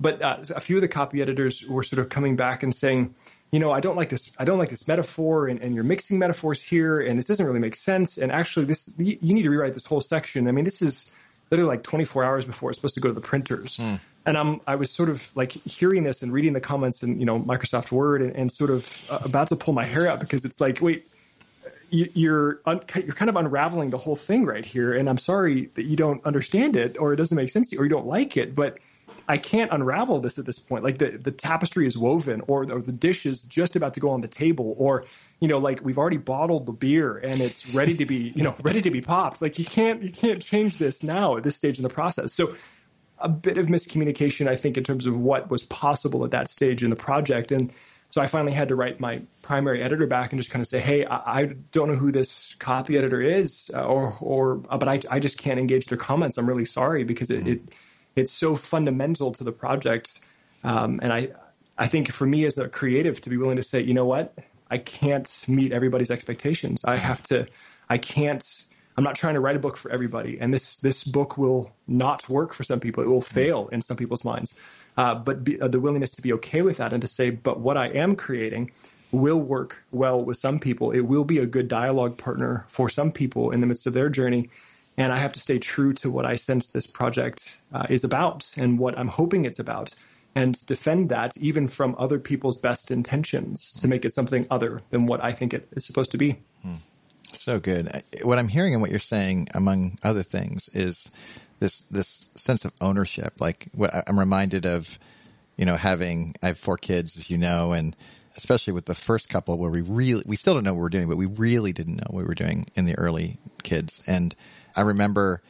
But 0.00 0.22
uh, 0.22 0.38
a 0.54 0.60
few 0.60 0.76
of 0.76 0.82
the 0.82 0.88
copy 0.88 1.20
editors 1.20 1.66
were 1.66 1.82
sort 1.82 1.98
of 1.98 2.08
coming 2.08 2.36
back 2.36 2.62
and 2.62 2.74
saying, 2.74 3.14
you 3.50 3.58
know, 3.58 3.72
I 3.72 3.80
don't 3.80 3.96
like 3.96 4.10
this. 4.10 4.30
I 4.38 4.44
don't 4.44 4.58
like 4.58 4.70
this 4.70 4.86
metaphor, 4.86 5.48
and, 5.48 5.60
and 5.60 5.74
you're 5.74 5.84
mixing 5.84 6.18
metaphors 6.18 6.62
here, 6.62 7.00
and 7.00 7.18
this 7.18 7.26
doesn't 7.26 7.44
really 7.44 7.58
make 7.58 7.76
sense. 7.76 8.18
And 8.18 8.30
actually, 8.30 8.66
this 8.66 8.94
you 8.98 9.34
need 9.34 9.42
to 9.42 9.50
rewrite 9.50 9.74
this 9.74 9.86
whole 9.86 10.00
section. 10.00 10.46
I 10.48 10.52
mean, 10.52 10.64
this 10.64 10.82
is 10.82 11.12
literally 11.50 11.68
like 11.68 11.82
24 11.82 12.24
hours 12.24 12.44
before 12.44 12.70
it's 12.70 12.78
supposed 12.78 12.94
to 12.94 13.00
go 13.00 13.08
to 13.08 13.14
the 13.14 13.20
printers. 13.20 13.76
Mm. 13.76 14.00
And 14.26 14.36
I'm, 14.36 14.60
I 14.66 14.74
was 14.74 14.90
sort 14.90 15.08
of 15.08 15.30
like 15.34 15.52
hearing 15.52 16.04
this 16.04 16.22
and 16.22 16.32
reading 16.32 16.52
the 16.52 16.60
comments 16.60 17.02
in, 17.02 17.18
you 17.18 17.24
know, 17.24 17.40
Microsoft 17.40 17.90
Word 17.90 18.20
and, 18.20 18.36
and 18.36 18.52
sort 18.52 18.70
of 18.70 18.86
uh, 19.10 19.20
about 19.22 19.48
to 19.48 19.56
pull 19.56 19.72
my 19.72 19.84
hair 19.84 20.06
out 20.06 20.20
because 20.20 20.44
it's 20.44 20.60
like, 20.60 20.80
wait, 20.82 21.08
you're 21.90 22.60
un- 22.66 22.82
you're 22.94 23.14
kind 23.14 23.30
of 23.30 23.36
unraveling 23.36 23.90
the 23.90 23.98
whole 23.98 24.16
thing 24.16 24.44
right 24.44 24.64
here. 24.64 24.94
And 24.94 25.08
I'm 25.08 25.18
sorry 25.18 25.70
that 25.74 25.84
you 25.84 25.96
don't 25.96 26.24
understand 26.26 26.76
it 26.76 26.98
or 26.98 27.12
it 27.12 27.16
doesn't 27.16 27.36
make 27.36 27.50
sense 27.50 27.68
to 27.68 27.76
you 27.76 27.80
or 27.80 27.84
you 27.84 27.90
don't 27.90 28.06
like 28.06 28.36
it, 28.36 28.54
but 28.54 28.78
I 29.28 29.38
can't 29.38 29.70
unravel 29.72 30.20
this 30.20 30.38
at 30.38 30.46
this 30.46 30.58
point. 30.58 30.82
Like 30.82 30.98
the, 30.98 31.10
the 31.10 31.30
tapestry 31.30 31.86
is 31.86 31.98
woven 31.98 32.42
or, 32.48 32.62
or 32.72 32.80
the 32.80 32.92
dish 32.92 33.26
is 33.26 33.42
just 33.42 33.76
about 33.76 33.94
to 33.94 34.00
go 34.00 34.10
on 34.10 34.22
the 34.22 34.28
table 34.28 34.74
or, 34.78 35.04
you 35.40 35.48
know, 35.48 35.58
like 35.58 35.80
we've 35.84 35.98
already 35.98 36.16
bottled 36.16 36.66
the 36.66 36.72
beer 36.72 37.18
and 37.18 37.40
it's 37.40 37.68
ready 37.74 37.94
to 37.96 38.06
be, 38.06 38.32
you 38.34 38.42
know, 38.42 38.56
ready 38.62 38.80
to 38.80 38.90
be 38.90 39.00
popped. 39.00 39.42
Like 39.42 39.58
you 39.58 39.64
can't, 39.64 40.02
you 40.02 40.10
can't 40.10 40.42
change 40.42 40.78
this 40.78 41.02
now 41.02 41.36
at 41.36 41.42
this 41.42 41.56
stage 41.56 41.76
in 41.76 41.82
the 41.82 41.90
process. 41.90 42.32
So 42.32 42.54
a 43.18 43.28
bit 43.28 43.58
of 43.58 43.66
miscommunication, 43.66 44.48
I 44.48 44.56
think, 44.56 44.76
in 44.76 44.84
terms 44.84 45.06
of 45.06 45.18
what 45.18 45.50
was 45.50 45.62
possible 45.62 46.24
at 46.24 46.30
that 46.30 46.48
stage 46.48 46.82
in 46.82 46.90
the 46.90 46.96
project. 46.96 47.52
And 47.52 47.72
so 48.10 48.20
I 48.20 48.26
finally 48.26 48.52
had 48.52 48.68
to 48.68 48.76
write 48.76 49.00
my 49.00 49.20
primary 49.42 49.82
editor 49.82 50.06
back 50.06 50.32
and 50.32 50.40
just 50.40 50.50
kind 50.50 50.62
of 50.62 50.66
say, 50.66 50.80
"Hey, 50.80 51.04
I, 51.04 51.40
I 51.40 51.44
don't 51.72 51.88
know 51.88 51.96
who 51.96 52.10
this 52.10 52.54
copy 52.58 52.96
editor 52.96 53.20
is, 53.20 53.70
uh, 53.74 53.84
or 53.84 54.16
or 54.20 54.56
but 54.56 54.88
I, 54.88 55.00
I 55.10 55.18
just 55.18 55.36
can't 55.36 55.58
engage 55.60 55.86
their 55.86 55.98
comments. 55.98 56.38
I'm 56.38 56.48
really 56.48 56.64
sorry 56.64 57.04
because 57.04 57.28
it, 57.30 57.46
it 57.46 57.60
it's 58.16 58.32
so 58.32 58.56
fundamental 58.56 59.32
to 59.32 59.44
the 59.44 59.52
project, 59.52 60.20
um, 60.64 61.00
and 61.02 61.12
I 61.12 61.30
I 61.76 61.86
think 61.86 62.12
for 62.12 62.26
me 62.26 62.44
as 62.44 62.58
a 62.58 62.68
creative 62.68 63.20
to 63.22 63.30
be 63.30 63.36
willing 63.36 63.56
to 63.56 63.62
say, 63.62 63.80
you 63.80 63.94
know 63.94 64.06
what, 64.06 64.34
I 64.70 64.78
can't 64.78 65.42
meet 65.46 65.72
everybody's 65.72 66.10
expectations. 66.10 66.84
I 66.84 66.96
have 66.96 67.22
to, 67.24 67.46
I 67.88 67.98
can't 67.98 68.44
I'm 68.98 69.04
not 69.04 69.14
trying 69.14 69.34
to 69.34 69.40
write 69.40 69.54
a 69.54 69.60
book 69.60 69.76
for 69.76 69.92
everybody, 69.92 70.38
and 70.40 70.52
this 70.52 70.76
this 70.78 71.04
book 71.04 71.38
will 71.38 71.70
not 71.86 72.28
work 72.28 72.52
for 72.52 72.64
some 72.64 72.80
people. 72.80 73.00
It 73.00 73.06
will 73.06 73.20
fail 73.20 73.68
in 73.70 73.80
some 73.80 73.96
people's 73.96 74.24
minds. 74.24 74.58
Uh, 74.96 75.14
but 75.14 75.44
be, 75.44 75.60
uh, 75.60 75.68
the 75.68 75.78
willingness 75.78 76.10
to 76.12 76.22
be 76.22 76.32
okay 76.32 76.62
with 76.62 76.78
that 76.78 76.92
and 76.92 77.00
to 77.00 77.06
say, 77.06 77.30
but 77.30 77.60
what 77.60 77.76
I 77.76 77.86
am 77.90 78.16
creating 78.16 78.72
will 79.12 79.38
work 79.38 79.84
well 79.92 80.20
with 80.20 80.36
some 80.36 80.58
people. 80.58 80.90
It 80.90 81.02
will 81.02 81.22
be 81.22 81.38
a 81.38 81.46
good 81.46 81.68
dialogue 81.68 82.18
partner 82.18 82.64
for 82.66 82.88
some 82.88 83.12
people 83.12 83.52
in 83.52 83.60
the 83.60 83.68
midst 83.68 83.86
of 83.86 83.92
their 83.92 84.08
journey. 84.08 84.50
And 84.98 85.12
I 85.12 85.18
have 85.18 85.32
to 85.34 85.40
stay 85.40 85.58
true 85.60 85.92
to 85.94 86.10
what 86.10 86.26
I 86.26 86.34
sense 86.34 86.68
this 86.68 86.86
project 86.86 87.60
uh, 87.72 87.86
is 87.88 88.02
about 88.02 88.50
and 88.56 88.78
what 88.80 88.98
I'm 88.98 89.08
hoping 89.08 89.44
it's 89.44 89.60
about 89.60 89.94
and 90.34 90.66
defend 90.66 91.08
that 91.08 91.36
even 91.36 91.68
from 91.68 91.94
other 91.98 92.18
people's 92.18 92.56
best 92.56 92.90
intentions 92.90 93.72
to 93.74 93.88
make 93.88 94.04
it 94.04 94.12
something 94.12 94.46
other 94.50 94.80
than 94.90 95.06
what 95.06 95.22
I 95.22 95.32
think 95.32 95.54
it 95.54 95.68
is 95.72 95.86
supposed 95.86 96.10
to 96.10 96.18
be. 96.18 96.40
Hmm. 96.62 96.74
So 97.32 97.60
good. 97.60 98.02
What 98.22 98.38
I'm 98.38 98.48
hearing 98.48 98.74
and 98.74 98.82
what 98.82 98.90
you're 98.90 99.00
saying, 99.00 99.48
among 99.54 99.98
other 100.02 100.22
things, 100.22 100.68
is 100.72 101.08
this 101.60 101.80
this 101.90 102.26
sense 102.34 102.64
of 102.64 102.72
ownership. 102.80 103.34
Like 103.40 103.68
what 103.72 103.94
I'm 104.08 104.18
reminded 104.18 104.66
of, 104.66 104.98
you 105.56 105.64
know, 105.64 105.76
having 105.76 106.34
I 106.42 106.48
have 106.48 106.58
four 106.58 106.76
kids, 106.76 107.16
as 107.16 107.30
you 107.30 107.38
know, 107.38 107.72
and 107.72 107.94
especially 108.36 108.72
with 108.72 108.86
the 108.86 108.94
first 108.94 109.28
couple 109.28 109.58
where 109.58 109.70
we 109.70 109.82
really 109.82 110.22
we 110.26 110.36
still 110.36 110.54
don't 110.54 110.64
know 110.64 110.74
what 110.74 110.80
we're 110.80 110.88
doing, 110.88 111.08
but 111.08 111.16
we 111.16 111.26
really 111.26 111.72
didn't 111.72 111.96
know 111.96 112.06
what 112.10 112.22
we 112.22 112.28
were 112.28 112.34
doing 112.34 112.66
in 112.74 112.86
the 112.86 112.96
early 112.96 113.38
kids. 113.62 114.02
And 114.06 114.34
I 114.78 114.82
remember 114.82 115.42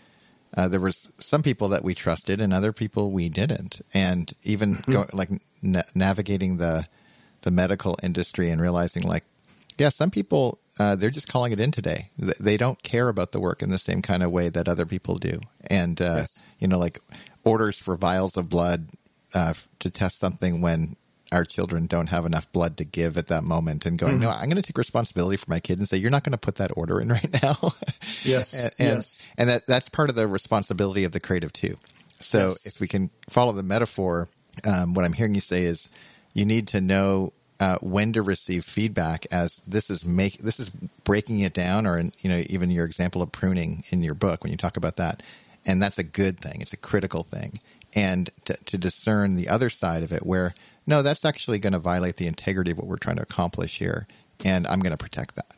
uh, 0.57 0.69
there 0.69 0.81
was 0.81 1.13
some 1.21 1.43
people 1.43 1.69
that 1.71 1.85
we 1.85 1.95
trusted 1.95 2.41
and 2.41 2.53
other 2.53 2.73
people 2.73 3.11
we 3.11 3.29
didn't, 3.29 3.81
and 3.93 4.33
even 4.43 4.77
mm-hmm. 4.77 4.93
go, 4.93 5.07
like 5.13 5.31
na- 5.63 5.83
navigating 5.95 6.57
the 6.57 6.87
the 7.43 7.51
medical 7.51 7.97
industry 8.03 8.51
and 8.51 8.61
realizing 8.61 9.05
like, 9.05 9.25
yeah, 9.79 9.91
some 9.91 10.11
people 10.11 10.59
uh, 10.79 10.95
they're 10.95 11.11
just 11.11 11.29
calling 11.29 11.53
it 11.53 11.61
in 11.61 11.73
today. 11.73 12.11
They 12.17 12.57
don't 12.57 12.81
care 12.83 13.09
about 13.09 13.33
the 13.33 13.41
work 13.41 13.63
in 13.63 13.71
the 13.71 13.79
same 13.79 14.01
kind 14.01 14.23
of 14.23 14.31
way 14.31 14.49
that 14.49 14.69
other 14.69 14.87
people 14.87 15.17
do. 15.17 15.41
And, 15.67 16.01
uh, 16.01 16.15
yes. 16.19 16.43
you 16.61 16.69
know, 16.69 16.79
like 16.79 17.01
orders 17.45 17.77
for 17.77 17.97
vials 17.97 18.37
of 18.37 18.49
blood 18.49 18.89
uh, 19.35 19.55
to 19.81 19.91
test 19.91 20.19
something 20.19 20.61
when 20.61 20.97
our 21.31 21.45
children 21.45 21.87
don't 21.87 22.09
have 22.09 22.25
enough 22.25 22.51
blood 22.53 22.79
to 22.79 22.85
give 22.85 23.19
at 23.19 23.29
that 23.29 23.45
moment 23.45 23.85
and 23.87 23.99
going, 23.99 24.15
mm-hmm. 24.15 24.23
no, 24.23 24.31
I'm 24.31 24.49
going 24.49 24.57
to 24.57 24.63
take 24.63 24.79
responsibility 24.79 25.37
for 25.37 25.51
my 25.51 25.61
kid 25.61 25.79
and 25.79 25.89
say, 25.89 25.99
you're 25.99 26.11
not 26.11 26.25
going 26.25 26.33
to 26.33 26.39
put 26.39 26.57
that 26.57 26.71
order 26.77 27.01
in 27.01 27.09
right 27.09 27.43
now. 27.43 27.75
yes. 28.25 28.55
and, 28.55 28.73
and, 28.79 28.97
yes. 28.97 29.23
and 29.37 29.51
that, 29.51 29.67
that's 29.67 29.89
part 29.89 30.11
of 30.11 30.17
the 30.17 30.27
responsibility 30.27 31.05
of 31.05 31.13
the 31.13 31.21
creative 31.21 31.53
too. 31.53 31.77
So 32.21 32.49
yes. 32.49 32.67
if 32.67 32.81
we 32.81 32.89
can 32.89 33.11
follow 33.29 33.53
the 33.53 33.63
metaphor, 33.63 34.29
um, 34.67 34.95
what 34.95 35.05
I'm 35.05 35.13
hearing 35.13 35.35
you 35.35 35.41
say 35.41 35.65
is 35.65 35.89
you 36.35 36.45
need 36.45 36.69
to 36.69 36.81
know 36.81 37.33
uh, 37.61 37.77
when 37.81 38.13
to 38.13 38.23
receive 38.23 38.65
feedback 38.65 39.27
as 39.31 39.63
this 39.67 39.91
is 39.91 40.05
make 40.05 40.39
this 40.39 40.61
is 40.61 40.71
breaking 41.05 41.41
it 41.41 41.53
down 41.53 41.87
or 41.87 41.99
in, 41.99 42.13
you 42.21 42.31
know 42.31 42.43
even 42.47 42.71
your 42.71 42.85
example 42.85 43.21
of 43.21 43.33
pruning 43.33 43.83
in 43.91 44.03
your 44.03 44.15
book 44.15 44.45
when 44.45 44.53
you 44.53 44.57
talk 44.57 44.77
about 44.77 44.97
that 44.97 45.25
and 45.67 45.83
that's 45.83 45.99
a 45.99 46.05
good 46.05 46.39
thing 46.39 46.61
it's 46.61 46.73
a 46.73 46.77
critical 46.77 47.25
thing 47.25 47.53
and 47.95 48.31
to, 48.45 48.57
to 48.67 48.79
discern 48.79 49.35
the 49.35 49.49
other 49.49 49.71
side 49.71 50.05
of 50.05 50.13
it 50.13 50.25
where 50.25 50.55
no 50.89 51.03
that's 51.03 51.25
actually 51.25 51.59
going 51.59 51.73
to 51.73 51.79
violate 51.79 52.17
the 52.17 52.27
integrity 52.27 52.73
of 52.73 52.79
what 52.79 52.87
we're 52.87 52.97
trying 52.97 53.17
to 53.17 53.23
accomplish 53.23 53.79
here 53.79 54.07
and 54.45 54.67
i'm 54.67 54.81
going 54.81 54.91
to 54.91 54.97
protect 54.97 55.37
that 55.37 55.55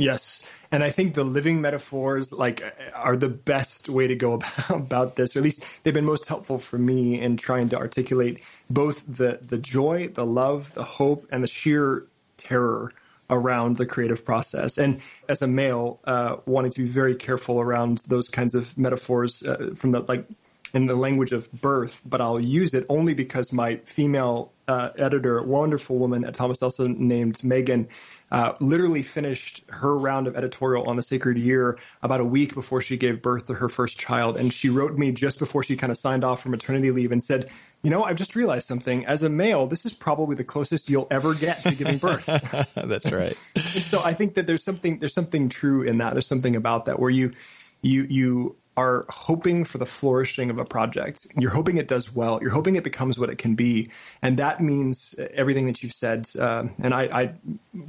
Yes. 0.00 0.44
And 0.72 0.82
I 0.82 0.90
think 0.90 1.14
the 1.14 1.24
living 1.24 1.60
metaphors 1.60 2.32
like 2.32 2.64
are 2.94 3.16
the 3.16 3.28
best 3.28 3.88
way 3.88 4.06
to 4.06 4.14
go 4.14 4.34
about, 4.34 4.70
about 4.70 5.16
this, 5.16 5.36
or 5.36 5.40
at 5.40 5.42
least 5.42 5.62
they've 5.82 5.94
been 5.94 6.04
most 6.04 6.26
helpful 6.26 6.58
for 6.58 6.78
me 6.78 7.20
in 7.20 7.36
trying 7.36 7.68
to 7.70 7.76
articulate 7.76 8.40
both 8.68 9.04
the, 9.06 9.38
the 9.42 9.58
joy, 9.58 10.08
the 10.08 10.24
love, 10.24 10.72
the 10.74 10.84
hope, 10.84 11.26
and 11.32 11.42
the 11.42 11.48
sheer 11.48 12.06
terror 12.36 12.90
around 13.28 13.76
the 13.76 13.86
creative 13.86 14.24
process. 14.24 14.78
And 14.78 15.00
as 15.28 15.42
a 15.42 15.46
male, 15.46 16.00
uh, 16.04 16.36
wanting 16.46 16.72
to 16.72 16.82
be 16.82 16.88
very 16.88 17.14
careful 17.14 17.60
around 17.60 17.98
those 18.08 18.28
kinds 18.28 18.54
of 18.54 18.76
metaphors 18.78 19.42
uh, 19.42 19.70
from 19.76 19.90
the 19.90 20.00
like 20.00 20.26
in 20.72 20.84
the 20.84 20.96
language 20.96 21.32
of 21.32 21.50
birth, 21.52 22.00
but 22.04 22.20
I'll 22.20 22.40
use 22.40 22.74
it 22.74 22.86
only 22.88 23.14
because 23.14 23.52
my 23.52 23.76
female 23.84 24.52
uh, 24.68 24.90
editor, 24.96 25.42
wonderful 25.42 25.98
woman 25.98 26.24
at 26.24 26.34
Thomas 26.34 26.60
Nelson 26.60 27.08
named 27.08 27.42
Megan, 27.42 27.88
uh, 28.30 28.52
literally 28.60 29.02
finished 29.02 29.64
her 29.68 29.96
round 29.96 30.28
of 30.28 30.36
editorial 30.36 30.88
on 30.88 30.94
the 30.94 31.02
sacred 31.02 31.36
year 31.36 31.76
about 32.02 32.20
a 32.20 32.24
week 32.24 32.54
before 32.54 32.80
she 32.80 32.96
gave 32.96 33.20
birth 33.20 33.46
to 33.46 33.54
her 33.54 33.68
first 33.68 33.98
child. 33.98 34.36
And 34.36 34.52
she 34.52 34.68
wrote 34.68 34.96
me 34.96 35.10
just 35.10 35.40
before 35.40 35.64
she 35.64 35.76
kind 35.76 35.90
of 35.90 35.98
signed 35.98 36.22
off 36.22 36.42
for 36.42 36.50
maternity 36.50 36.92
leave 36.92 37.10
and 37.10 37.20
said, 37.20 37.50
you 37.82 37.90
know, 37.90 38.04
I've 38.04 38.16
just 38.16 38.36
realized 38.36 38.68
something. 38.68 39.06
As 39.06 39.22
a 39.22 39.28
male, 39.28 39.66
this 39.66 39.84
is 39.84 39.92
probably 39.92 40.36
the 40.36 40.44
closest 40.44 40.88
you'll 40.88 41.08
ever 41.10 41.34
get 41.34 41.64
to 41.64 41.74
giving 41.74 41.98
birth. 41.98 42.26
That's 42.74 43.10
right. 43.10 43.36
so 43.82 44.02
I 44.04 44.14
think 44.14 44.34
that 44.34 44.46
there's 44.46 44.62
something 44.62 44.98
there's 44.98 45.14
something 45.14 45.48
true 45.48 45.82
in 45.82 45.98
that. 45.98 46.12
There's 46.12 46.26
something 46.26 46.54
about 46.54 46.84
that 46.84 47.00
where 47.00 47.10
you 47.10 47.30
you 47.82 48.02
you 48.02 48.56
are 48.80 49.06
hoping 49.08 49.64
for 49.64 49.78
the 49.78 49.86
flourishing 49.86 50.48
of 50.50 50.58
a 50.58 50.64
project. 50.64 51.26
You're 51.38 51.56
hoping 51.58 51.76
it 51.76 51.88
does 51.88 52.06
well. 52.14 52.38
You're 52.40 52.56
hoping 52.58 52.76
it 52.76 52.84
becomes 52.84 53.18
what 53.18 53.30
it 53.30 53.38
can 53.44 53.54
be, 53.54 53.74
and 54.22 54.38
that 54.38 54.60
means 54.60 55.14
everything 55.42 55.66
that 55.66 55.82
you've 55.82 55.98
said. 56.04 56.28
Uh, 56.46 56.64
and 56.84 56.92
I, 56.94 57.02
I, 57.20 57.34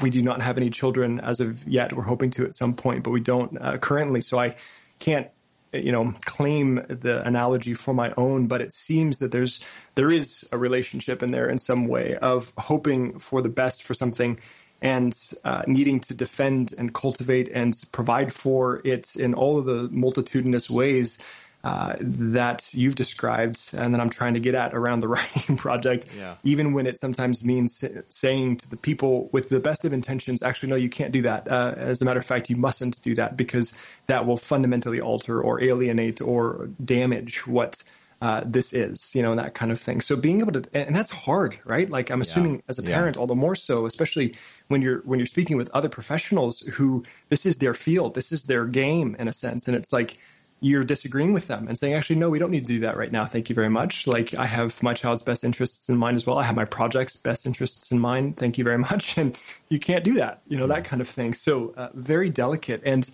we 0.03 0.09
do 0.09 0.21
not 0.21 0.41
have 0.41 0.57
any 0.57 0.69
children 0.69 1.19
as 1.19 1.39
of 1.39 1.67
yet. 1.67 1.93
We're 1.93 2.11
hoping 2.13 2.31
to 2.31 2.45
at 2.45 2.53
some 2.53 2.73
point, 2.73 3.03
but 3.03 3.11
we 3.11 3.21
don't 3.21 3.51
uh, 3.61 3.77
currently. 3.77 4.21
So 4.21 4.39
I 4.39 4.55
can't, 4.99 5.27
you 5.73 5.91
know, 5.91 6.13
claim 6.25 6.85
the 6.87 7.25
analogy 7.25 7.73
for 7.73 7.93
my 7.93 8.13
own. 8.17 8.47
But 8.47 8.61
it 8.61 8.71
seems 8.73 9.19
that 9.19 9.31
there's 9.31 9.63
there 9.95 10.11
is 10.11 10.47
a 10.51 10.57
relationship 10.57 11.23
in 11.23 11.31
there 11.31 11.49
in 11.49 11.57
some 11.57 11.87
way 11.87 12.17
of 12.17 12.51
hoping 12.57 13.19
for 13.19 13.41
the 13.41 13.53
best 13.61 13.83
for 13.83 13.93
something 13.93 14.39
and 14.81 15.17
uh, 15.43 15.63
needing 15.67 15.99
to 15.99 16.13
defend 16.13 16.73
and 16.77 16.93
cultivate 16.93 17.49
and 17.49 17.81
provide 17.91 18.33
for 18.33 18.81
it 18.83 19.15
in 19.15 19.33
all 19.33 19.57
of 19.59 19.65
the 19.65 19.87
multitudinous 19.91 20.69
ways 20.69 21.17
uh, 21.63 21.95
that 21.99 22.67
you've 22.73 22.95
described 22.95 23.61
and 23.73 23.93
that 23.93 24.01
I'm 24.01 24.09
trying 24.09 24.33
to 24.33 24.39
get 24.39 24.55
at 24.55 24.73
around 24.73 25.01
the 25.01 25.07
writing 25.07 25.57
project, 25.57 26.09
yeah. 26.17 26.35
even 26.43 26.73
when 26.73 26.87
it 26.87 26.97
sometimes 26.97 27.43
means 27.43 27.85
saying 28.09 28.57
to 28.57 28.69
the 28.69 28.77
people 28.77 29.29
with 29.31 29.49
the 29.49 29.59
best 29.59 29.85
of 29.85 29.93
intentions, 29.93 30.41
actually, 30.41 30.69
no, 30.69 30.75
you 30.75 30.89
can't 30.89 31.11
do 31.11 31.21
that. 31.21 31.47
Uh, 31.51 31.75
as 31.77 32.01
a 32.01 32.05
matter 32.05 32.19
of 32.19 32.25
fact, 32.25 32.49
you 32.49 32.55
mustn't 32.55 32.99
do 33.03 33.13
that 33.15 33.37
because 33.37 33.73
that 34.07 34.25
will 34.25 34.37
fundamentally 34.37 34.99
alter 34.99 35.39
or 35.39 35.61
alienate 35.61 36.19
or 36.19 36.69
damage 36.83 37.45
what 37.45 37.83
uh, 38.21 38.43
this 38.45 38.71
is, 38.71 39.13
you 39.15 39.21
know, 39.23 39.31
and 39.31 39.39
that 39.39 39.55
kind 39.55 39.71
of 39.71 39.79
thing. 39.79 39.99
So 39.99 40.15
being 40.15 40.39
able 40.41 40.53
to, 40.53 40.63
and 40.73 40.95
that's 40.95 41.09
hard, 41.09 41.57
right? 41.65 41.89
Like 41.89 42.11
I'm 42.11 42.21
assuming 42.21 42.55
yeah. 42.55 42.61
as 42.69 42.77
a 42.77 42.83
parent, 42.83 43.15
yeah. 43.15 43.19
all 43.19 43.25
the 43.25 43.35
more 43.35 43.55
so, 43.55 43.87
especially 43.87 44.35
when 44.67 44.81
you're 44.81 44.99
when 44.99 45.17
you're 45.17 45.25
speaking 45.25 45.57
with 45.57 45.69
other 45.71 45.89
professionals 45.89 46.59
who 46.59 47.03
this 47.29 47.45
is 47.45 47.57
their 47.57 47.73
field, 47.73 48.13
this 48.13 48.31
is 48.31 48.43
their 48.43 48.65
game 48.65 49.15
in 49.17 49.27
a 49.27 49.33
sense, 49.33 49.67
and 49.67 49.75
it's 49.75 49.91
like 49.91 50.17
you're 50.63 50.83
disagreeing 50.83 51.33
with 51.33 51.47
them 51.47 51.67
and 51.67 51.75
saying, 51.75 51.95
actually, 51.95 52.17
no, 52.17 52.29
we 52.29 52.37
don't 52.37 52.51
need 52.51 52.67
to 52.67 52.73
do 52.73 52.79
that 52.81 52.95
right 52.95 53.11
now. 53.11 53.25
Thank 53.25 53.49
you 53.49 53.55
very 53.55 53.69
much. 53.69 54.05
Like 54.05 54.37
I 54.37 54.45
have 54.45 54.81
my 54.83 54.93
child's 54.93 55.23
best 55.23 55.43
interests 55.43 55.89
in 55.89 55.97
mind 55.97 56.15
as 56.15 56.27
well. 56.27 56.37
I 56.37 56.43
have 56.43 56.55
my 56.55 56.65
project's 56.65 57.15
best 57.15 57.47
interests 57.47 57.91
in 57.91 57.97
mind. 57.99 58.37
Thank 58.37 58.59
you 58.59 58.63
very 58.63 58.77
much. 58.89 59.17
And 59.17 59.35
you 59.69 59.79
can't 59.79 60.03
do 60.03 60.13
that, 60.15 60.43
you 60.47 60.57
know, 60.57 60.65
yeah. 60.65 60.75
that 60.75 60.85
kind 60.85 61.01
of 61.01 61.09
thing. 61.09 61.33
So 61.33 61.73
uh, 61.75 61.89
very 61.95 62.29
delicate 62.29 62.81
and 62.85 63.09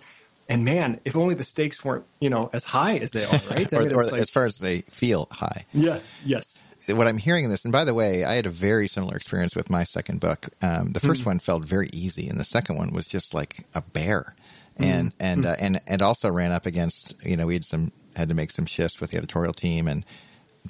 and 0.48 0.64
man, 0.64 1.00
if 1.04 1.16
only 1.16 1.34
the 1.34 1.44
stakes 1.44 1.84
weren't, 1.84 2.04
you 2.20 2.30
know, 2.30 2.50
as 2.52 2.64
high 2.64 2.96
as 2.96 3.10
they 3.10 3.24
are, 3.24 3.40
right? 3.50 3.72
or, 3.72 3.80
mean, 3.80 3.92
or 3.92 4.04
like, 4.04 4.14
as 4.14 4.30
far 4.30 4.46
as 4.46 4.56
they 4.56 4.80
feel 4.82 5.28
high. 5.30 5.66
Yeah. 5.72 5.98
Yes. 6.24 6.62
What 6.86 7.06
I'm 7.06 7.18
hearing 7.18 7.44
in 7.44 7.50
this, 7.50 7.64
and 7.64 7.72
by 7.72 7.84
the 7.84 7.92
way, 7.92 8.24
I 8.24 8.34
had 8.34 8.46
a 8.46 8.50
very 8.50 8.88
similar 8.88 9.14
experience 9.14 9.54
with 9.54 9.68
my 9.68 9.84
second 9.84 10.20
book. 10.20 10.48
Um, 10.62 10.92
the 10.92 11.00
1st 11.00 11.20
mm 11.20 11.26
one 11.26 11.38
felt 11.38 11.64
very 11.64 11.90
easy, 11.92 12.28
and 12.28 12.40
the 12.40 12.46
second 12.46 12.78
one 12.78 12.94
was 12.94 13.06
just 13.06 13.34
like 13.34 13.66
a 13.74 13.82
bear, 13.82 14.34
and 14.78 15.10
mm 15.10 15.14
and 15.20 15.44
mm 15.44 15.50
uh, 15.50 15.56
and 15.58 15.80
and 15.86 16.00
also 16.00 16.30
ran 16.30 16.50
up 16.50 16.64
against, 16.64 17.14
you 17.22 17.36
know, 17.36 17.46
we 17.46 17.54
had 17.54 17.66
some 17.66 17.92
had 18.16 18.30
to 18.30 18.34
make 18.34 18.50
some 18.50 18.64
shifts 18.64 19.02
with 19.02 19.10
the 19.10 19.18
editorial 19.18 19.52
team 19.52 19.86
and 19.86 20.04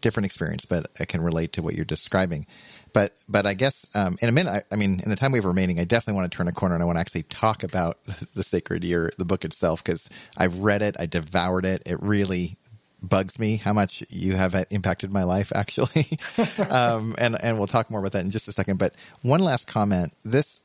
different 0.01 0.27
experience, 0.27 0.65
but 0.65 0.91
I 1.01 1.05
can 1.05 1.21
relate 1.21 1.53
to 1.55 1.63
what 1.63 1.75
you're 1.75 1.85
describing. 1.85 2.47
But 2.93 3.13
but 3.29 3.47
I 3.47 3.55
guess 3.55 3.87
um, 3.95 4.17
in 4.21 4.29
a 4.29 4.33
minute, 4.33 4.51
I, 4.51 4.63
I, 4.75 4.77
mean, 4.77 5.01
in 5.01 5.11
the 5.11 5.17
time 5.17 5.33
we 5.33 5.39
have 5.39 5.45
remaining, 5.45 5.79
I 5.79 5.85
definitely 5.85 6.15
want 6.15 6.31
to 6.31 6.37
turn 6.37 6.49
a 6.49 6.53
corner 6.53 6.75
and 6.75 6.83
I 6.83 6.87
want 6.87 6.97
to 6.97 7.01
actually 7.01 7.25
talk 7.25 7.63
about 7.63 7.99
the 8.35 8.43
Sacred 8.43 8.85
Year, 8.85 9.13
the 9.19 9.25
book 9.25 9.45
itself, 9.45 9.85
because 9.85 10.09
I've 10.37 10.59
read 10.59 10.83
it, 10.83 10.97
I 10.99 11.07
devoured 11.07 11.65
it. 11.65 11.83
It 11.85 12.03
really 12.03 12.57
bugs 13.03 13.39
me 13.39 13.57
how 13.57 13.73
much 13.73 14.03
you 14.09 14.35
have 14.35 14.67
impacted 14.71 15.13
my 15.13 15.25
life, 15.25 15.53
actually. 15.55 16.19
um, 16.71 17.15
and 17.19 17.37
and 17.43 17.59
we'll 17.59 17.67
talk 17.67 17.91
more 17.91 18.01
about 18.01 18.13
that 18.13 18.25
in 18.25 18.31
just 18.31 18.49
a 18.49 18.53
second. 18.53 18.79
But 18.79 18.95
one 19.23 19.41
last 19.41 19.67
comment: 19.67 20.15
this 20.25 20.61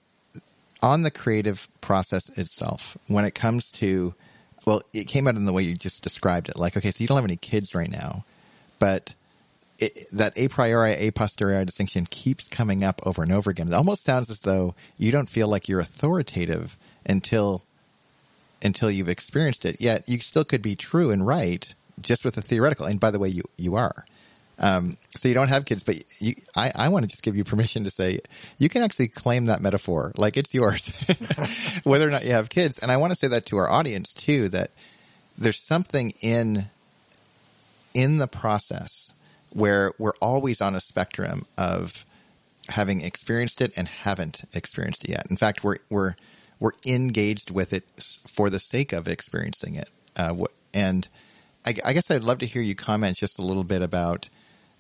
on 0.82 1.04
the 1.04 1.12
creative 1.12 1.68
process 1.82 2.30
itself, 2.38 2.98
when 3.08 3.26
it 3.26 3.36
comes 3.36 3.72
to 3.74 4.14
well, 4.66 4.82
it 4.94 5.08
came 5.08 5.28
out 5.28 5.36
in 5.36 5.46
the 5.46 5.54
way 5.54 5.64
you 5.64 5.74
just 5.76 6.02
described 6.04 6.50
it. 6.50 6.58
Like, 6.58 6.78
okay, 6.78 6.92
so 6.92 6.98
you 7.00 7.08
don't 7.08 7.18
have 7.18 7.26
any 7.26 7.36
kids 7.36 7.76
right 7.76 7.90
now, 7.90 8.24
but 8.80 9.14
it, 9.80 10.08
that 10.12 10.34
a 10.38 10.48
priori, 10.48 10.94
a 10.94 11.12
posteriori 11.12 11.66
distinction 11.66 12.06
keeps 12.06 12.48
coming 12.48 12.84
up 12.84 13.02
over 13.06 13.24
and 13.24 13.32
over 13.32 13.50
again. 13.50 13.68
It 13.68 13.74
almost 13.74 14.04
sounds 14.04 14.30
as 14.30 14.42
though 14.42 14.76
you 14.98 15.12
don't 15.12 15.30
feel 15.30 15.48
like 15.48 15.68
you're 15.68 15.80
authoritative 15.80 16.78
until 17.06 17.64
until 18.62 18.90
you've 18.90 19.10
experienced 19.10 19.66
it. 19.66 19.82
Yet 19.82 20.08
you 20.08 20.20
still 20.20 20.46
could 20.46 20.62
be 20.62 20.76
true 20.76 21.12
and 21.12 21.26
right 21.26 21.74
just 22.00 22.24
with 22.24 22.38
a 22.38 22.42
theoretical. 22.42 22.86
And 22.86 23.00
by 23.00 23.12
the 23.12 23.20
way, 23.20 23.30
you 23.30 23.44
you 23.58 23.76
are. 23.76 24.06
Um, 24.60 24.98
so 25.16 25.28
you 25.28 25.34
don't 25.34 25.48
have 25.48 25.66
kids, 25.66 25.82
but 25.82 25.96
you, 26.20 26.36
I, 26.56 26.72
I 26.76 26.90
want 26.90 27.04
to 27.04 27.10
just 27.10 27.24
give 27.24 27.36
you 27.36 27.44
permission 27.44 27.86
to 27.86 27.90
say 27.90 28.20
you 28.60 28.70
can 28.70 28.84
actually 28.84 29.08
claim 29.08 29.46
that 29.46 29.62
metaphor 29.62 30.12
like 30.16 30.38
it's 30.38 30.54
yours, 30.54 30.94
whether 31.84 32.08
or 32.08 32.12
not 32.12 32.24
you 32.24 32.32
have 32.32 32.50
kids. 32.50 32.78
And 32.78 32.92
I 32.92 32.98
want 32.98 33.12
to 33.12 33.16
say 33.16 33.28
that 33.30 33.48
to 33.48 33.58
our 33.58 33.70
audience 33.70 34.14
too, 34.14 34.50
that 34.50 34.70
there's 35.38 35.60
something 35.60 36.14
in 36.22 36.70
in 37.96 38.20
the 38.20 38.28
process 38.28 39.12
where 39.54 39.92
we're 39.98 40.16
always 40.22 40.62
on 40.62 40.76
a 40.76 40.82
spectrum 40.82 41.46
of 41.58 42.06
having 42.70 43.02
experienced 43.02 43.62
it 43.62 43.72
and 43.76 43.88
haven't 43.88 44.42
experienced 44.54 45.04
it 45.04 45.12
yet. 45.12 45.28
In 45.30 45.38
fact, 45.38 45.64
we're 45.64 45.78
we're 45.90 46.16
we're 46.60 46.72
engaged 46.86 47.52
with 47.52 47.74
it 47.74 47.84
for 48.28 48.50
the 48.50 48.60
sake 48.60 48.94
of 48.94 49.08
experiencing 49.08 49.76
it. 49.76 49.90
Uh, 50.16 50.46
and 50.74 51.08
I, 51.66 51.76
I, 51.84 51.94
guess 51.94 52.10
I'd 52.10 52.24
love 52.24 52.40
to 52.40 52.46
hear 52.46 52.62
you 52.62 52.76
comment 52.76 53.18
just 53.18 53.38
a 53.38 53.42
little 53.42 53.64
bit 53.64 53.82
about 53.82 54.30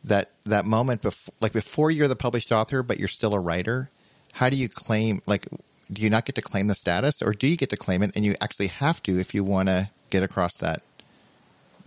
that 0.05 0.31
that 0.45 0.65
moment 0.65 1.01
before, 1.01 1.33
like 1.39 1.53
before 1.53 1.91
you're 1.91 2.07
the 2.07 2.15
published 2.15 2.51
author, 2.51 2.83
but 2.83 2.99
you're 2.99 3.07
still 3.07 3.33
a 3.33 3.39
writer. 3.39 3.89
How 4.33 4.49
do 4.49 4.57
you 4.57 4.69
claim 4.69 5.21
like? 5.25 5.47
Do 5.91 6.01
you 6.01 6.09
not 6.09 6.25
get 6.25 6.35
to 6.35 6.41
claim 6.41 6.67
the 6.67 6.75
status, 6.75 7.21
or 7.21 7.33
do 7.33 7.47
you 7.47 7.57
get 7.57 7.69
to 7.69 7.77
claim 7.77 8.01
it, 8.01 8.11
and 8.15 8.25
you 8.25 8.33
actually 8.41 8.67
have 8.67 9.03
to 9.03 9.19
if 9.19 9.35
you 9.35 9.43
want 9.43 9.69
to 9.69 9.89
get 10.09 10.23
across 10.23 10.55
that 10.55 10.81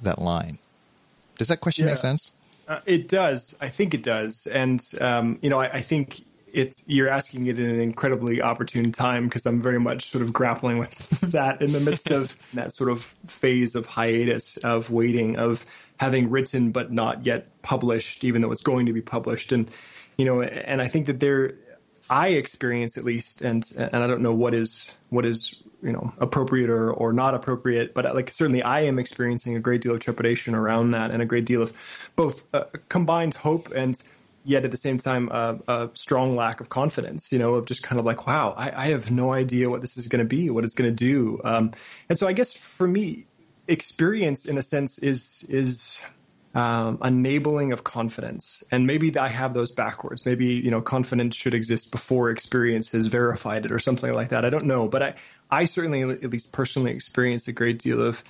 that 0.02 0.20
line? 0.20 0.58
Does 1.38 1.48
that 1.48 1.60
question 1.60 1.86
yeah. 1.86 1.92
make 1.92 2.00
sense? 2.00 2.30
Uh, 2.68 2.80
it 2.84 3.08
does. 3.08 3.54
I 3.60 3.68
think 3.68 3.94
it 3.94 4.02
does. 4.02 4.46
And, 4.46 4.84
um, 5.00 5.38
you 5.40 5.50
know, 5.50 5.60
I, 5.60 5.74
I, 5.74 5.80
think 5.80 6.24
it's, 6.52 6.82
you're 6.86 7.08
asking 7.08 7.46
it 7.46 7.60
in 7.60 7.66
an 7.66 7.80
incredibly 7.80 8.42
opportune 8.42 8.90
time 8.90 9.28
because 9.28 9.46
I'm 9.46 9.62
very 9.62 9.78
much 9.78 10.10
sort 10.10 10.22
of 10.22 10.32
grappling 10.32 10.78
with 10.78 11.20
that 11.20 11.62
in 11.62 11.72
the 11.72 11.80
midst 11.80 12.10
of 12.10 12.36
that 12.54 12.72
sort 12.72 12.90
of 12.90 13.14
phase 13.28 13.76
of 13.76 13.86
hiatus, 13.86 14.56
of 14.58 14.90
waiting, 14.90 15.36
of 15.36 15.64
having 16.00 16.28
written 16.28 16.72
but 16.72 16.90
not 16.90 17.24
yet 17.24 17.46
published, 17.62 18.24
even 18.24 18.42
though 18.42 18.50
it's 18.50 18.62
going 18.62 18.86
to 18.86 18.92
be 18.92 19.02
published. 19.02 19.52
And, 19.52 19.70
you 20.16 20.24
know, 20.24 20.42
and 20.42 20.82
I 20.82 20.88
think 20.88 21.06
that 21.06 21.20
there, 21.20 21.54
I 22.10 22.28
experience 22.28 22.96
at 22.96 23.04
least, 23.04 23.42
and 23.42 23.68
and 23.76 23.96
I 23.96 24.06
don't 24.06 24.22
know 24.22 24.32
what 24.32 24.54
is 24.54 24.92
what 25.10 25.26
is 25.26 25.56
you 25.82 25.92
know 25.92 26.12
appropriate 26.18 26.70
or, 26.70 26.90
or 26.90 27.12
not 27.12 27.34
appropriate 27.34 27.94
but 27.94 28.14
like 28.14 28.30
certainly 28.30 28.62
i 28.62 28.80
am 28.80 28.98
experiencing 28.98 29.56
a 29.56 29.60
great 29.60 29.80
deal 29.80 29.94
of 29.94 30.00
trepidation 30.00 30.54
around 30.54 30.92
that 30.92 31.10
and 31.10 31.22
a 31.22 31.26
great 31.26 31.44
deal 31.44 31.62
of 31.62 31.72
both 32.16 32.46
uh, 32.54 32.64
combined 32.88 33.34
hope 33.34 33.70
and 33.74 34.02
yet 34.44 34.64
at 34.64 34.70
the 34.70 34.76
same 34.76 34.96
time 34.96 35.28
uh, 35.32 35.54
a 35.68 35.90
strong 35.94 36.34
lack 36.34 36.60
of 36.60 36.68
confidence 36.68 37.30
you 37.30 37.38
know 37.38 37.54
of 37.54 37.66
just 37.66 37.82
kind 37.82 37.98
of 37.98 38.06
like 38.06 38.26
wow 38.26 38.54
i, 38.56 38.86
I 38.86 38.88
have 38.88 39.10
no 39.10 39.32
idea 39.32 39.68
what 39.68 39.80
this 39.80 39.96
is 39.96 40.08
going 40.08 40.20
to 40.20 40.28
be 40.28 40.50
what 40.50 40.64
it's 40.64 40.74
going 40.74 40.90
to 40.90 41.04
do. 41.04 41.40
Um, 41.44 41.72
and 42.08 42.18
so 42.18 42.26
i 42.26 42.32
guess 42.32 42.52
for 42.52 42.88
me 42.88 43.26
experience 43.68 44.46
in 44.46 44.58
a 44.58 44.62
sense 44.62 44.98
is 44.98 45.44
is 45.48 46.00
um, 46.56 46.98
enabling 47.04 47.72
of 47.72 47.84
confidence. 47.84 48.64
And 48.72 48.86
maybe 48.86 49.16
I 49.18 49.28
have 49.28 49.52
those 49.52 49.70
backwards. 49.70 50.24
Maybe, 50.24 50.46
you 50.46 50.70
know, 50.70 50.80
confidence 50.80 51.36
should 51.36 51.52
exist 51.52 51.90
before 51.90 52.30
experience 52.30 52.88
has 52.90 53.08
verified 53.08 53.66
it 53.66 53.72
or 53.72 53.78
something 53.78 54.10
like 54.14 54.30
that. 54.30 54.46
I 54.46 54.48
don't 54.48 54.64
know. 54.64 54.88
But 54.88 55.02
I, 55.02 55.14
I 55.50 55.66
certainly, 55.66 56.00
at 56.02 56.30
least 56.30 56.52
personally, 56.52 56.92
experienced 56.92 57.46
a 57.46 57.52
great 57.52 57.78
deal 57.78 58.00
of, 58.00 58.24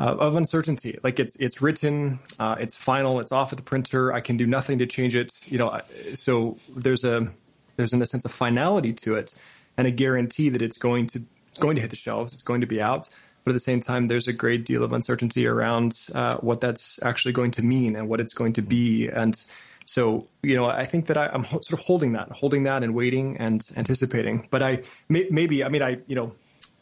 uh, 0.00 0.16
of 0.18 0.34
uncertainty. 0.34 0.98
Like 1.04 1.20
it's, 1.20 1.36
it's 1.36 1.62
written, 1.62 2.18
uh, 2.40 2.56
it's 2.58 2.74
final, 2.74 3.20
it's 3.20 3.30
off 3.30 3.52
at 3.52 3.56
the 3.56 3.62
printer. 3.62 4.12
I 4.12 4.20
can 4.20 4.36
do 4.36 4.48
nothing 4.48 4.78
to 4.80 4.86
change 4.86 5.14
it. 5.14 5.40
You 5.46 5.58
know, 5.58 5.80
so 6.14 6.58
there's 6.74 7.04
a, 7.04 7.28
there's 7.76 7.92
in 7.92 8.02
a 8.02 8.06
sense 8.06 8.24
of 8.24 8.32
finality 8.32 8.92
to 8.94 9.14
it 9.14 9.32
and 9.76 9.86
a 9.86 9.92
guarantee 9.92 10.48
that 10.48 10.60
it's 10.60 10.76
going 10.76 11.06
to, 11.06 11.22
it's 11.50 11.60
going 11.60 11.76
to 11.76 11.82
hit 11.82 11.90
the 11.90 11.96
shelves. 11.96 12.32
It's 12.32 12.42
going 12.42 12.62
to 12.62 12.66
be 12.66 12.82
out 12.82 13.08
but 13.44 13.50
at 13.50 13.54
the 13.54 13.60
same 13.60 13.80
time, 13.80 14.06
there's 14.06 14.28
a 14.28 14.32
great 14.32 14.64
deal 14.64 14.82
of 14.82 14.92
uncertainty 14.92 15.46
around 15.46 16.06
uh, 16.14 16.36
what 16.38 16.60
that's 16.60 17.02
actually 17.02 17.32
going 17.32 17.50
to 17.52 17.62
mean 17.62 17.96
and 17.96 18.08
what 18.08 18.20
it's 18.20 18.34
going 18.34 18.52
to 18.54 18.62
be. 18.62 19.08
And 19.08 19.42
so, 19.86 20.24
you 20.42 20.54
know, 20.54 20.66
I 20.66 20.84
think 20.84 21.06
that 21.06 21.16
I, 21.16 21.34
am 21.34 21.44
sort 21.44 21.72
of 21.72 21.80
holding 21.80 22.12
that, 22.12 22.30
holding 22.30 22.64
that, 22.64 22.82
and 22.82 22.94
waiting 22.94 23.36
and 23.38 23.66
anticipating. 23.76 24.46
But 24.50 24.62
I 24.62 24.82
may, 25.08 25.26
maybe, 25.30 25.64
I 25.64 25.68
mean, 25.68 25.82
I, 25.82 25.98
you 26.06 26.14
know, 26.14 26.32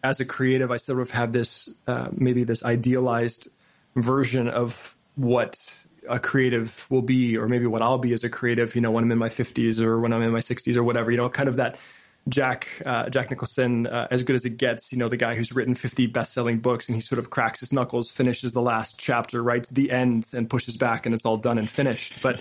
as 0.03 0.21
a 0.21 0.25
creative, 0.25 0.71
I 0.71 0.77
sort 0.77 1.01
of 1.01 1.11
have 1.11 1.33
this 1.33 1.73
uh, 1.87 2.09
maybe 2.13 2.45
this 2.45 2.65
idealized 2.65 3.49
version 3.97 4.49
of 4.49 4.95
what 5.17 5.57
a 6.09 6.19
creative 6.19 6.87
will 6.91 7.03
be, 7.03 7.37
or 7.37 7.49
maybe 7.49 7.67
what 7.67 7.83
I'll 7.83 7.99
be 7.99 8.13
as 8.13 8.25
a 8.25 8.31
creative, 8.31 8.75
you 8.75 8.81
know, 8.81 8.91
when 8.91 9.05
I'm 9.05 9.13
in 9.13 9.19
my 9.19 9.29
50s 9.29 9.81
or 9.81 10.01
when 10.01 10.13
I'm 10.13 10.23
in 10.23 10.31
my 10.31 10.39
60s 10.41 10.77
or 10.77 10.83
whatever, 10.83 11.11
you 11.11 11.17
know, 11.17 11.29
kind 11.29 11.49
of 11.49 11.57
that 11.57 11.77
Jack 12.29 12.69
uh, 12.85 13.09
Jack 13.09 13.31
Nicholson, 13.31 13.87
uh, 13.87 14.09
as 14.11 14.23
good 14.23 14.37
as 14.37 14.45
it 14.45 14.57
gets, 14.57 14.93
you 14.93 14.99
know, 14.99 15.09
the 15.09 15.17
guy 15.17 15.35
who's 15.35 15.53
written 15.53 15.75
50 15.75 16.07
best-selling 16.07 16.59
books, 16.59 16.89
and 16.89 16.97
he 16.97 17.01
sort 17.01 17.19
of 17.19 17.31
cracks 17.31 17.61
his 17.61 17.73
knuckles, 17.73 18.11
finishes 18.11 18.53
the 18.53 18.63
last 18.63 18.99
chapter, 18.99 19.43
writes 19.43 19.69
the 19.71 19.91
end, 19.91 20.27
and 20.35 20.49
pushes 20.51 20.77
back, 20.77 21.07
and 21.07 21.15
it's 21.15 21.25
all 21.25 21.37
done 21.37 21.59
and 21.59 21.71
finished. 21.71 22.21
But 22.23 22.41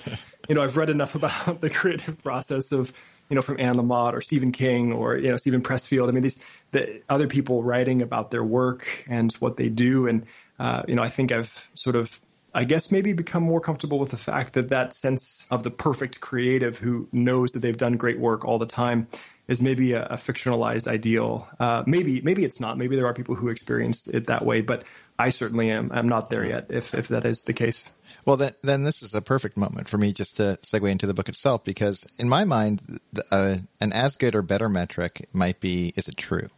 you 0.50 0.56
know, 0.56 0.62
I've 0.62 0.78
read 0.78 0.90
enough 0.90 1.16
about 1.16 1.62
the 1.62 1.70
creative 1.70 2.22
process 2.24 2.72
of 2.72 2.94
you 3.30 3.36
know 3.36 3.42
from 3.42 3.60
Anne 3.60 3.76
Lamott 3.76 4.14
or 4.14 4.22
Stephen 4.22 4.52
King 4.52 4.94
or 4.94 5.18
you 5.18 5.30
know 5.30 5.38
Steven 5.38 5.62
Pressfield. 5.62 6.10
I 6.10 6.12
mean, 6.12 6.24
these 6.24 6.44
the 6.72 7.02
other 7.10 7.28
people 7.28 7.64
writing 7.64 8.02
about 8.02 8.32
their 8.32 8.44
work 8.44 9.06
and 9.08 9.32
what 9.34 9.58
they 9.58 9.70
do, 9.70 10.08
and 10.08 10.26
uh, 10.60 10.84
you 10.88 10.96
know, 10.96 11.04
I 11.04 11.10
think 11.10 11.32
I've 11.32 11.70
sort 11.76 11.96
of 11.96 12.20
I 12.54 12.64
guess 12.64 12.92
maybe 12.92 13.14
become 13.14 13.44
more 13.44 13.62
comfortable 13.62 14.00
with 14.00 14.10
the 14.12 14.18
fact 14.18 14.54
that 14.54 14.70
that 14.70 14.94
sense 14.94 15.46
of 15.52 15.64
the 15.64 15.70
perfect 15.70 16.20
creative 16.22 16.80
who 16.80 17.08
knows 17.12 17.52
that 17.52 17.60
they've 17.60 17.78
done 17.78 17.98
great 17.98 18.20
work 18.20 18.46
all 18.46 18.58
the 18.58 18.66
time 18.66 19.08
is 19.48 19.62
maybe 19.62 19.94
a, 19.94 20.06
a 20.06 20.16
fictionalized 20.16 20.88
ideal. 20.88 21.48
Uh, 21.60 21.84
maybe 21.86 22.22
maybe 22.22 22.44
it's 22.44 22.60
not. 22.60 22.78
Maybe 22.78 22.96
there 22.96 23.08
are 23.08 23.14
people 23.14 23.36
who 23.36 23.50
experienced 23.50 24.08
it 24.08 24.28
that 24.28 24.46
way, 24.46 24.62
but 24.62 24.84
I 25.18 25.30
certainly 25.30 25.72
am. 25.72 25.92
I'm 25.92 26.10
not 26.10 26.30
there 26.30 26.46
yet. 26.46 26.68
If 26.70 26.94
if 26.94 27.08
that 27.10 27.26
is 27.26 27.44
the 27.44 27.54
case. 27.54 27.90
Well, 28.26 28.38
then 28.38 28.54
then 28.64 28.84
this 28.84 29.02
is 29.02 29.14
a 29.14 29.22
perfect 29.22 29.58
moment 29.58 29.90
for 29.90 29.98
me 29.98 30.14
just 30.14 30.38
to 30.38 30.58
segue 30.64 30.90
into 30.90 31.08
the 31.08 31.14
book 31.14 31.30
itself 31.30 31.64
because 31.64 32.06
in 32.18 32.28
my 32.28 32.44
mind, 32.44 33.00
uh, 33.32 33.58
an 33.80 33.94
as 33.94 34.16
good 34.16 34.36
or 34.36 34.42
better 34.42 34.70
metric 34.70 35.30
might 35.34 35.60
be 35.60 35.94
is 35.96 36.08
it 36.08 36.18
true, 36.18 36.50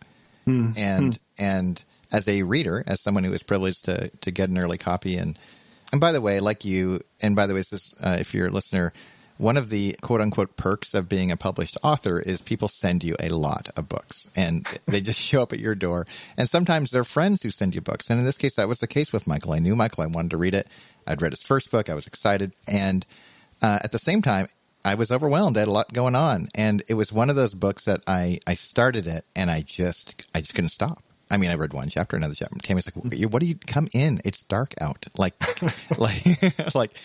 mm. 0.47 0.77
and 0.77 1.13
mm. 1.13 1.19
and 1.37 1.83
as 2.11 2.27
a 2.27 2.41
reader, 2.41 2.83
as 2.87 3.01
someone 3.01 3.23
who 3.23 3.33
is 3.33 3.43
privileged 3.43 3.85
to 3.85 4.09
to 4.09 4.31
get 4.31 4.49
an 4.49 4.57
early 4.57 4.77
copy 4.77 5.17
and 5.17 5.37
and 5.91 5.99
by 5.99 6.11
the 6.11 6.21
way, 6.21 6.39
like 6.39 6.65
you, 6.65 7.01
and 7.21 7.35
by 7.35 7.47
the 7.47 7.53
way, 7.53 7.63
this, 7.69 7.93
uh, 7.99 8.17
if 8.19 8.33
you're 8.33 8.47
a 8.47 8.51
listener, 8.51 8.93
one 9.39 9.55
of 9.55 9.69
the 9.69 9.95
quote 10.01 10.19
unquote 10.19 10.57
perks 10.57 10.93
of 10.93 11.07
being 11.07 11.31
a 11.31 11.37
published 11.37 11.77
author 11.81 12.19
is 12.19 12.41
people 12.41 12.67
send 12.67 13.05
you 13.05 13.15
a 13.21 13.29
lot 13.29 13.69
of 13.77 13.87
books 13.87 14.27
and 14.35 14.67
they 14.85 14.99
just 14.99 15.19
show 15.29 15.41
up 15.41 15.53
at 15.53 15.59
your 15.59 15.75
door. 15.75 16.05
And 16.35 16.49
sometimes 16.49 16.91
they're 16.91 17.05
friends 17.05 17.41
who 17.41 17.49
send 17.49 17.73
you 17.73 17.79
books. 17.79 18.09
And 18.09 18.19
in 18.19 18.25
this 18.25 18.37
case, 18.37 18.55
that 18.55 18.67
was 18.67 18.79
the 18.79 18.87
case 18.87 19.13
with 19.13 19.27
Michael. 19.27 19.53
I 19.53 19.59
knew 19.59 19.77
Michael. 19.77 20.03
I 20.03 20.07
wanted 20.07 20.31
to 20.31 20.37
read 20.37 20.53
it. 20.53 20.67
I'd 21.07 21.21
read 21.21 21.31
his 21.31 21.41
first 21.41 21.71
book. 21.71 21.89
I 21.89 21.93
was 21.93 22.05
excited. 22.05 22.51
And 22.67 23.05
uh, 23.61 23.79
at 23.81 23.93
the 23.93 23.99
same 23.99 24.21
time, 24.21 24.49
I 24.83 24.95
was 24.95 25.09
overwhelmed. 25.09 25.55
I 25.55 25.61
had 25.61 25.69
a 25.69 25.71
lot 25.71 25.93
going 25.93 26.15
on. 26.15 26.49
And 26.53 26.83
it 26.89 26.95
was 26.95 27.13
one 27.13 27.29
of 27.29 27.37
those 27.37 27.53
books 27.53 27.85
that 27.85 28.01
I, 28.05 28.41
I 28.45 28.55
started 28.55 29.07
it 29.07 29.23
and 29.37 29.49
I 29.49 29.61
just, 29.61 30.21
I 30.35 30.41
just 30.41 30.53
couldn't 30.53 30.71
stop. 30.71 31.01
I 31.32 31.38
mean, 31.38 31.51
I 31.51 31.55
read 31.55 31.73
one 31.73 31.89
chapter, 31.89 32.15
another 32.17 32.34
chapter. 32.34 32.57
Tammy's 32.59 32.88
like, 32.88 32.95
"What 32.95 33.39
do 33.39 33.45
you 33.45 33.55
come 33.55 33.88
in? 33.93 34.21
It's 34.25 34.41
dark 34.43 34.73
out." 34.82 35.05
Like, 35.17 35.36
like, 35.97 36.75
like, 36.75 36.97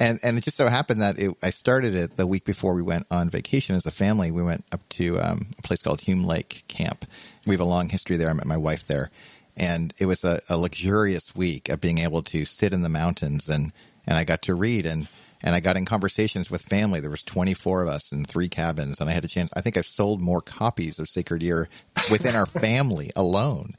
and 0.00 0.18
and 0.22 0.36
it 0.36 0.44
just 0.44 0.56
so 0.56 0.68
happened 0.68 1.02
that 1.02 1.18
it, 1.18 1.34
I 1.42 1.50
started 1.50 1.94
it 1.94 2.16
the 2.16 2.26
week 2.26 2.44
before 2.44 2.74
we 2.74 2.82
went 2.82 3.06
on 3.10 3.30
vacation 3.30 3.76
as 3.76 3.86
a 3.86 3.90
family. 3.90 4.30
We 4.30 4.42
went 4.42 4.64
up 4.72 4.80
to 4.90 5.20
um, 5.20 5.46
a 5.58 5.62
place 5.62 5.82
called 5.82 6.00
Hume 6.00 6.24
Lake 6.24 6.64
Camp. 6.68 7.06
We 7.46 7.54
have 7.54 7.60
a 7.60 7.64
long 7.64 7.88
history 7.88 8.16
there. 8.16 8.28
I 8.28 8.32
met 8.32 8.46
my 8.46 8.56
wife 8.56 8.86
there, 8.86 9.10
and 9.56 9.94
it 9.98 10.06
was 10.06 10.24
a, 10.24 10.42
a 10.48 10.56
luxurious 10.56 11.34
week 11.34 11.68
of 11.68 11.80
being 11.80 11.98
able 11.98 12.22
to 12.24 12.44
sit 12.44 12.72
in 12.72 12.82
the 12.82 12.88
mountains 12.88 13.48
and 13.48 13.72
and 14.06 14.16
I 14.16 14.24
got 14.24 14.42
to 14.42 14.54
read 14.54 14.86
and 14.86 15.06
and 15.42 15.54
I 15.54 15.60
got 15.60 15.76
in 15.76 15.84
conversations 15.84 16.50
with 16.50 16.62
family. 16.62 17.00
There 17.00 17.10
was 17.10 17.22
24 17.22 17.82
of 17.82 17.88
us 17.88 18.12
in 18.12 18.24
three 18.24 18.48
cabins, 18.48 19.00
and 19.00 19.08
I 19.08 19.12
had 19.12 19.24
a 19.24 19.28
chance. 19.28 19.50
I 19.54 19.60
think 19.60 19.76
I've 19.76 19.86
sold 19.86 20.20
more 20.20 20.40
copies 20.40 20.98
of 20.98 21.08
Sacred 21.08 21.42
Year 21.42 21.68
within 22.10 22.34
our 22.34 22.46
family 22.60 23.10
alone. 23.16 23.74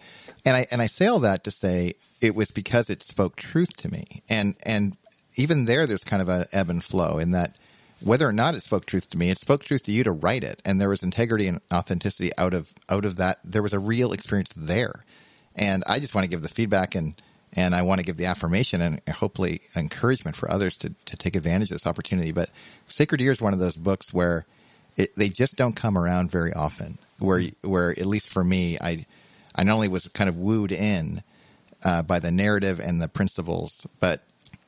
And 0.45 0.55
I 0.55 0.65
and 0.71 0.81
I 0.81 0.87
say 0.87 1.07
all 1.07 1.19
that 1.19 1.43
to 1.43 1.51
say 1.51 1.93
it 2.19 2.35
was 2.35 2.51
because 2.51 2.89
it 2.89 3.03
spoke 3.03 3.35
truth 3.35 3.75
to 3.77 3.89
me. 3.89 4.23
And 4.29 4.55
and 4.63 4.97
even 5.35 5.65
there, 5.65 5.87
there's 5.87 6.03
kind 6.03 6.21
of 6.21 6.29
an 6.29 6.45
ebb 6.51 6.69
and 6.69 6.83
flow 6.83 7.17
in 7.17 7.31
that 7.31 7.55
whether 8.01 8.27
or 8.27 8.33
not 8.33 8.55
it 8.55 8.63
spoke 8.63 8.85
truth 8.85 9.09
to 9.09 9.17
me, 9.17 9.29
it 9.29 9.37
spoke 9.37 9.63
truth 9.63 9.83
to 9.83 9.91
you 9.91 10.03
to 10.03 10.11
write 10.11 10.43
it, 10.43 10.59
and 10.65 10.81
there 10.81 10.89
was 10.89 11.03
integrity 11.03 11.47
and 11.47 11.61
authenticity 11.71 12.31
out 12.37 12.53
of 12.53 12.73
out 12.89 13.05
of 13.05 13.17
that. 13.17 13.39
There 13.43 13.61
was 13.61 13.73
a 13.73 13.79
real 13.79 14.11
experience 14.11 14.49
there, 14.55 15.05
and 15.55 15.83
I 15.85 15.99
just 15.99 16.15
want 16.15 16.25
to 16.25 16.29
give 16.29 16.41
the 16.41 16.49
feedback 16.49 16.95
and 16.95 17.13
and 17.53 17.75
I 17.75 17.81
want 17.81 17.99
to 17.99 18.05
give 18.05 18.17
the 18.17 18.25
affirmation 18.25 18.81
and 18.81 19.01
hopefully 19.09 19.61
encouragement 19.75 20.37
for 20.37 20.49
others 20.49 20.77
to, 20.77 20.89
to 20.89 21.17
take 21.17 21.35
advantage 21.35 21.69
of 21.69 21.75
this 21.75 21.85
opportunity. 21.85 22.31
But 22.31 22.49
Sacred 22.87 23.21
Year 23.21 23.31
is 23.31 23.41
one 23.41 23.53
of 23.53 23.59
those 23.59 23.75
books 23.75 24.13
where 24.13 24.45
it, 24.95 25.15
they 25.15 25.29
just 25.29 25.55
don't 25.55 25.75
come 25.75 25.97
around 25.97 26.31
very 26.31 26.53
often. 26.53 26.97
Where 27.19 27.41
where 27.61 27.91
at 27.91 28.05
least 28.05 28.29
for 28.29 28.43
me, 28.43 28.77
I 28.79 29.05
I 29.53 29.63
not 29.63 29.75
only 29.75 29.89
was 29.89 30.07
kind 30.07 30.29
of 30.29 30.37
wooed 30.37 30.71
in 30.71 31.21
uh, 31.83 32.01
by 32.03 32.19
the 32.19 32.31
narrative 32.31 32.79
and 32.79 33.01
the 33.01 33.07
principles, 33.07 33.85
but 33.99 34.23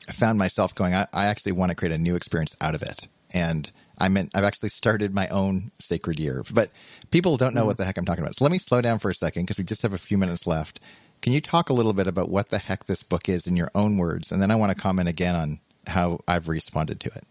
I 0.08 0.12
found 0.12 0.38
myself 0.38 0.76
going, 0.76 0.94
I, 0.94 1.08
I 1.14 1.28
actually 1.28 1.54
want 1.54 1.70
to 1.70 1.76
create 1.76 1.94
a 1.94 1.98
new 1.98 2.16
experience 2.16 2.56
out 2.62 2.76
of 2.76 2.82
it. 2.82 3.08
And 3.32 3.72
I 3.98 4.10
meant 4.10 4.32
I've 4.36 4.44
actually 4.44 4.70
started 4.70 5.14
my 5.14 5.28
own 5.30 5.72
sacred 5.80 6.20
year, 6.20 6.44
but 6.52 6.72
people 7.12 7.38
don't 7.38 7.56
know 7.56 7.64
mm. 7.64 7.68
what 7.68 7.78
the 7.78 7.86
heck 7.86 7.98
I'm 7.98 8.06
talking 8.06 8.24
about. 8.24 8.36
So 8.36 8.44
let 8.44 8.52
me 8.52 8.58
slow 8.58 8.82
down 8.82 9.00
for 9.00 9.10
a 9.10 9.16
second 9.16 9.44
because 9.44 9.58
we 9.58 9.64
just 9.64 9.82
have 9.82 9.94
a 9.94 9.98
few 9.98 10.18
minutes 10.18 10.46
left 10.46 10.80
can 11.24 11.32
you 11.32 11.40
talk 11.40 11.70
a 11.70 11.74
little 11.74 11.94
bit 11.94 12.06
about 12.06 12.28
what 12.28 12.50
the 12.50 12.60
heck 12.60 12.86
this 12.86 13.02
book 13.02 13.30
is 13.30 13.48
in 13.48 13.56
your 13.56 13.72
own 13.74 13.98
words? 13.98 14.30
And 14.30 14.42
then 14.42 14.52
I 14.52 14.56
want 14.56 14.76
to 14.76 14.76
comment 14.76 15.08
again 15.08 15.36
on 15.36 15.60
how 15.88 16.20
I've 16.28 16.50
responded 16.50 17.00
to 17.00 17.08
it. 17.16 17.24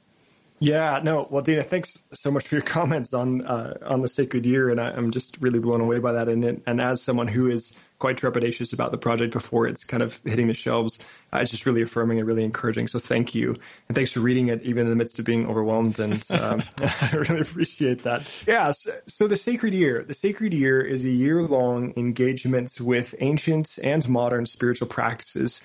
Yeah, 0.61 1.01
no. 1.03 1.29
Well, 1.29 1.43
Dane, 1.43 1.63
thanks 1.63 1.99
so 2.15 2.31
much 2.31 2.49
for 2.49 2.55
your 2.55 2.63
comments 2.79 3.13
on 3.13 3.45
uh, 3.45 3.77
on 3.85 4.01
the 4.01 4.09
Sacred 4.09 4.47
Year, 4.47 4.71
and 4.71 4.81
I, 4.81 4.97
am 4.97 5.11
just 5.11 5.37
really 5.43 5.59
blown 5.59 5.83
away 5.83 5.99
by 5.99 6.13
that. 6.13 6.31
And 6.31 6.63
and 6.67 6.81
as 6.81 7.03
someone 7.03 7.29
who 7.29 7.51
is 7.51 7.79
quite 8.03 8.17
trepidatious 8.17 8.73
about 8.73 8.91
the 8.91 8.99
project 8.99 9.33
before 9.33 9.69
it's 9.69 9.85
kind 9.85 10.03
of 10.03 10.21
hitting 10.25 10.49
the 10.49 10.55
shelves. 10.55 10.99
Uh, 11.33 11.39
it's 11.39 11.53
just 11.53 11.67
really 11.67 11.83
affirming 11.83 12.19
and 12.19 12.27
really 12.27 12.43
encouraging. 12.43 12.89
So 12.89 12.99
thank 12.99 13.33
you, 13.33 13.55
and 13.89 13.95
thanks 13.95 14.11
for 14.11 14.19
reading 14.19 14.49
it 14.49 14.61
even 14.65 14.87
in 14.87 14.91
the 14.91 14.97
midst 14.97 15.21
of 15.21 15.25
being 15.25 15.47
overwhelmed. 15.47 16.01
And 16.01 16.25
um, 16.31 16.65
I 16.81 17.11
really 17.13 17.43
appreciate 17.43 18.03
that. 18.03 18.27
Yeah. 18.45 18.73
So, 18.73 18.91
so 19.07 19.29
the 19.29 19.37
Sacred 19.37 19.73
Year, 19.73 20.03
the 20.03 20.15
Sacred 20.15 20.53
Year 20.53 20.81
is 20.81 21.05
a 21.05 21.11
year 21.11 21.43
long 21.43 21.95
engagement 21.97 22.81
with 22.81 23.15
ancient 23.21 23.79
and 23.85 24.07
modern 24.09 24.47
spiritual 24.47 24.89
practices 24.89 25.61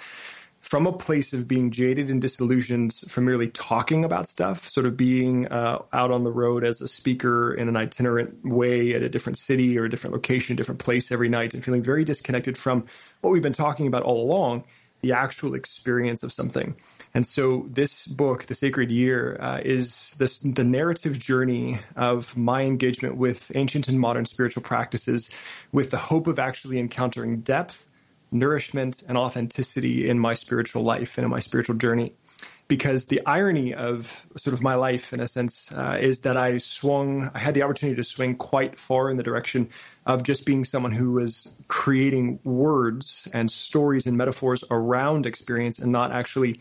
from 0.67 0.85
a 0.85 0.91
place 0.91 1.31
of 1.31 1.47
being 1.47 1.71
jaded 1.71 2.09
and 2.09 2.21
disillusioned 2.21 2.93
from 3.07 3.23
merely 3.23 3.47
talking 3.47 4.03
about 4.03 4.27
stuff, 4.27 4.67
sort 4.67 4.85
of 4.85 4.97
being 4.97 5.47
uh, 5.47 5.81
out 5.93 6.11
on 6.11 6.25
the 6.25 6.29
road 6.29 6.65
as 6.65 6.81
a 6.81 6.89
speaker 6.89 7.53
in 7.53 7.69
an 7.69 7.77
itinerant 7.77 8.45
way 8.45 8.93
at 8.93 9.01
a 9.01 9.07
different 9.07 9.37
city 9.37 9.79
or 9.79 9.85
a 9.85 9.89
different 9.89 10.13
location, 10.13 10.51
a 10.51 10.57
different 10.57 10.81
place 10.81 11.09
every 11.09 11.29
night, 11.29 11.53
and 11.53 11.63
feeling 11.63 11.81
very 11.81 12.03
disconnected 12.03 12.57
from 12.57 12.85
what 13.21 13.31
we've 13.31 13.41
been 13.41 13.53
talking 13.53 13.87
about 13.87 14.03
all 14.03 14.21
along, 14.21 14.65
the 14.99 15.13
actual 15.13 15.55
experience 15.55 16.21
of 16.21 16.33
something. 16.33 16.75
And 17.13 17.25
so 17.25 17.65
this 17.69 18.05
book, 18.05 18.47
The 18.47 18.55
Sacred 18.55 18.91
Year, 18.91 19.37
uh, 19.39 19.61
is 19.63 20.11
this, 20.17 20.39
the 20.39 20.65
narrative 20.65 21.17
journey 21.17 21.79
of 21.95 22.35
my 22.35 22.63
engagement 22.63 23.15
with 23.15 23.55
ancient 23.55 23.87
and 23.87 23.97
modern 23.97 24.25
spiritual 24.25 24.63
practices 24.63 25.29
with 25.71 25.91
the 25.91 25.97
hope 25.97 26.27
of 26.27 26.39
actually 26.39 26.77
encountering 26.77 27.39
depth 27.39 27.85
nourishment 28.31 29.03
and 29.07 29.17
authenticity 29.17 30.07
in 30.09 30.19
my 30.19 30.33
spiritual 30.33 30.83
life 30.83 31.17
and 31.17 31.25
in 31.25 31.31
my 31.31 31.39
spiritual 31.39 31.75
journey. 31.75 32.13
Because 32.67 33.05
the 33.05 33.25
irony 33.25 33.73
of 33.73 34.27
sort 34.35 34.53
of 34.53 34.61
my 34.61 34.75
life, 34.75 35.13
in 35.13 35.21
a 35.21 35.27
sense, 35.27 35.71
uh, 35.71 35.97
is 36.01 36.19
that 36.21 36.35
I 36.35 36.57
swung, 36.57 37.31
I 37.33 37.39
had 37.39 37.53
the 37.53 37.63
opportunity 37.63 37.95
to 37.95 38.03
swing 38.03 38.35
quite 38.35 38.77
far 38.77 39.09
in 39.09 39.15
the 39.15 39.23
direction 39.23 39.69
of 40.05 40.23
just 40.23 40.45
being 40.45 40.65
someone 40.65 40.91
who 40.91 41.13
was 41.13 41.55
creating 41.69 42.39
words 42.43 43.25
and 43.33 43.49
stories 43.49 44.05
and 44.05 44.17
metaphors 44.17 44.65
around 44.69 45.25
experience 45.25 45.79
and 45.79 45.93
not 45.93 46.11
actually 46.11 46.57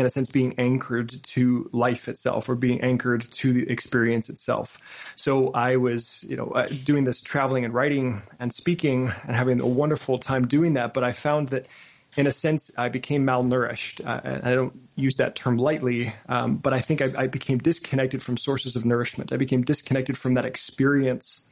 in 0.00 0.06
a 0.06 0.10
sense 0.10 0.30
being 0.30 0.54
anchored 0.58 1.10
to 1.22 1.68
life 1.72 2.08
itself 2.08 2.48
or 2.48 2.54
being 2.54 2.80
anchored 2.80 3.22
to 3.30 3.52
the 3.52 3.70
experience 3.70 4.28
itself. 4.28 4.78
So 5.14 5.50
I 5.52 5.76
was, 5.76 6.24
you 6.28 6.36
know, 6.36 6.50
uh, 6.50 6.66
doing 6.84 7.04
this 7.04 7.20
traveling 7.20 7.64
and 7.64 7.72
writing 7.72 8.22
and 8.38 8.52
speaking 8.52 9.12
and 9.26 9.36
having 9.36 9.60
a 9.60 9.66
wonderful 9.66 10.18
time 10.18 10.46
doing 10.46 10.74
that. 10.74 10.94
But 10.94 11.04
I 11.04 11.12
found 11.12 11.48
that 11.48 11.68
in 12.16 12.26
a 12.26 12.32
sense, 12.32 12.70
I 12.76 12.88
became 12.88 13.24
malnourished. 13.24 14.04
Uh, 14.04 14.40
I 14.42 14.54
don't 14.54 14.76
use 14.96 15.16
that 15.16 15.36
term 15.36 15.58
lightly, 15.58 16.12
um, 16.28 16.56
but 16.56 16.72
I 16.72 16.80
think 16.80 17.02
I, 17.02 17.08
I, 17.16 17.26
became 17.28 17.58
disconnected 17.58 18.20
from 18.20 18.36
sources 18.36 18.74
of 18.74 18.84
nourishment. 18.84 19.32
I 19.32 19.36
became 19.36 19.62
disconnected 19.62 20.18
from 20.18 20.34
that 20.34 20.44
experience 20.44 21.46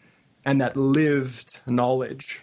and 0.45 0.61
that 0.61 0.77
lived 0.77 1.61
knowledge. 1.67 2.43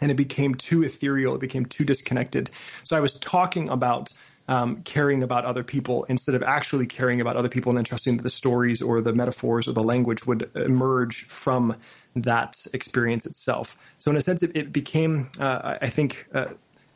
And 0.00 0.10
it 0.10 0.14
became 0.14 0.54
too 0.54 0.84
ethereal. 0.84 1.34
It 1.34 1.40
became 1.40 1.66
too 1.66 1.84
disconnected. 1.84 2.50
So 2.84 2.96
I 2.96 3.00
was 3.00 3.14
talking 3.14 3.68
about 3.68 4.12
um, 4.48 4.82
caring 4.82 5.22
about 5.22 5.44
other 5.44 5.64
people 5.64 6.04
instead 6.04 6.34
of 6.34 6.42
actually 6.42 6.86
caring 6.86 7.20
about 7.20 7.36
other 7.36 7.48
people 7.48 7.70
and 7.70 7.78
then 7.78 7.84
trusting 7.84 8.16
that 8.16 8.22
the 8.22 8.30
stories 8.30 8.82
or 8.82 9.00
the 9.00 9.12
metaphors 9.12 9.66
or 9.66 9.72
the 9.72 9.82
language 9.82 10.26
would 10.26 10.50
emerge 10.54 11.24
from 11.24 11.76
that 12.16 12.64
experience 12.72 13.26
itself. 13.26 13.76
So, 13.98 14.10
in 14.10 14.16
a 14.16 14.20
sense, 14.20 14.42
it, 14.42 14.54
it 14.54 14.72
became, 14.72 15.30
uh, 15.38 15.78
I 15.80 15.88
think, 15.88 16.26
uh, 16.34 16.46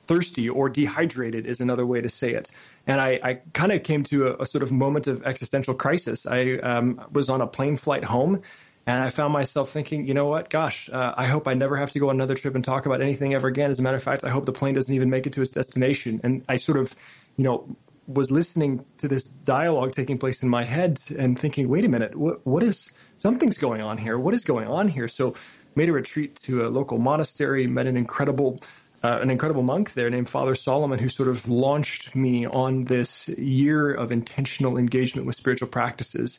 thirsty 0.06 0.48
or 0.48 0.68
dehydrated 0.68 1.46
is 1.46 1.60
another 1.60 1.86
way 1.86 2.00
to 2.00 2.08
say 2.08 2.32
it. 2.32 2.50
And 2.86 3.00
I, 3.00 3.20
I 3.22 3.34
kind 3.52 3.70
of 3.72 3.82
came 3.82 4.02
to 4.04 4.28
a, 4.28 4.42
a, 4.42 4.46
sort 4.46 4.62
of 4.62 4.72
moment 4.72 5.06
of 5.06 5.22
existential 5.24 5.74
crisis. 5.74 6.24
I 6.24 6.54
um, 6.54 7.00
was 7.12 7.28
on 7.28 7.42
a 7.42 7.46
plane 7.46 7.76
flight 7.76 8.04
home 8.04 8.42
and 8.88 9.02
I 9.02 9.10
found 9.10 9.32
myself 9.32 9.70
thinking, 9.70 10.06
you 10.08 10.14
know 10.14 10.26
what? 10.26 10.50
Gosh, 10.50 10.90
uh, 10.90 11.14
I 11.16 11.26
hope 11.26 11.46
I 11.46 11.54
never 11.54 11.76
have 11.76 11.92
to 11.92 12.00
go 12.00 12.08
on 12.08 12.16
another 12.16 12.34
trip 12.34 12.56
and 12.56 12.64
talk 12.64 12.86
about 12.86 13.02
anything 13.02 13.34
ever 13.34 13.48
again. 13.48 13.70
As 13.70 13.78
a 13.78 13.82
matter 13.82 13.98
of 13.98 14.02
fact, 14.02 14.24
I 14.24 14.30
hope 14.30 14.46
the 14.46 14.52
plane 14.52 14.74
doesn't 14.74 14.94
even 14.94 15.10
make 15.10 15.26
it 15.26 15.34
to 15.34 15.42
its 15.42 15.52
destination. 15.52 16.20
And 16.24 16.44
I 16.48 16.56
sort 16.56 16.78
of 16.78 16.94
you 17.38 17.44
know, 17.44 17.76
was 18.06 18.30
listening 18.30 18.84
to 18.98 19.08
this 19.08 19.24
dialogue 19.24 19.92
taking 19.92 20.18
place 20.18 20.42
in 20.42 20.48
my 20.48 20.64
head 20.64 21.00
and 21.16 21.38
thinking, 21.38 21.68
wait 21.68 21.84
a 21.84 21.88
minute, 21.88 22.16
what, 22.16 22.46
what 22.46 22.62
is 22.62 22.92
something's 23.16 23.58
going 23.58 23.80
on 23.80 23.98
here? 23.98 24.18
What 24.18 24.34
is 24.34 24.44
going 24.44 24.66
on 24.68 24.88
here? 24.88 25.08
So 25.08 25.34
made 25.76 25.88
a 25.88 25.92
retreat 25.92 26.36
to 26.42 26.66
a 26.66 26.68
local 26.68 26.98
monastery, 26.98 27.66
met 27.66 27.86
an 27.86 27.96
incredible 27.96 28.60
uh, 29.02 29.18
an 29.20 29.30
incredible 29.30 29.62
monk 29.62 29.94
there 29.94 30.10
named 30.10 30.28
Father 30.28 30.54
Solomon, 30.54 30.98
who 30.98 31.08
sort 31.08 31.28
of 31.28 31.48
launched 31.48 32.14
me 32.16 32.46
on 32.46 32.84
this 32.84 33.28
year 33.28 33.92
of 33.92 34.12
intentional 34.12 34.76
engagement 34.76 35.26
with 35.26 35.36
spiritual 35.36 35.68
practices 35.68 36.38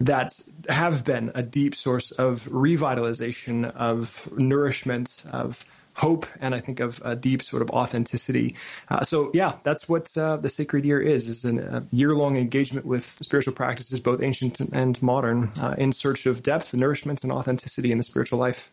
that 0.00 0.38
have 0.68 1.04
been 1.04 1.30
a 1.34 1.42
deep 1.42 1.74
source 1.74 2.10
of 2.12 2.44
revitalization, 2.48 3.70
of 3.74 4.28
nourishment, 4.38 5.24
of 5.30 5.64
hope 5.98 6.26
and 6.40 6.54
I 6.54 6.60
think 6.60 6.80
of 6.80 7.02
a 7.04 7.16
deep 7.16 7.42
sort 7.42 7.60
of 7.60 7.70
authenticity. 7.70 8.54
Uh, 8.88 9.02
so 9.02 9.30
yeah, 9.34 9.56
that's 9.64 9.88
what 9.88 10.16
uh, 10.16 10.36
the 10.36 10.48
Sacred 10.48 10.84
Year 10.84 11.00
is: 11.00 11.28
is 11.28 11.44
a 11.44 11.84
year-long 11.90 12.36
engagement 12.36 12.86
with 12.86 13.04
spiritual 13.20 13.52
practices, 13.52 13.98
both 14.00 14.24
ancient 14.24 14.60
and 14.60 15.02
modern, 15.02 15.50
uh, 15.60 15.74
in 15.76 15.92
search 15.92 16.24
of 16.26 16.42
depth, 16.42 16.72
nourishment, 16.72 17.24
and 17.24 17.32
authenticity 17.32 17.90
in 17.90 17.98
the 17.98 18.04
spiritual 18.04 18.38
life. 18.38 18.70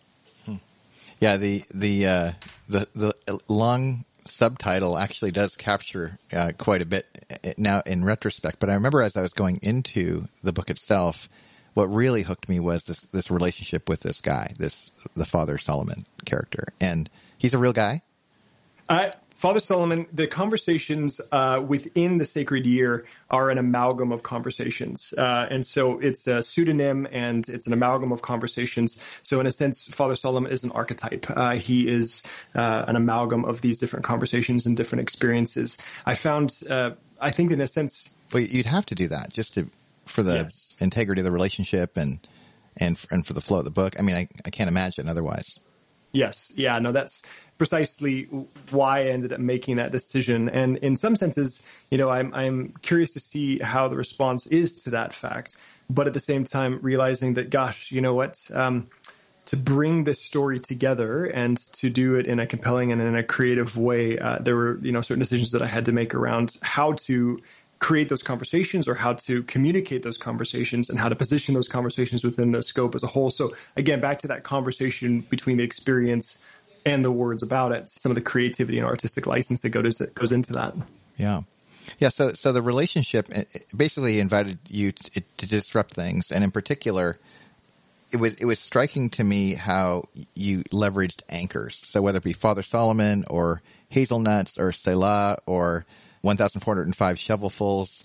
Yeah, 1.20 1.38
the 1.38 1.64
the 1.74 2.08
uh, 2.08 2.32
the 2.68 2.88
the 2.96 3.40
long 3.48 4.06
subtitle 4.26 4.98
actually 4.98 5.32
does 5.32 5.56
capture 5.56 6.18
uh, 6.34 6.52
quite 6.58 6.82
a 6.82 6.86
bit 6.86 7.06
uh, 7.30 7.52
now 7.58 7.82
in 7.86 8.04
retrospect. 8.04 8.60
But 8.60 8.70
I 8.70 8.74
remember 8.74 9.02
as 9.02 9.16
I 9.16 9.22
was 9.22 9.34
going 9.34 9.60
into 9.62 10.28
the 10.44 10.52
book 10.52 10.70
itself 10.70 11.30
what 11.76 11.94
really 11.94 12.24
hooked 12.24 12.50
me 12.50 12.60
was 12.60 12.86
this 12.86 13.02
this 13.02 13.30
relationship 13.30 13.88
with 13.88 14.00
this 14.00 14.22
guy, 14.22 14.52
this 14.58 14.92
the 15.14 15.26
Father 15.26 15.58
Solomon 15.58 16.06
character, 16.26 16.66
and 16.82 17.10
he's 17.38 17.54
a 17.54 17.58
real 17.58 17.74
guy. 17.74 18.02
Uh, 18.90 19.12
Father 19.36 19.60
Solomon, 19.60 20.08
the 20.14 20.28
conversations 20.28 21.20
uh, 21.34 21.62
within 21.66 22.18
the 22.18 22.26
sacred 22.26 22.66
year 22.66 23.06
are 23.30 23.50
an 23.50 23.58
amalgam 23.58 24.14
of 24.14 24.24
conversations. 24.24 25.14
Uh, 25.18 25.46
and 25.52 25.66
so 25.66 26.00
it's 26.00 26.26
a 26.26 26.42
pseudonym 26.42 27.06
and 27.12 27.48
it's 27.50 27.68
an 27.68 27.74
amalgam 27.74 28.14
of 28.14 28.22
conversations. 28.22 29.02
So, 29.24 29.42
in 29.42 29.46
a 29.46 29.52
sense, 29.52 29.88
Father 29.88 30.16
Solomon 30.16 30.52
is 30.52 30.64
an 30.64 30.72
archetype. 30.72 31.26
Uh, 31.30 31.58
he 31.58 31.88
is 31.88 32.24
uh, 32.56 32.86
an 32.88 32.96
amalgam 32.96 33.44
of 33.44 33.60
these 33.60 33.78
different 33.78 34.06
conversations 34.06 34.66
and 34.66 34.78
different 34.78 35.02
experiences. 35.02 35.78
I 36.06 36.16
found, 36.16 36.62
uh, 36.70 36.92
I 37.20 37.32
think, 37.32 37.52
in 37.52 37.60
a 37.60 37.68
sense. 37.68 38.10
Well, 38.34 38.42
you'd 38.42 38.66
have 38.66 38.86
to 38.88 38.96
do 38.96 39.10
that 39.10 39.34
just 39.34 39.54
to 39.56 39.70
for 40.06 40.24
the 40.24 40.36
yes. 40.36 40.78
integrity 40.80 41.20
of 41.22 41.26
the 41.26 41.32
relationship 41.32 41.98
and 41.98 42.26
and 42.78 42.98
and 43.12 43.28
for 43.28 43.34
the 43.34 43.42
flow 43.42 43.60
of 43.60 43.66
the 43.66 43.72
book. 43.72 43.96
I 44.00 44.02
mean, 44.02 44.16
I, 44.16 44.30
I 44.46 44.50
can't 44.50 44.70
imagine 44.70 45.10
otherwise. 45.10 45.60
Yes, 46.16 46.50
yeah, 46.56 46.80
no, 46.80 46.94
that's 46.94 47.24
precisely 47.58 48.24
why 48.72 49.02
I 49.02 49.08
ended 49.08 49.34
up 49.34 49.40
making 49.42 49.76
that 49.76 49.92
decision. 49.92 50.48
And 50.48 50.78
in 50.78 50.96
some 50.96 51.18
senses, 51.18 51.66
you 51.92 51.98
know, 51.98 52.10
I'm 52.10 52.34
I'm 52.34 52.74
curious 52.82 53.12
to 53.14 53.20
see 53.20 53.60
how 53.60 53.90
the 53.90 53.98
response 53.98 54.48
is 54.48 54.82
to 54.84 54.90
that 54.92 55.14
fact. 55.14 55.58
But 55.90 56.08
at 56.08 56.14
the 56.14 56.22
same 56.22 56.46
time, 56.46 56.80
realizing 56.82 57.34
that, 57.34 57.50
gosh, 57.50 57.92
you 57.92 58.00
know 58.00 58.14
what, 58.14 58.42
um, 58.54 58.88
to 59.46 59.58
bring 59.58 60.06
this 60.06 60.20
story 60.22 60.58
together 60.58 61.26
and 61.26 61.58
to 61.74 61.90
do 61.90 62.16
it 62.16 62.28
in 62.28 62.40
a 62.40 62.48
compelling 62.48 62.94
and 62.94 63.02
in 63.02 63.16
a 63.16 63.22
creative 63.22 63.78
way, 63.78 64.18
uh, 64.18 64.40
there 64.40 64.56
were 64.56 64.80
you 64.82 64.94
know 64.94 65.02
certain 65.02 65.20
decisions 65.20 65.52
that 65.52 65.62
I 65.62 65.68
had 65.68 65.84
to 65.86 65.92
make 65.92 66.16
around 66.16 66.56
how 66.62 66.94
to 66.94 67.38
create 67.80 68.08
those 68.10 68.24
conversations 68.24 68.88
or 68.88 68.96
how 68.96 69.14
to 69.14 69.44
communicate 69.44 70.04
those 70.04 70.18
conversations 70.18 70.90
and 70.90 70.98
how 70.98 71.10
to 71.10 71.16
position 71.16 71.54
those 71.54 71.68
conversations 71.68 72.24
within 72.24 72.52
the 72.52 72.64
scope 72.64 72.96
as 72.96 73.04
a 73.04 73.08
whole. 73.08 73.30
So 73.30 73.52
again, 73.76 74.00
back 74.00 74.20
to 74.20 74.28
that 74.28 74.44
conversation 74.44 75.22
between 75.22 75.58
the 75.58 75.64
experience 75.64 76.44
and 76.86 77.04
the 77.04 77.12
words 77.12 77.44
about 77.44 77.72
it, 77.72 77.90
some 77.90 78.12
of 78.12 78.16
the 78.16 78.22
creativity 78.22 78.78
and 78.78 78.86
artistic 78.86 79.26
license 79.26 79.62
that 79.62 79.70
goes 79.70 79.96
goes 79.96 80.32
into 80.32 80.54
that. 80.54 80.74
Yeah. 81.18 81.42
Yeah, 82.00 82.10
so 82.10 82.34
so 82.34 82.52
the 82.52 82.64
relationship 82.64 83.30
basically 83.76 84.20
invited 84.20 84.58
you 84.68 84.92
to, 84.92 85.22
to 85.38 85.46
disrupt 85.46 85.94
things, 85.94 86.32
and 86.32 86.44
in 86.44 86.50
particular, 86.50 87.20
it 88.12 88.18
was 88.18 88.34
it 88.36 88.46
was 88.46 88.60
striking 88.60 89.10
to 89.12 89.24
me 89.24 89.54
how 89.54 90.10
you 90.34 90.64
leveraged 90.66 91.22
anchors. 91.30 91.82
So 91.86 92.02
whether 92.02 92.18
it 92.18 92.24
be 92.24 92.34
Father 92.34 92.64
Solomon 92.64 93.26
or 93.30 93.62
hazelnuts 93.90 94.58
or 94.58 94.72
Selah 94.72 95.38
or 95.46 95.86
1,405 96.26 97.18
shovelfuls, 97.18 98.02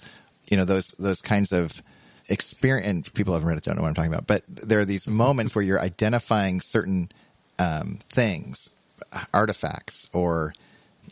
you 0.48 0.56
know, 0.56 0.64
those, 0.64 0.88
those 0.98 1.20
kinds 1.20 1.52
of 1.52 1.82
experience. 2.28 2.86
And 2.86 3.14
People 3.14 3.34
haven't 3.34 3.48
read 3.48 3.58
it, 3.58 3.64
don't 3.64 3.76
know 3.76 3.82
what 3.82 3.88
I'm 3.88 3.94
talking 3.94 4.12
about, 4.12 4.26
but 4.26 4.44
there 4.46 4.80
are 4.80 4.84
these 4.84 5.06
moments 5.06 5.54
where 5.54 5.64
you're 5.64 5.80
identifying 5.80 6.60
certain, 6.60 7.10
um, 7.58 7.98
things, 8.10 8.68
artifacts 9.32 10.08
or, 10.12 10.52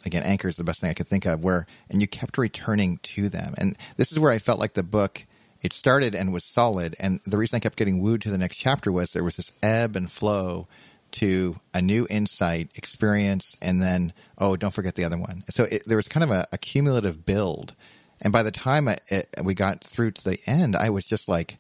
again, 0.05 0.23
anchor 0.23 0.49
is 0.49 0.57
the 0.57 0.65
best 0.65 0.81
thing 0.81 0.91
I 0.91 0.95
could 0.95 1.09
think 1.09 1.27
of 1.27 1.43
where, 1.43 1.67
and 1.91 2.01
you 2.01 2.07
kept 2.07 2.39
returning 2.39 2.99
to 3.15 3.29
them. 3.29 3.55
And 3.59 3.77
this 3.97 4.13
is 4.13 4.19
where 4.19 4.31
I 4.31 4.39
felt 4.39 4.61
like 4.61 4.75
the 4.75 4.83
book, 4.83 5.25
it 5.63 5.73
started 5.73 6.15
and 6.15 6.33
was 6.33 6.45
solid. 6.45 6.95
And 7.01 7.21
the 7.27 7.39
reason 7.39 7.57
I 7.57 7.61
kept 7.61 7.77
getting 7.77 8.01
wooed 8.01 8.23
to 8.23 8.31
the 8.31 8.39
next 8.39 8.57
chapter 8.57 8.93
was 8.93 9.11
there 9.11 9.25
was 9.25 9.37
this 9.37 9.53
ebb 9.63 9.97
and 9.97 10.11
flow 10.11 10.69
to 11.13 11.59
a 11.75 11.81
new 11.81 12.07
insight, 12.09 12.71
experience, 12.75 13.57
and 13.63 13.81
then, 13.81 14.13
oh, 14.37 14.57
don't 14.57 14.75
forget 14.75 14.95
the 14.95 15.05
other 15.05 15.19
one. 15.19 15.45
So 15.51 15.65
it, 15.65 15.83
there 15.87 15.97
was 15.97 16.09
kind 16.09 16.25
of 16.25 16.31
a, 16.31 16.47
a, 16.53 16.59
cumulative 16.59 17.25
build. 17.25 17.75
And 18.21 18.33
by 18.33 18.43
the 18.43 18.51
time 18.51 18.89
I, 18.89 18.99
it, 19.09 19.29
we 19.43 19.55
got 19.55 19.85
through 19.85 20.13
to 20.13 20.25
the 20.25 20.39
end, 20.47 20.77
I 20.77 20.91
was 20.91 21.07
just 21.07 21.29
like, 21.29 21.59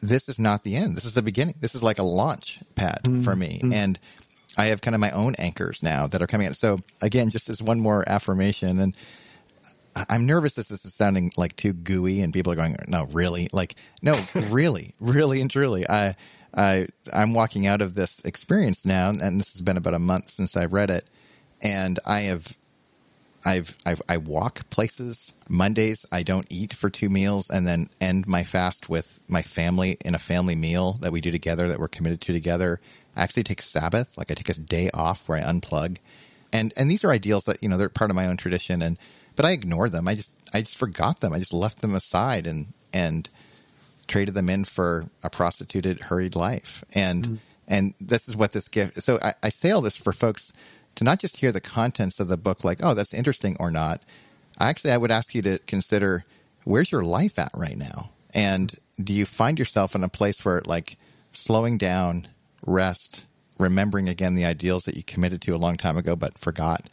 this 0.00 0.28
is 0.28 0.38
not 0.38 0.64
the 0.64 0.76
end. 0.76 0.96
This 0.96 1.04
is 1.04 1.14
the 1.14 1.22
beginning. 1.22 1.56
This 1.60 1.74
is 1.74 1.82
like 1.82 1.98
a 1.98 2.04
launch 2.04 2.60
pad 2.74 3.00
mm-hmm. 3.02 3.22
for 3.22 3.34
me. 3.34 3.60
Mm-hmm. 3.62 3.72
And 3.72 3.98
I 4.56 4.66
have 4.66 4.80
kind 4.80 4.94
of 4.94 5.00
my 5.00 5.10
own 5.10 5.34
anchors 5.36 5.82
now 5.82 6.06
that 6.06 6.22
are 6.22 6.26
coming 6.26 6.46
out. 6.46 6.56
So 6.56 6.78
again, 7.00 7.30
just 7.30 7.48
as 7.48 7.60
one 7.60 7.80
more 7.80 8.08
affirmation 8.08 8.78
and 8.78 8.96
I'm 10.08 10.26
nervous 10.26 10.54
that 10.54 10.68
this 10.68 10.84
is 10.84 10.94
sounding 10.94 11.32
like 11.36 11.56
too 11.56 11.72
gooey 11.72 12.22
and 12.22 12.32
people 12.32 12.52
are 12.52 12.56
going, 12.56 12.76
no, 12.86 13.04
really? 13.06 13.48
Like, 13.52 13.76
no, 14.02 14.20
really, 14.34 14.94
really 15.00 15.40
and 15.40 15.50
truly. 15.50 15.88
I, 15.88 16.16
I, 16.54 16.88
I'm 17.12 17.34
walking 17.34 17.66
out 17.66 17.82
of 17.82 17.94
this 17.94 18.20
experience 18.24 18.84
now 18.84 19.10
and 19.10 19.40
this 19.40 19.52
has 19.52 19.62
been 19.62 19.76
about 19.76 19.94
a 19.94 19.98
month 19.98 20.30
since 20.30 20.56
I've 20.56 20.72
read 20.72 20.90
it 20.90 21.06
and 21.60 21.98
I 22.04 22.22
have 22.22 22.56
I've, 23.44 23.74
I've 23.86 24.02
I 24.08 24.16
walk 24.16 24.68
places. 24.68 25.32
Mondays 25.48 26.04
I 26.10 26.22
don't 26.22 26.46
eat 26.50 26.74
for 26.74 26.90
two 26.90 27.08
meals 27.08 27.48
and 27.50 27.66
then 27.66 27.88
end 28.00 28.26
my 28.26 28.44
fast 28.44 28.88
with 28.88 29.20
my 29.28 29.42
family 29.42 29.96
in 30.04 30.14
a 30.14 30.18
family 30.18 30.56
meal 30.56 30.94
that 31.00 31.12
we 31.12 31.20
do 31.20 31.30
together 31.30 31.68
that 31.68 31.78
we're 31.78 31.88
committed 31.88 32.20
to 32.22 32.32
together. 32.32 32.80
I 33.16 33.22
actually 33.22 33.44
take 33.44 33.62
Sabbath, 33.62 34.18
like 34.18 34.30
I 34.30 34.34
take 34.34 34.48
a 34.48 34.54
day 34.54 34.90
off 34.92 35.28
where 35.28 35.38
I 35.38 35.42
unplug. 35.42 35.98
And 36.52 36.72
and 36.76 36.90
these 36.90 37.04
are 37.04 37.10
ideals 37.10 37.44
that, 37.44 37.62
you 37.62 37.68
know, 37.68 37.76
they're 37.76 37.88
part 37.88 38.10
of 38.10 38.16
my 38.16 38.26
own 38.26 38.36
tradition 38.36 38.82
and 38.82 38.98
but 39.36 39.44
I 39.44 39.52
ignored 39.52 39.92
them. 39.92 40.08
I 40.08 40.14
just 40.14 40.30
I 40.52 40.62
just 40.62 40.76
forgot 40.76 41.20
them. 41.20 41.32
I 41.32 41.38
just 41.38 41.52
left 41.52 41.80
them 41.80 41.94
aside 41.94 42.46
and 42.46 42.74
and 42.92 43.28
traded 44.08 44.34
them 44.34 44.48
in 44.48 44.64
for 44.64 45.06
a 45.22 45.30
prostituted, 45.30 46.00
hurried 46.02 46.34
life. 46.34 46.82
And 46.94 47.24
mm-hmm. 47.24 47.34
and 47.68 47.94
this 48.00 48.28
is 48.28 48.36
what 48.36 48.52
this 48.52 48.68
gift 48.68 49.02
so 49.02 49.18
I, 49.22 49.34
I 49.42 49.48
say 49.50 49.70
all 49.70 49.80
this 49.80 49.96
for 49.96 50.12
folks 50.12 50.52
to 50.96 51.04
not 51.04 51.20
just 51.20 51.36
hear 51.36 51.52
the 51.52 51.60
contents 51.60 52.18
of 52.18 52.26
the 52.26 52.36
book 52.36 52.64
like, 52.64 52.80
oh, 52.82 52.94
that's 52.94 53.14
interesting 53.14 53.56
or 53.60 53.70
not. 53.70 54.02
Actually, 54.58 54.90
I 54.90 54.96
would 54.96 55.12
ask 55.12 55.32
you 55.34 55.42
to 55.42 55.58
consider 55.60 56.24
where's 56.64 56.90
your 56.90 57.04
life 57.04 57.38
at 57.38 57.52
right 57.54 57.78
now? 57.78 58.10
And 58.34 58.74
do 59.02 59.12
you 59.12 59.24
find 59.24 59.58
yourself 59.58 59.94
in 59.94 60.02
a 60.02 60.08
place 60.08 60.44
where 60.44 60.60
like 60.66 60.96
slowing 61.32 61.78
down, 61.78 62.26
rest, 62.66 63.26
remembering 63.58 64.08
again 64.08 64.34
the 64.34 64.44
ideals 64.44 64.84
that 64.84 64.96
you 64.96 65.04
committed 65.04 65.40
to 65.42 65.54
a 65.54 65.56
long 65.56 65.76
time 65.76 65.96
ago 65.96 66.16
but 66.16 66.36
forgot? 66.36 66.88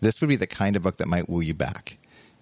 This 0.00 0.20
would 0.20 0.28
be 0.28 0.36
the 0.36 0.46
kind 0.46 0.76
of 0.76 0.82
book 0.82 0.96
that 0.98 1.08
might 1.08 1.28
woo 1.28 1.40
you 1.40 1.54
back. 1.54 1.98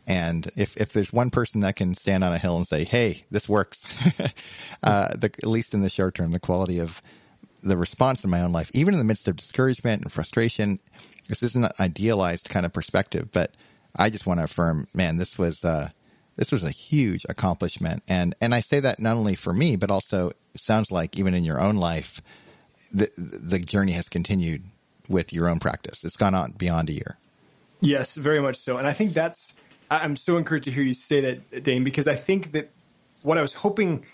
And 0.09 0.51
if, 0.57 0.75
if 0.79 0.95
there's 0.95 1.13
one 1.13 1.29
person 1.29 1.61
that 1.61 1.77
can 1.77 1.95
stand 1.95 2.25
on 2.25 2.33
a 2.33 2.39
hill 2.39 2.57
and 2.57 2.67
say, 2.67 2.85
"Hey, 2.85 3.27
this 3.31 3.47
works," 3.47 3.85
uh, 4.83 5.15
the, 5.15 5.27
at 5.27 5.47
least 5.47 5.75
in 5.75 5.83
the 5.83 5.91
short 5.91 6.15
term, 6.15 6.31
the 6.31 6.41
quality 6.41 6.79
of 6.79 7.03
the 7.63 7.77
response 7.77 8.25
in 8.25 8.31
my 8.31 8.41
own 8.41 8.51
life, 8.51 8.71
even 8.73 8.95
in 8.95 8.99
the 8.99 9.05
midst 9.05 9.29
of 9.29 9.37
discouragement 9.37 10.03
and 10.03 10.11
frustration. 10.11 10.81
This 11.29 11.43
isn't 11.43 11.63
an 11.63 11.73
idealized 11.79 12.49
kind 12.49 12.65
of 12.65 12.73
perspective, 12.73 13.29
but 13.33 13.53
I 13.95 14.09
just 14.09 14.27
want 14.27 14.41
to 14.41 14.45
affirm, 14.45 14.89
man, 14.95 15.19
this 15.19 15.37
was 15.37 15.63
uh, 15.63 15.91
this 16.37 16.53
was 16.53 16.63
a 16.63 16.71
huge 16.71 17.27
accomplishment, 17.29 18.03
and 18.09 18.35
and 18.41 18.55
I 18.55 18.63
say 18.63 18.81
that 18.81 19.01
not 19.01 19.19
only 19.19 19.35
for 19.35 19.53
me, 19.53 19.77
but 19.77 19.91
also 19.91 20.33
sounds 20.57 20.91
like 20.91 21.19
even 21.19 21.35
in 21.35 21.45
your 21.45 21.61
own 21.61 21.77
life, 21.77 22.23
the 22.91 23.11
the 23.19 23.59
journey 23.59 23.93
has 23.93 24.09
continued 24.09 24.65
with 25.07 25.35
your 25.35 25.51
own 25.51 25.59
practice. 25.59 26.03
It's 26.03 26.17
gone 26.17 26.35
on 26.35 26.53
beyond 26.53 26.89
a 26.89 26.95
year. 26.95 27.19
Yes, 27.83 28.15
very 28.15 28.41
much 28.41 28.57
so, 28.57 28.79
and 28.79 28.87
I 28.87 28.95
think 28.95 29.13
that's. 29.13 29.53
I'm 29.91 30.17
so 30.17 30.37
encouraged 30.37 30.65
to 30.65 30.71
hear 30.71 30.83
you 30.83 30.95
say 30.95 31.21
that, 31.21 31.63
Dane, 31.63 31.85
because 31.85 32.07
I 32.07 32.15
think 32.17 32.53
that 32.53 32.71
what 33.23 33.39
I 33.39 33.43
was 33.43 33.53
hoping 33.53 34.05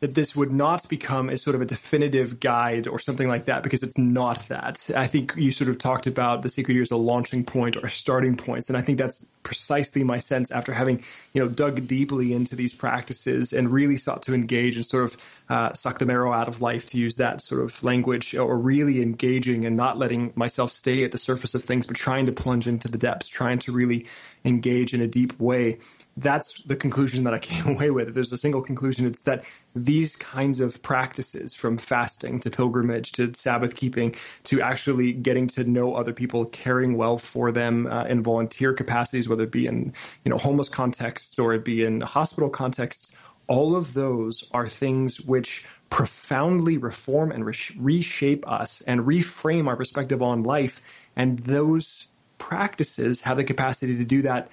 that 0.00 0.14
this 0.14 0.36
would 0.36 0.52
not 0.52 0.88
become 0.88 1.28
a 1.28 1.36
sort 1.36 1.56
of 1.56 1.62
a 1.62 1.64
definitive 1.64 2.40
guide 2.40 2.86
or 2.86 2.98
something 2.98 3.28
like 3.28 3.46
that 3.46 3.62
because 3.62 3.82
it's 3.82 3.98
not 3.98 4.46
that. 4.48 4.88
I 4.94 5.06
think 5.06 5.34
you 5.36 5.50
sort 5.50 5.68
of 5.68 5.78
talked 5.78 6.06
about 6.06 6.42
the 6.42 6.48
Sacred 6.48 6.74
Year 6.74 6.82
as 6.82 6.90
a 6.90 6.96
launching 6.96 7.44
point 7.44 7.76
or 7.76 7.88
starting 7.88 8.36
points, 8.36 8.68
and 8.68 8.76
I 8.76 8.80
think 8.80 8.98
that's 8.98 9.26
precisely 9.42 10.04
my 10.04 10.18
sense 10.18 10.50
after 10.50 10.72
having 10.72 11.02
you 11.32 11.42
know 11.42 11.48
dug 11.48 11.86
deeply 11.86 12.32
into 12.32 12.54
these 12.54 12.72
practices 12.72 13.52
and 13.52 13.70
really 13.70 13.96
sought 13.96 14.22
to 14.22 14.34
engage 14.34 14.76
and 14.76 14.84
sort 14.84 15.04
of 15.04 15.16
uh, 15.48 15.72
suck 15.72 15.98
the 15.98 16.06
marrow 16.06 16.32
out 16.32 16.48
of 16.48 16.60
life 16.60 16.84
to 16.90 16.98
use 16.98 17.16
that 17.16 17.40
sort 17.40 17.62
of 17.62 17.82
language 17.82 18.36
or 18.36 18.58
really 18.58 19.00
engaging 19.00 19.64
and 19.64 19.76
not 19.76 19.96
letting 19.96 20.32
myself 20.36 20.72
stay 20.72 21.02
at 21.02 21.12
the 21.12 21.18
surface 21.18 21.54
of 21.54 21.64
things 21.64 21.86
but 21.86 21.96
trying 21.96 22.26
to 22.26 22.32
plunge 22.32 22.66
into 22.66 22.88
the 22.88 22.98
depths 22.98 23.28
trying 23.28 23.58
to 23.58 23.72
really 23.72 24.06
engage 24.44 24.92
in 24.92 25.00
a 25.00 25.06
deep 25.06 25.38
way 25.40 25.78
that's 26.20 26.62
the 26.62 26.76
conclusion 26.76 27.24
that 27.24 27.34
I 27.34 27.38
came 27.38 27.66
away 27.74 27.90
with. 27.90 28.08
If 28.08 28.14
there's 28.14 28.32
a 28.32 28.38
single 28.38 28.62
conclusion, 28.62 29.06
it's 29.06 29.22
that 29.22 29.44
these 29.74 30.16
kinds 30.16 30.60
of 30.60 30.82
practices, 30.82 31.54
from 31.54 31.78
fasting 31.78 32.40
to 32.40 32.50
pilgrimage 32.50 33.12
to 33.12 33.32
Sabbath 33.34 33.76
keeping 33.76 34.14
to 34.44 34.60
actually 34.60 35.12
getting 35.12 35.46
to 35.48 35.64
know 35.64 35.94
other 35.94 36.12
people, 36.12 36.46
caring 36.46 36.96
well 36.96 37.18
for 37.18 37.52
them 37.52 37.86
uh, 37.86 38.04
in 38.04 38.22
volunteer 38.22 38.72
capacities, 38.72 39.28
whether 39.28 39.44
it 39.44 39.52
be 39.52 39.66
in 39.66 39.92
you 40.24 40.30
know 40.30 40.38
homeless 40.38 40.68
contexts 40.68 41.38
or 41.38 41.54
it 41.54 41.64
be 41.64 41.82
in 41.82 42.00
hospital 42.00 42.50
contexts, 42.50 43.14
all 43.46 43.76
of 43.76 43.94
those 43.94 44.48
are 44.52 44.66
things 44.66 45.20
which 45.20 45.64
profoundly 45.90 46.76
reform 46.76 47.32
and 47.32 47.46
reshape 47.46 48.46
us 48.46 48.82
and 48.86 49.00
reframe 49.02 49.68
our 49.68 49.76
perspective 49.76 50.22
on 50.22 50.42
life. 50.42 50.82
And 51.16 51.38
those 51.40 52.08
practices 52.36 53.22
have 53.22 53.38
the 53.38 53.44
capacity 53.44 53.96
to 53.96 54.04
do 54.04 54.22
that 54.22 54.50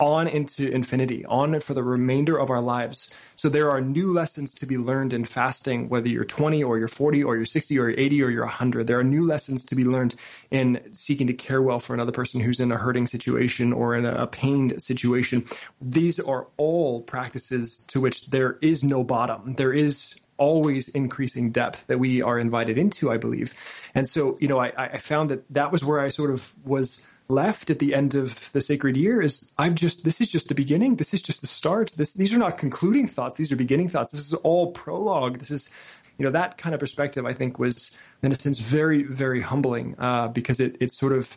on 0.00 0.28
into 0.28 0.68
infinity, 0.74 1.24
on 1.26 1.60
for 1.60 1.74
the 1.74 1.82
remainder 1.82 2.38
of 2.38 2.50
our 2.50 2.60
lives. 2.60 3.12
So 3.36 3.48
there 3.48 3.70
are 3.70 3.80
new 3.80 4.12
lessons 4.12 4.52
to 4.54 4.66
be 4.66 4.78
learned 4.78 5.12
in 5.12 5.24
fasting, 5.24 5.88
whether 5.88 6.08
you're 6.08 6.24
20 6.24 6.62
or 6.62 6.78
you're 6.78 6.88
40 6.88 7.22
or 7.24 7.36
you're 7.36 7.46
60 7.46 7.78
or 7.78 7.90
you're 7.90 7.98
80 7.98 8.22
or 8.22 8.30
you're 8.30 8.44
100. 8.44 8.86
There 8.86 8.98
are 8.98 9.04
new 9.04 9.24
lessons 9.26 9.64
to 9.64 9.74
be 9.74 9.84
learned 9.84 10.14
in 10.50 10.80
seeking 10.92 11.26
to 11.26 11.34
care 11.34 11.62
well 11.62 11.78
for 11.78 11.94
another 11.94 12.12
person 12.12 12.40
who's 12.40 12.60
in 12.60 12.72
a 12.72 12.78
hurting 12.78 13.06
situation 13.06 13.72
or 13.72 13.94
in 13.94 14.06
a 14.06 14.26
pained 14.26 14.80
situation. 14.80 15.44
These 15.80 16.18
are 16.20 16.46
all 16.56 17.02
practices 17.02 17.78
to 17.88 18.00
which 18.00 18.30
there 18.30 18.58
is 18.62 18.82
no 18.82 19.04
bottom. 19.04 19.54
There 19.54 19.72
is 19.72 20.14
always 20.38 20.88
increasing 20.88 21.50
depth 21.50 21.86
that 21.86 21.98
we 21.98 22.22
are 22.22 22.38
invited 22.38 22.78
into, 22.78 23.10
I 23.10 23.16
believe. 23.16 23.54
And 23.94 24.06
so, 24.06 24.36
you 24.40 24.48
know, 24.48 24.58
I, 24.58 24.72
I 24.76 24.98
found 24.98 25.30
that 25.30 25.44
that 25.50 25.72
was 25.72 25.84
where 25.84 26.00
I 26.00 26.08
sort 26.08 26.30
of 26.30 26.54
was 26.64 27.06
left 27.28 27.70
at 27.70 27.78
the 27.78 27.94
end 27.94 28.14
of 28.14 28.52
the 28.52 28.60
sacred 28.60 28.96
year 28.96 29.20
is 29.20 29.52
I've 29.58 29.74
just 29.74 30.04
this 30.04 30.20
is 30.20 30.28
just 30.28 30.48
the 30.48 30.54
beginning. 30.54 30.96
This 30.96 31.12
is 31.12 31.22
just 31.22 31.40
the 31.40 31.46
start. 31.46 31.92
This 31.96 32.14
these 32.14 32.32
are 32.32 32.38
not 32.38 32.58
concluding 32.58 33.08
thoughts. 33.08 33.36
These 33.36 33.50
are 33.52 33.56
beginning 33.56 33.88
thoughts. 33.88 34.12
This 34.12 34.26
is 34.26 34.34
all 34.34 34.72
prologue. 34.72 35.38
This 35.38 35.50
is 35.50 35.70
you 36.18 36.24
know 36.24 36.30
that 36.30 36.58
kind 36.58 36.74
of 36.74 36.80
perspective 36.80 37.26
I 37.26 37.34
think 37.34 37.58
was 37.58 37.96
in 38.22 38.32
a 38.32 38.34
sense 38.34 38.58
very 38.58 39.02
very 39.02 39.40
humbling 39.40 39.96
uh, 39.98 40.28
because 40.28 40.60
it 40.60 40.76
it 40.80 40.92
sort 40.92 41.12
of 41.12 41.36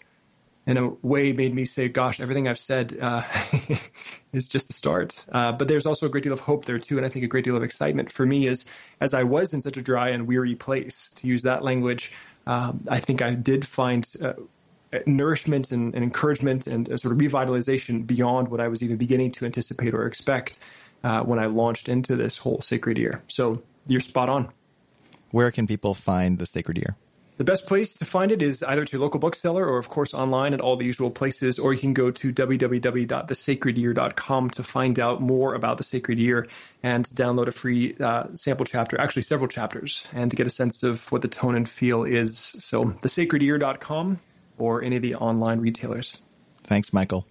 in 0.67 0.77
a 0.77 0.89
way 1.01 1.33
made 1.33 1.55
me 1.55 1.65
say, 1.65 1.89
"Gosh, 1.89 2.19
everything 2.19 2.47
I've 2.47 2.59
said 2.59 2.97
uh, 3.01 3.23
is 4.33 4.47
just 4.47 4.67
the 4.67 4.73
start." 4.73 5.25
Uh, 5.31 5.51
but 5.51 5.67
there's 5.67 5.87
also 5.87 6.05
a 6.05 6.09
great 6.09 6.23
deal 6.23 6.33
of 6.33 6.41
hope 6.41 6.65
there 6.65 6.77
too, 6.77 6.97
and 6.97 7.05
I 7.05 7.09
think 7.09 7.25
a 7.25 7.27
great 7.27 7.45
deal 7.45 7.55
of 7.55 7.63
excitement 7.63 8.11
for 8.11 8.25
me 8.25 8.45
is 8.47 8.65
as 9.01 9.13
I 9.13 9.23
was 9.23 9.53
in 9.53 9.61
such 9.61 9.77
a 9.77 9.81
dry 9.81 10.09
and 10.09 10.27
weary 10.27 10.55
place, 10.55 11.11
to 11.15 11.27
use 11.27 11.41
that 11.43 11.63
language. 11.63 12.11
Um, 12.45 12.85
I 12.87 12.99
think 12.99 13.21
I 13.21 13.33
did 13.33 13.65
find 13.65 14.07
uh, 14.23 14.33
nourishment 15.05 15.71
and, 15.71 15.93
and, 15.93 16.03
encouragement 16.03 16.67
and 16.67 16.87
sort 16.99 17.13
of 17.13 17.19
revitalization 17.19 18.05
beyond 18.05 18.47
what 18.47 18.59
I 18.59 18.67
was 18.67 18.81
even 18.81 18.97
beginning 18.97 19.31
to 19.33 19.45
anticipate 19.45 19.93
or 19.93 20.05
expect 20.05 20.59
uh, 21.03 21.21
when 21.21 21.39
I 21.39 21.45
launched 21.45 21.89
into 21.89 22.15
this 22.15 22.37
whole 22.37 22.61
sacred 22.61 22.97
year. 22.97 23.21
So 23.27 23.61
you're 23.87 23.99
spot 23.99 24.29
on. 24.29 24.49
Where 25.31 25.51
can 25.51 25.67
people 25.67 25.93
find 25.93 26.39
the 26.39 26.47
sacred 26.47 26.77
year? 26.77 26.95
The 27.37 27.43
best 27.45 27.67
place 27.67 27.93
to 27.93 28.03
find 28.03 28.33
it 28.33 28.41
is 28.41 28.63
either 28.63 28.83
to 28.83 28.91
your 28.91 29.01
local 29.01 29.21
bookseller 29.21 29.65
or, 29.65 29.77
of 29.77 29.87
course, 29.87 30.13
online 30.13 30.53
at 30.53 30.59
all 30.59 30.75
the 30.75 30.83
usual 30.83 31.09
places, 31.09 31.57
or 31.57 31.73
you 31.73 31.79
can 31.79 31.93
go 31.93 32.11
to 32.11 32.33
www.thesacredyear.com 32.33 34.49
to 34.49 34.61
find 34.61 34.99
out 34.99 35.21
more 35.21 35.55
about 35.55 35.77
the 35.77 35.85
Sacred 35.85 36.19
Year 36.19 36.45
and 36.83 37.05
download 37.05 37.47
a 37.47 37.51
free 37.51 37.95
uh, 38.01 38.25
sample 38.33 38.65
chapter, 38.65 38.99
actually 38.99 39.21
several 39.21 39.47
chapters, 39.47 40.05
and 40.11 40.29
to 40.31 40.35
get 40.35 40.47
a 40.47 40.49
sense 40.49 40.83
of 40.83 41.09
what 41.13 41.21
the 41.21 41.29
tone 41.29 41.55
and 41.55 41.69
feel 41.69 42.03
is. 42.03 42.37
So, 42.37 42.83
thesacredyear.com 42.83 44.19
or 44.59 44.83
any 44.83 44.97
of 44.97 45.01
the 45.01 45.15
online 45.15 45.59
retailers. 45.59 46.17
Thanks, 46.63 46.93
Michael. 46.93 47.25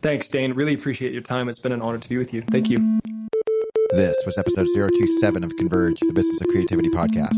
Thanks, 0.00 0.28
Dane. 0.28 0.52
Really 0.54 0.74
appreciate 0.74 1.12
your 1.12 1.22
time. 1.22 1.48
It's 1.48 1.58
been 1.58 1.72
an 1.72 1.82
honor 1.82 1.98
to 1.98 2.08
be 2.08 2.18
with 2.18 2.32
you. 2.32 2.42
Thank 2.42 2.68
you. 2.68 3.00
This 3.92 4.16
was 4.24 4.36
episode 4.38 4.66
027 4.74 5.44
of 5.44 5.54
Converge, 5.56 6.00
the 6.00 6.12
Business 6.14 6.40
of 6.40 6.46
Creativity 6.48 6.88
podcast. 6.90 7.36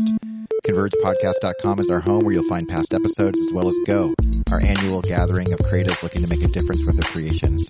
ConvergePodcast.com 0.65 1.79
is 1.79 1.89
our 1.89 1.99
home 1.99 2.23
where 2.23 2.33
you'll 2.33 2.49
find 2.49 2.67
past 2.67 2.93
episodes 2.93 3.39
as 3.39 3.53
well 3.53 3.67
as 3.67 3.75
Go, 3.85 4.15
our 4.51 4.61
annual 4.61 5.01
gathering 5.01 5.51
of 5.53 5.59
creatives 5.59 6.01
looking 6.01 6.21
to 6.21 6.27
make 6.27 6.43
a 6.43 6.47
difference 6.47 6.83
with 6.85 6.95
their 6.95 7.11
creations. 7.11 7.69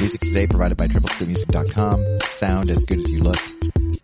Music 0.00 0.20
today 0.20 0.46
provided 0.46 0.76
by 0.76 0.88
TripleScoopMusic.com. 0.88 2.18
Sound 2.34 2.70
as 2.70 2.84
good 2.84 2.98
as 2.98 3.08
you 3.08 3.20
look. 3.20 3.38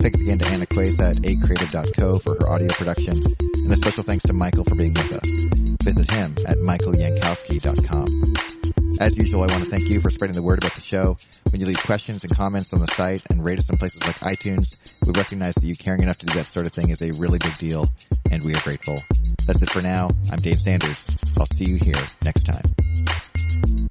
Thanks 0.00 0.20
again 0.20 0.38
to 0.38 0.46
Anna 0.46 0.66
Queza 0.66 1.10
at 1.10 1.16
8creative.co 1.16 2.18
for 2.20 2.36
her 2.40 2.48
audio 2.48 2.68
production. 2.68 3.20
And 3.40 3.72
a 3.72 3.76
special 3.76 4.04
thanks 4.04 4.24
to 4.24 4.32
Michael 4.32 4.64
for 4.64 4.74
being 4.74 4.94
with 4.94 5.12
us 5.12 5.59
visit 5.82 6.10
him 6.10 6.34
at 6.46 6.58
michaelyankoski.com. 6.58 8.34
As 9.00 9.16
usual, 9.16 9.42
I 9.42 9.46
want 9.46 9.64
to 9.64 9.70
thank 9.70 9.88
you 9.88 10.00
for 10.00 10.10
spreading 10.10 10.34
the 10.34 10.42
word 10.42 10.58
about 10.58 10.74
the 10.74 10.82
show. 10.82 11.16
When 11.50 11.60
you 11.60 11.66
leave 11.66 11.82
questions 11.82 12.22
and 12.22 12.36
comments 12.36 12.72
on 12.72 12.80
the 12.80 12.86
site 12.88 13.22
and 13.30 13.44
rate 13.44 13.58
us 13.58 13.70
on 13.70 13.78
places 13.78 14.02
like 14.06 14.16
iTunes, 14.16 14.76
we 15.06 15.12
recognize 15.16 15.54
that 15.54 15.64
you 15.64 15.74
caring 15.74 16.02
enough 16.02 16.18
to 16.18 16.26
do 16.26 16.34
that 16.34 16.46
sort 16.46 16.66
of 16.66 16.72
thing 16.72 16.90
is 16.90 17.00
a 17.00 17.12
really 17.12 17.38
big 17.38 17.56
deal, 17.56 17.88
and 18.30 18.44
we 18.44 18.54
are 18.54 18.60
grateful. 18.60 18.98
That's 19.46 19.62
it 19.62 19.70
for 19.70 19.80
now. 19.80 20.10
I'm 20.30 20.40
Dane 20.40 20.58
Sanders. 20.58 21.16
I'll 21.38 21.46
see 21.46 21.64
you 21.64 21.76
here 21.76 21.94
next 22.22 22.44
time. 22.44 23.88